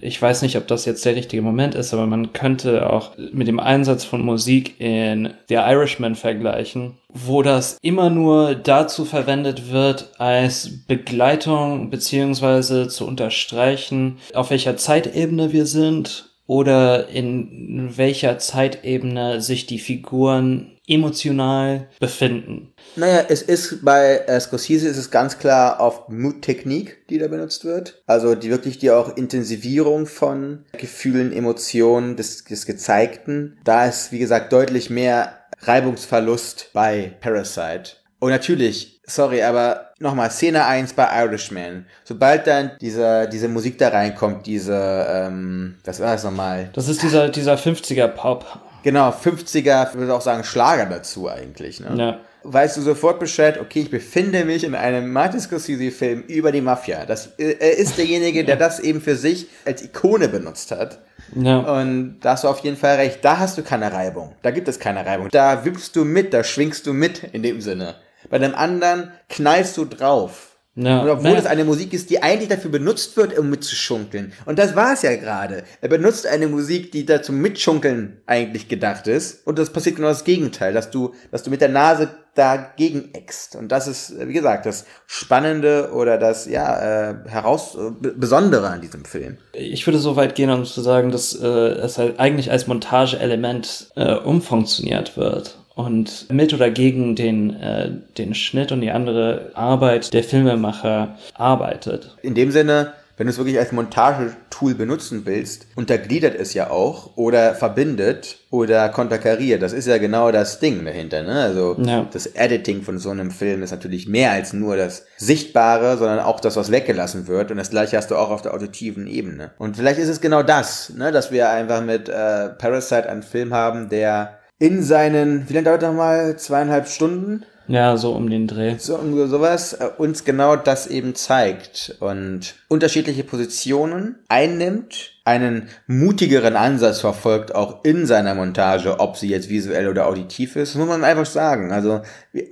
ich 0.00 0.20
weiß 0.20 0.42
nicht, 0.42 0.56
ob 0.56 0.66
das 0.66 0.84
jetzt 0.84 1.04
der 1.04 1.16
richtige 1.16 1.42
Moment 1.42 1.74
ist, 1.74 1.92
aber 1.92 2.06
man 2.06 2.32
könnte 2.32 2.90
auch 2.90 3.12
mit 3.32 3.48
dem 3.48 3.60
Einsatz 3.60 4.04
von 4.04 4.22
Musik 4.22 4.80
in 4.80 5.34
The 5.48 5.54
Irishman 5.54 6.14
vergleichen, 6.14 6.94
wo 7.08 7.42
das 7.42 7.78
immer 7.82 8.10
nur 8.10 8.54
dazu 8.54 9.04
verwendet 9.04 9.70
wird, 9.70 10.10
als 10.18 10.86
Begleitung 10.86 11.90
beziehungsweise 11.90 12.88
zu 12.88 13.06
unterstreichen, 13.06 14.18
auf 14.34 14.50
welcher 14.50 14.76
Zeitebene 14.76 15.52
wir 15.52 15.66
sind 15.66 16.30
oder 16.46 17.08
in 17.08 17.96
welcher 17.96 18.38
Zeitebene 18.38 19.40
sich 19.40 19.66
die 19.66 19.78
Figuren 19.78 20.73
emotional 20.86 21.88
befinden. 21.98 22.74
Naja, 22.96 23.24
es 23.28 23.42
ist 23.42 23.84
bei 23.84 24.18
äh, 24.26 24.38
Scorsese 24.38 24.88
ist 24.88 24.98
es 24.98 25.10
ganz 25.10 25.38
klar 25.38 25.80
auf 25.80 26.08
Mood-Technik, 26.08 27.06
die 27.08 27.18
da 27.18 27.28
benutzt 27.28 27.64
wird. 27.64 28.02
Also 28.06 28.34
die 28.34 28.50
wirklich 28.50 28.78
die 28.78 28.90
auch 28.90 29.16
Intensivierung 29.16 30.06
von 30.06 30.64
Gefühlen, 30.78 31.32
Emotionen 31.32 32.16
des, 32.16 32.44
des 32.44 32.66
Gezeigten. 32.66 33.58
Da 33.64 33.86
ist, 33.86 34.12
wie 34.12 34.18
gesagt, 34.18 34.52
deutlich 34.52 34.90
mehr 34.90 35.38
Reibungsverlust 35.60 36.70
bei 36.72 37.16
Parasite. 37.20 37.92
Und 38.20 38.30
natürlich, 38.30 39.00
sorry, 39.06 39.42
aber 39.42 39.92
nochmal, 39.98 40.30
Szene 40.30 40.64
1 40.64 40.94
bei 40.94 41.08
Irishman. 41.22 41.86
Sobald 42.04 42.46
dann 42.46 42.72
diese, 42.80 43.28
diese 43.30 43.48
Musik 43.48 43.78
da 43.78 43.88
reinkommt, 43.88 44.46
diese, 44.46 45.06
ähm, 45.08 45.76
was 45.84 46.00
war 46.00 46.12
das 46.12 46.24
nochmal? 46.24 46.70
Das 46.72 46.88
ist 46.88 47.02
dieser, 47.02 47.28
dieser 47.28 47.56
50er 47.56 48.08
Pop. 48.08 48.46
Genau, 48.84 49.08
50er, 49.08 49.88
ich 49.88 49.98
würde 49.98 50.14
auch 50.14 50.20
sagen 50.20 50.44
Schlager 50.44 50.84
dazu 50.84 51.28
eigentlich. 51.28 51.80
Ne? 51.80 51.94
Ja. 51.96 52.20
weißt 52.42 52.76
du 52.76 52.82
sofort 52.82 53.18
Bescheid, 53.18 53.58
okay, 53.58 53.80
ich 53.80 53.90
befinde 53.90 54.44
mich 54.44 54.62
in 54.62 54.74
einem 54.74 55.10
Martin 55.10 55.40
Scorsese-Film 55.40 56.24
über 56.28 56.52
die 56.52 56.60
Mafia. 56.60 57.06
Das, 57.06 57.28
äh, 57.38 57.56
er 57.58 57.78
ist 57.78 57.96
derjenige, 57.96 58.44
der 58.44 58.56
das 58.56 58.80
eben 58.80 59.00
für 59.00 59.16
sich 59.16 59.48
als 59.64 59.82
Ikone 59.82 60.28
benutzt 60.28 60.70
hat. 60.70 60.98
Ja. 61.34 61.60
Und 61.80 62.20
da 62.20 62.32
hast 62.32 62.44
du 62.44 62.48
auf 62.48 62.58
jeden 62.58 62.76
Fall 62.76 62.96
recht. 62.96 63.24
Da 63.24 63.38
hast 63.38 63.56
du 63.56 63.62
keine 63.62 63.90
Reibung. 63.90 64.34
Da 64.42 64.50
gibt 64.50 64.68
es 64.68 64.78
keine 64.78 65.06
Reibung. 65.06 65.30
Da 65.30 65.64
wippst 65.64 65.96
du 65.96 66.04
mit, 66.04 66.34
da 66.34 66.44
schwingst 66.44 66.86
du 66.86 66.92
mit 66.92 67.24
in 67.32 67.42
dem 67.42 67.62
Sinne. 67.62 67.94
Bei 68.28 68.38
dem 68.38 68.54
anderen 68.54 69.12
knallst 69.30 69.78
du 69.78 69.86
drauf. 69.86 70.53
Ja, 70.76 71.02
Und 71.02 71.10
obwohl 71.10 71.32
ja. 71.32 71.38
es 71.38 71.46
eine 71.46 71.64
Musik 71.64 71.92
ist, 71.92 72.10
die 72.10 72.22
eigentlich 72.22 72.48
dafür 72.48 72.70
benutzt 72.70 73.16
wird, 73.16 73.38
um 73.38 73.48
mitzuschunkeln. 73.48 74.32
Und 74.44 74.58
das 74.58 74.74
war 74.74 74.92
es 74.92 75.02
ja 75.02 75.14
gerade. 75.14 75.62
Er 75.80 75.88
benutzt 75.88 76.26
eine 76.26 76.48
Musik, 76.48 76.90
die 76.90 77.06
da 77.06 77.22
zum 77.22 77.40
Mitschunkeln 77.40 78.20
eigentlich 78.26 78.68
gedacht 78.68 79.06
ist. 79.06 79.46
Und 79.46 79.58
das 79.58 79.70
passiert 79.70 79.96
genau 79.96 80.08
das 80.08 80.24
Gegenteil, 80.24 80.72
dass 80.72 80.90
du, 80.90 81.14
dass 81.30 81.44
du 81.44 81.50
mit 81.50 81.60
der 81.60 81.68
Nase 81.68 82.08
dagegen 82.34 83.10
eckst. 83.14 83.54
Und 83.54 83.70
das 83.70 83.86
ist, 83.86 84.14
wie 84.18 84.32
gesagt, 84.32 84.66
das 84.66 84.86
Spannende 85.06 85.92
oder 85.92 86.18
das, 86.18 86.46
ja, 86.46 87.10
äh, 87.10 87.14
heraus, 87.28 87.76
äh, 87.76 88.10
Besondere 88.16 88.68
an 88.68 88.80
diesem 88.80 89.04
Film. 89.04 89.36
Ich 89.52 89.86
würde 89.86 90.00
so 90.00 90.16
weit 90.16 90.34
gehen, 90.34 90.50
um 90.50 90.64
zu 90.64 90.80
sagen, 90.80 91.12
dass 91.12 91.38
äh, 91.40 91.46
es 91.46 91.98
halt 91.98 92.18
eigentlich 92.18 92.50
als 92.50 92.66
Montageelement 92.66 93.92
äh, 93.94 94.14
umfunktioniert 94.14 95.16
wird 95.16 95.58
und 95.74 96.26
mit 96.30 96.54
oder 96.54 96.70
gegen 96.70 97.16
den, 97.16 97.54
äh, 97.60 97.90
den 98.16 98.34
Schnitt 98.34 98.72
und 98.72 98.80
die 98.80 98.90
andere 98.90 99.50
Arbeit 99.54 100.12
der 100.14 100.22
Filmemacher 100.24 101.16
arbeitet. 101.34 102.16
In 102.22 102.34
dem 102.34 102.50
Sinne, 102.50 102.92
wenn 103.16 103.26
du 103.28 103.32
es 103.32 103.38
wirklich 103.38 103.58
als 103.58 103.70
Montagetool 103.70 104.74
benutzen 104.74 105.22
willst, 105.24 105.66
untergliedert 105.76 106.34
es 106.34 106.52
ja 106.52 106.70
auch 106.70 107.16
oder 107.16 107.54
verbindet 107.54 108.38
oder 108.50 108.88
konterkariert. 108.88 109.62
Das 109.62 109.72
ist 109.72 109.86
ja 109.86 109.98
genau 109.98 110.32
das 110.32 110.58
Ding 110.58 110.84
dahinter. 110.84 111.22
Ne? 111.22 111.40
Also 111.42 111.76
Ja. 111.80 112.06
das 112.12 112.26
Editing 112.26 112.82
von 112.82 112.98
so 112.98 113.10
einem 113.10 113.30
Film 113.30 113.62
ist 113.62 113.70
natürlich 113.70 114.08
mehr 114.08 114.32
als 114.32 114.52
nur 114.52 114.76
das 114.76 115.06
Sichtbare, 115.16 115.96
sondern 115.96 116.20
auch 116.20 116.40
das, 116.40 116.56
was 116.56 116.72
weggelassen 116.72 117.28
wird. 117.28 117.52
Und 117.52 117.56
das 117.56 117.70
gleiche 117.70 117.96
hast 117.96 118.10
du 118.10 118.16
auch 118.16 118.30
auf 118.30 118.42
der 118.42 118.52
auditiven 118.54 119.06
Ebene. 119.06 119.50
Und 119.58 119.76
vielleicht 119.76 120.00
ist 120.00 120.08
es 120.08 120.20
genau 120.20 120.42
das, 120.42 120.92
ne? 120.96 121.12
dass 121.12 121.30
wir 121.30 121.50
einfach 121.50 121.82
mit 121.84 122.08
äh, 122.08 122.48
Parasite 122.48 123.08
einen 123.08 123.22
Film 123.22 123.54
haben, 123.54 123.88
der 123.88 124.38
in 124.58 124.82
seinen, 124.82 125.48
wie 125.48 125.52
lange 125.54 125.64
dauert 125.66 125.82
das 125.82 125.94
mal? 125.94 126.36
Zweieinhalb 126.36 126.88
Stunden? 126.88 127.44
Ja, 127.66 127.96
so 127.96 128.12
um 128.12 128.28
den 128.28 128.46
Dreh. 128.46 128.76
so 128.76 128.96
irgendwie 128.96 129.26
sowas 129.26 129.72
äh, 129.72 129.88
uns 129.96 130.24
genau 130.24 130.54
das 130.54 130.86
eben 130.86 131.14
zeigt 131.14 131.96
und 132.00 132.54
unterschiedliche 132.68 133.24
Positionen 133.24 134.16
einnimmt, 134.28 135.12
einen 135.24 135.68
mutigeren 135.86 136.56
Ansatz 136.56 137.00
verfolgt, 137.00 137.54
auch 137.54 137.82
in 137.84 138.04
seiner 138.04 138.34
Montage, 138.34 139.00
ob 139.00 139.16
sie 139.16 139.28
jetzt 139.28 139.48
visuell 139.48 139.88
oder 139.88 140.06
auditiv 140.06 140.56
ist, 140.56 140.74
muss 140.74 140.86
man 140.88 141.04
einfach 141.04 141.24
sagen. 141.24 141.72
Also, 141.72 142.02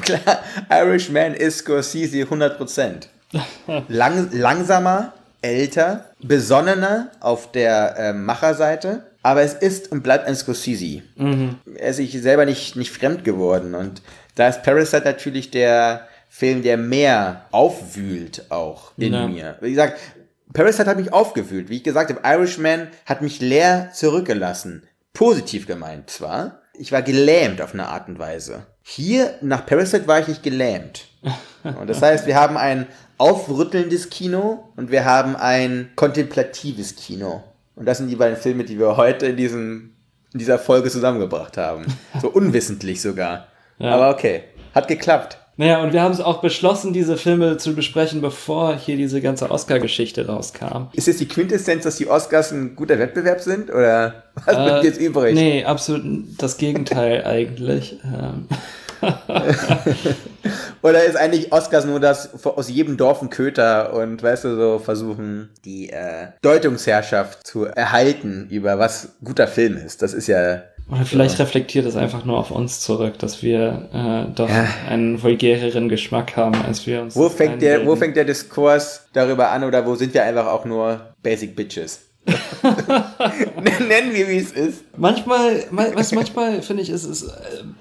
klar, 0.00 0.38
Irishman 0.70 1.34
ist 1.34 1.58
Scorsese 1.58 2.22
100%. 2.22 3.08
Lang, 3.88 4.30
langsamer, 4.32 5.12
älter, 5.42 6.06
besonnener 6.22 7.10
auf 7.20 7.50
der 7.52 7.96
äh, 7.98 8.12
Macherseite, 8.12 9.04
aber 9.22 9.42
es 9.42 9.54
ist 9.54 9.92
und 9.92 10.02
bleibt 10.02 10.26
ein 10.26 10.34
Scorsese. 10.34 11.02
Er 11.76 11.90
ist 11.90 11.96
sich 11.96 12.20
selber 12.22 12.44
nicht, 12.44 12.76
nicht 12.76 12.90
fremd 12.92 13.24
geworden 13.24 13.74
und 13.74 14.02
da 14.34 14.48
ist 14.48 14.62
Parasite 14.62 15.04
natürlich 15.04 15.50
der 15.50 16.06
Film, 16.28 16.62
der 16.62 16.76
mehr 16.78 17.44
aufwühlt 17.50 18.50
auch 18.50 18.92
in 18.96 19.12
Ja. 19.12 19.28
mir. 19.28 19.56
Wie 19.60 19.70
gesagt, 19.70 19.98
Parasite 20.54 20.86
hat 20.88 20.96
mich 20.96 21.12
aufgewühlt. 21.12 21.68
Wie 21.68 21.76
ich 21.76 21.84
gesagt 21.84 22.10
habe, 22.10 22.20
Irishman 22.24 22.88
hat 23.06 23.22
mich 23.22 23.40
leer 23.40 23.90
zurückgelassen. 23.92 24.82
Positiv 25.12 25.66
gemeint 25.66 26.10
zwar. 26.10 26.60
Ich 26.74 26.90
war 26.92 27.02
gelähmt 27.02 27.60
auf 27.60 27.74
eine 27.74 27.88
Art 27.88 28.08
und 28.08 28.18
Weise. 28.18 28.66
Hier, 28.82 29.34
nach 29.42 29.66
Parasite 29.66 30.06
war 30.08 30.20
ich 30.20 30.28
nicht 30.28 30.42
gelähmt. 30.42 31.06
Und 31.62 31.88
das 31.88 32.02
heißt, 32.02 32.26
wir 32.26 32.34
haben 32.34 32.56
ein 32.56 32.86
aufrüttelndes 33.22 34.10
Kino 34.10 34.64
und 34.74 34.90
wir 34.90 35.04
haben 35.04 35.36
ein 35.36 35.90
kontemplatives 35.94 36.96
Kino. 36.96 37.44
Und 37.76 37.86
das 37.86 37.98
sind 37.98 38.08
die 38.08 38.16
beiden 38.16 38.36
Filme, 38.36 38.64
die 38.64 38.80
wir 38.80 38.96
heute 38.96 39.26
in, 39.26 39.36
diesem, 39.36 39.92
in 40.32 40.40
dieser 40.40 40.58
Folge 40.58 40.90
zusammengebracht 40.90 41.56
haben. 41.56 41.86
So 42.20 42.28
unwissentlich 42.28 43.00
sogar. 43.00 43.46
Ja. 43.78 43.94
Aber 43.94 44.10
okay, 44.10 44.42
hat 44.74 44.88
geklappt. 44.88 45.38
Naja, 45.56 45.82
und 45.82 45.92
wir 45.92 46.02
haben 46.02 46.12
es 46.12 46.20
auch 46.20 46.40
beschlossen, 46.40 46.92
diese 46.92 47.16
Filme 47.16 47.58
zu 47.58 47.74
besprechen, 47.76 48.20
bevor 48.22 48.74
hier 48.74 48.96
diese 48.96 49.20
ganze 49.20 49.50
Oscar-Geschichte 49.50 50.26
rauskam. 50.26 50.88
Ist 50.94 51.06
jetzt 51.06 51.20
die 51.20 51.28
Quintessenz, 51.28 51.84
dass 51.84 51.96
die 51.96 52.08
Oscars 52.08 52.50
ein 52.50 52.74
guter 52.74 52.98
Wettbewerb 52.98 53.40
sind? 53.40 53.70
Oder 53.70 54.24
was 54.46 54.56
Äh, 54.56 54.64
bleibt 54.64 54.84
jetzt 54.84 55.00
übrig? 55.00 55.34
Nee, 55.34 55.64
absolut 55.64 56.02
das 56.38 56.56
Gegenteil 56.56 57.24
eigentlich. 57.26 58.00
Ähm, 58.04 58.48
Oder 60.82 61.04
ist 61.04 61.16
eigentlich 61.16 61.52
Oscars 61.52 61.84
nur 61.84 62.00
das 62.00 62.44
aus 62.44 62.68
jedem 62.68 62.96
Dorf 62.96 63.22
ein 63.22 63.30
Köter 63.30 63.92
und 63.94 64.22
weißt 64.22 64.44
du, 64.44 64.56
so 64.56 64.78
versuchen, 64.78 65.50
die 65.64 65.90
äh, 65.90 66.28
Deutungsherrschaft 66.42 67.46
zu 67.46 67.64
erhalten 67.66 68.48
über 68.50 68.78
was 68.78 69.10
guter 69.22 69.46
Film 69.46 69.76
ist. 69.76 70.02
Das 70.02 70.12
ist 70.12 70.26
ja. 70.26 70.62
Oder 70.90 71.04
vielleicht 71.04 71.38
reflektiert 71.38 71.86
es 71.86 71.94
einfach 71.96 72.24
nur 72.24 72.38
auf 72.38 72.50
uns 72.50 72.80
zurück, 72.80 73.18
dass 73.20 73.42
wir 73.42 73.88
äh, 74.28 74.34
doch 74.34 74.48
Ja. 74.48 74.66
einen 74.88 75.22
vulgäreren 75.22 75.88
Geschmack 75.88 76.36
haben, 76.36 76.56
als 76.66 76.86
wir 76.86 77.02
uns 77.02 77.14
Wo 77.14 77.28
fängt 77.28 77.62
der, 77.62 77.86
wo 77.86 77.94
fängt 77.94 78.16
der 78.16 78.24
Diskurs 78.24 79.06
darüber 79.12 79.50
an 79.50 79.62
oder 79.64 79.86
wo 79.86 79.94
sind 79.94 80.12
wir 80.12 80.24
einfach 80.24 80.46
auch 80.46 80.64
nur 80.64 81.14
Basic 81.22 81.54
Bitches? 81.54 82.00
Nennen 82.24 84.14
wir, 84.14 84.28
wie 84.28 84.36
es 84.36 84.52
ist. 84.52 84.84
Manchmal, 84.96 85.64
du, 85.70 86.14
manchmal 86.14 86.62
finde 86.62 86.82
ich, 86.82 86.90
ist 86.90 87.04
es 87.04 87.24
äh, 87.24 87.28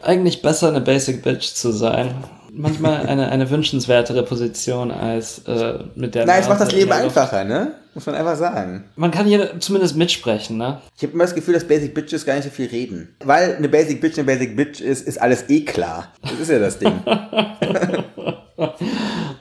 eigentlich 0.01 0.41
besser, 0.41 0.69
eine 0.69 0.81
Basic 0.81 1.21
Bitch 1.21 1.53
zu 1.53 1.71
sein. 1.71 2.15
Manchmal 2.53 3.05
eine, 3.05 3.29
eine 3.29 3.49
wünschenswertere 3.49 4.23
Position 4.23 4.91
als 4.91 5.39
äh, 5.47 5.79
mit 5.95 6.15
der. 6.15 6.25
Nein, 6.25 6.41
es 6.41 6.49
macht 6.49 6.61
das 6.61 6.71
Leben 6.71 6.91
einfacher, 6.91 7.43
ne? 7.43 7.75
Muss 7.93 8.05
man 8.05 8.15
einfach 8.15 8.35
sagen. 8.35 8.85
Man 8.95 9.11
kann 9.11 9.25
hier 9.25 9.59
zumindest 9.59 9.95
mitsprechen, 9.95 10.57
ne? 10.57 10.81
Ich 10.97 11.03
habe 11.03 11.13
immer 11.13 11.23
das 11.23 11.35
Gefühl, 11.35 11.53
dass 11.53 11.65
Basic 11.65 11.93
Bitches 11.93 12.25
gar 12.25 12.35
nicht 12.35 12.45
so 12.45 12.49
viel 12.49 12.67
reden. 12.67 13.15
Weil 13.23 13.55
eine 13.55 13.69
Basic 13.69 14.01
Bitch 14.01 14.17
eine 14.17 14.25
Basic 14.25 14.55
Bitch 14.55 14.81
ist, 14.81 15.07
ist 15.07 15.21
alles 15.21 15.49
eh 15.49 15.61
klar. 15.61 16.11
Das 16.23 16.39
ist 16.39 16.49
ja 16.49 16.59
das 16.59 16.79
Ding. 16.79 16.93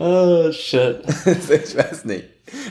Oh, 0.02 0.50
shit. 0.50 1.00
ich 1.26 1.76
weiß 1.76 2.06
nicht. 2.06 2.24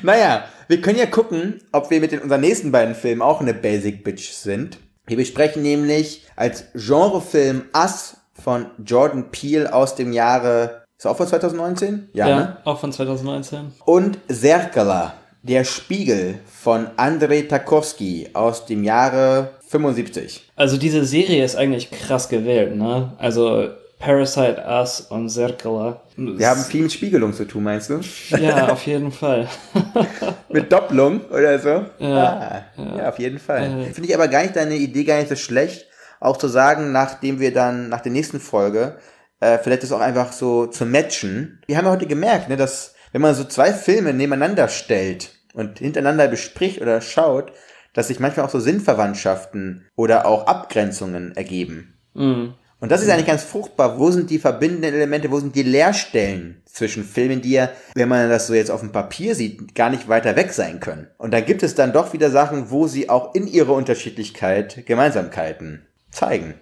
Naja, 0.04 0.46
wir 0.68 0.82
können 0.82 1.00
ja 1.00 1.06
gucken, 1.06 1.62
ob 1.72 1.90
wir 1.90 2.00
mit 2.00 2.12
den, 2.12 2.20
unseren 2.20 2.42
nächsten 2.42 2.72
beiden 2.72 2.96
Filmen 2.96 3.22
auch 3.22 3.42
eine 3.42 3.54
Basic 3.54 4.04
Bitch 4.04 4.32
sind. 4.32 4.78
Wir 5.08 5.18
besprechen 5.18 5.64
nämlich 5.64 6.26
als 6.36 6.66
Genrefilm 6.74 7.64
Us 7.76 8.18
von 8.34 8.68
Jordan 8.84 9.32
Peele 9.32 9.74
aus 9.74 9.96
dem 9.96 10.14
Jahre, 10.14 10.84
ist 10.98 11.08
auch 11.08 11.18
von 11.18 11.28
2019? 11.28 12.10
Ja, 12.14 12.26
ne? 12.28 12.58
auch 12.66 12.80
von 12.80 12.92
2019. 12.92 13.72
Und 13.86 14.20
Zerkala, 14.28 15.14
der 15.44 15.64
Spiegel 15.64 16.40
von 16.46 16.88
Andrei 16.98 17.44
Tarkovsky 17.44 18.30
aus 18.34 18.66
dem 18.66 18.84
Jahre 18.84 19.52
75. 19.68 20.50
Also 20.56 20.78
diese 20.78 21.06
Serie 21.06 21.44
ist 21.44 21.56
eigentlich 21.56 21.90
krass 21.92 22.30
gewählt, 22.30 22.76
ne? 22.76 23.14
Also 23.18 23.70
Parasite, 24.00 24.64
Us 24.66 25.02
und 25.02 25.30
Circular. 25.30 26.02
Wir 26.16 26.50
haben 26.50 26.64
viel 26.64 26.84
mit 26.84 26.94
Spiegelung 26.94 27.34
zu 27.34 27.46
tun, 27.46 27.64
meinst 27.64 27.90
du? 27.90 28.00
Ja, 28.38 28.70
auf 28.70 28.86
jeden 28.88 29.12
Fall. 29.12 29.50
Mit 30.50 30.72
Doppelung 30.72 31.22
oder 31.30 31.60
so? 31.60 31.86
Ja. 32.00 32.66
Ah, 32.78 32.82
ja. 32.98 33.10
auf 33.10 33.20
jeden 33.20 33.40
Fall. 33.40 33.64
Äh. 33.64 33.94
Finde 33.94 34.08
ich 34.08 34.16
aber 34.16 34.30
gar 34.30 34.42
nicht 34.42 34.56
deine 34.56 34.76
Idee 34.76 35.04
gar 35.04 35.18
nicht 35.18 35.28
so 35.28 35.36
schlecht, 35.36 35.86
auch 36.22 36.38
zu 36.38 36.48
sagen, 36.48 36.94
nachdem 36.94 37.42
wir 37.42 37.54
dann 37.54 37.90
nach 37.90 38.00
der 38.00 38.14
nächsten 38.14 38.40
Folge 38.40 38.98
äh, 39.42 39.58
vielleicht 39.58 39.84
das 39.84 39.92
auch 39.92 40.00
einfach 40.00 40.32
so 40.32 40.66
zu 40.66 40.86
matchen. 40.86 41.62
Wir 41.68 41.78
haben 41.78 41.86
ja 41.86 41.92
heute 41.92 42.08
gemerkt, 42.08 42.48
ne, 42.48 42.56
dass 42.56 42.96
wenn 43.12 43.22
man 43.22 43.36
so 43.36 43.44
zwei 43.44 43.74
Filme 43.74 44.14
nebeneinander 44.14 44.70
stellt 44.70 45.36
und 45.54 45.80
hintereinander 45.80 46.30
bespricht 46.30 46.82
oder 46.82 47.02
schaut, 47.02 47.52
dass 47.94 48.08
sich 48.08 48.20
manchmal 48.22 48.46
auch 48.46 48.52
so 48.52 48.60
Sinnverwandtschaften 48.60 49.88
oder 49.96 50.26
auch 50.26 50.48
Abgrenzungen 50.48 51.36
ergeben. 51.36 52.00
Mhm. 52.14 52.54
Und 52.80 52.92
das 52.92 53.02
ist 53.02 53.10
eigentlich 53.10 53.28
ganz 53.28 53.44
fruchtbar. 53.44 54.00
Wo 54.00 54.10
sind 54.12 54.30
die 54.30 54.40
verbindenden 54.40 54.94
Elemente, 54.94 55.30
wo 55.32 55.40
sind 55.40 55.56
die 55.56 55.64
Leerstellen 55.64 56.62
zwischen 56.66 57.04
Filmen, 57.04 57.42
die 57.42 57.52
ja, 57.52 57.70
wenn 57.96 58.08
man 58.08 58.30
das 58.30 58.48
so 58.48 58.54
jetzt 58.54 58.72
auf 58.72 58.80
dem 58.80 58.92
Papier 58.92 59.36
sieht, 59.36 59.76
gar 59.76 59.90
nicht 59.90 60.08
weiter 60.08 60.36
weg 60.36 60.54
sein 60.54 60.80
können. 60.80 61.08
Und 61.18 61.32
dann 61.32 61.46
gibt 61.46 61.62
es 61.64 61.76
dann 61.76 61.92
doch 61.92 62.14
wieder 62.14 62.30
Sachen, 62.32 62.72
wo 62.72 62.88
sie 62.88 63.10
auch 63.10 63.36
in 63.36 63.48
ihrer 63.48 63.74
Unterschiedlichkeit 63.74 64.86
Gemeinsamkeiten 64.86 65.86
zeigen. 66.12 66.56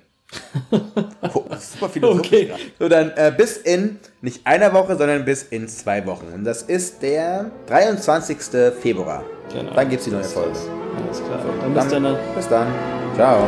Oh, 1.34 1.43
super 1.57 1.89
philosophisch. 1.89 2.28
Okay. 2.28 2.51
So, 2.80 2.89
dann 2.89 3.11
äh, 3.11 3.34
bis 3.36 3.57
in, 3.57 3.99
nicht 4.22 4.45
einer 4.45 4.74
Woche, 4.74 4.97
sondern 4.97 5.24
bis 5.24 5.43
in 5.43 5.68
zwei 5.68 6.05
Wochen. 6.05 6.28
Und 6.34 6.43
das 6.43 6.63
ist 6.63 7.01
der 7.01 7.51
23. 7.68 8.38
Februar. 8.82 9.24
Genau. 9.53 9.74
Dann 9.74 9.89
gibt's 9.89 10.05
die 10.05 10.11
neue 10.11 10.24
Folge. 10.24 10.57
Alles 11.05 11.24
klar. 11.24 11.45
Dann 11.61 11.74
bis 11.74 11.88
Dann, 11.88 12.03
dann. 12.03 12.18
bis 12.36 12.47
dann. 12.49 12.68
Ciao. 13.15 13.47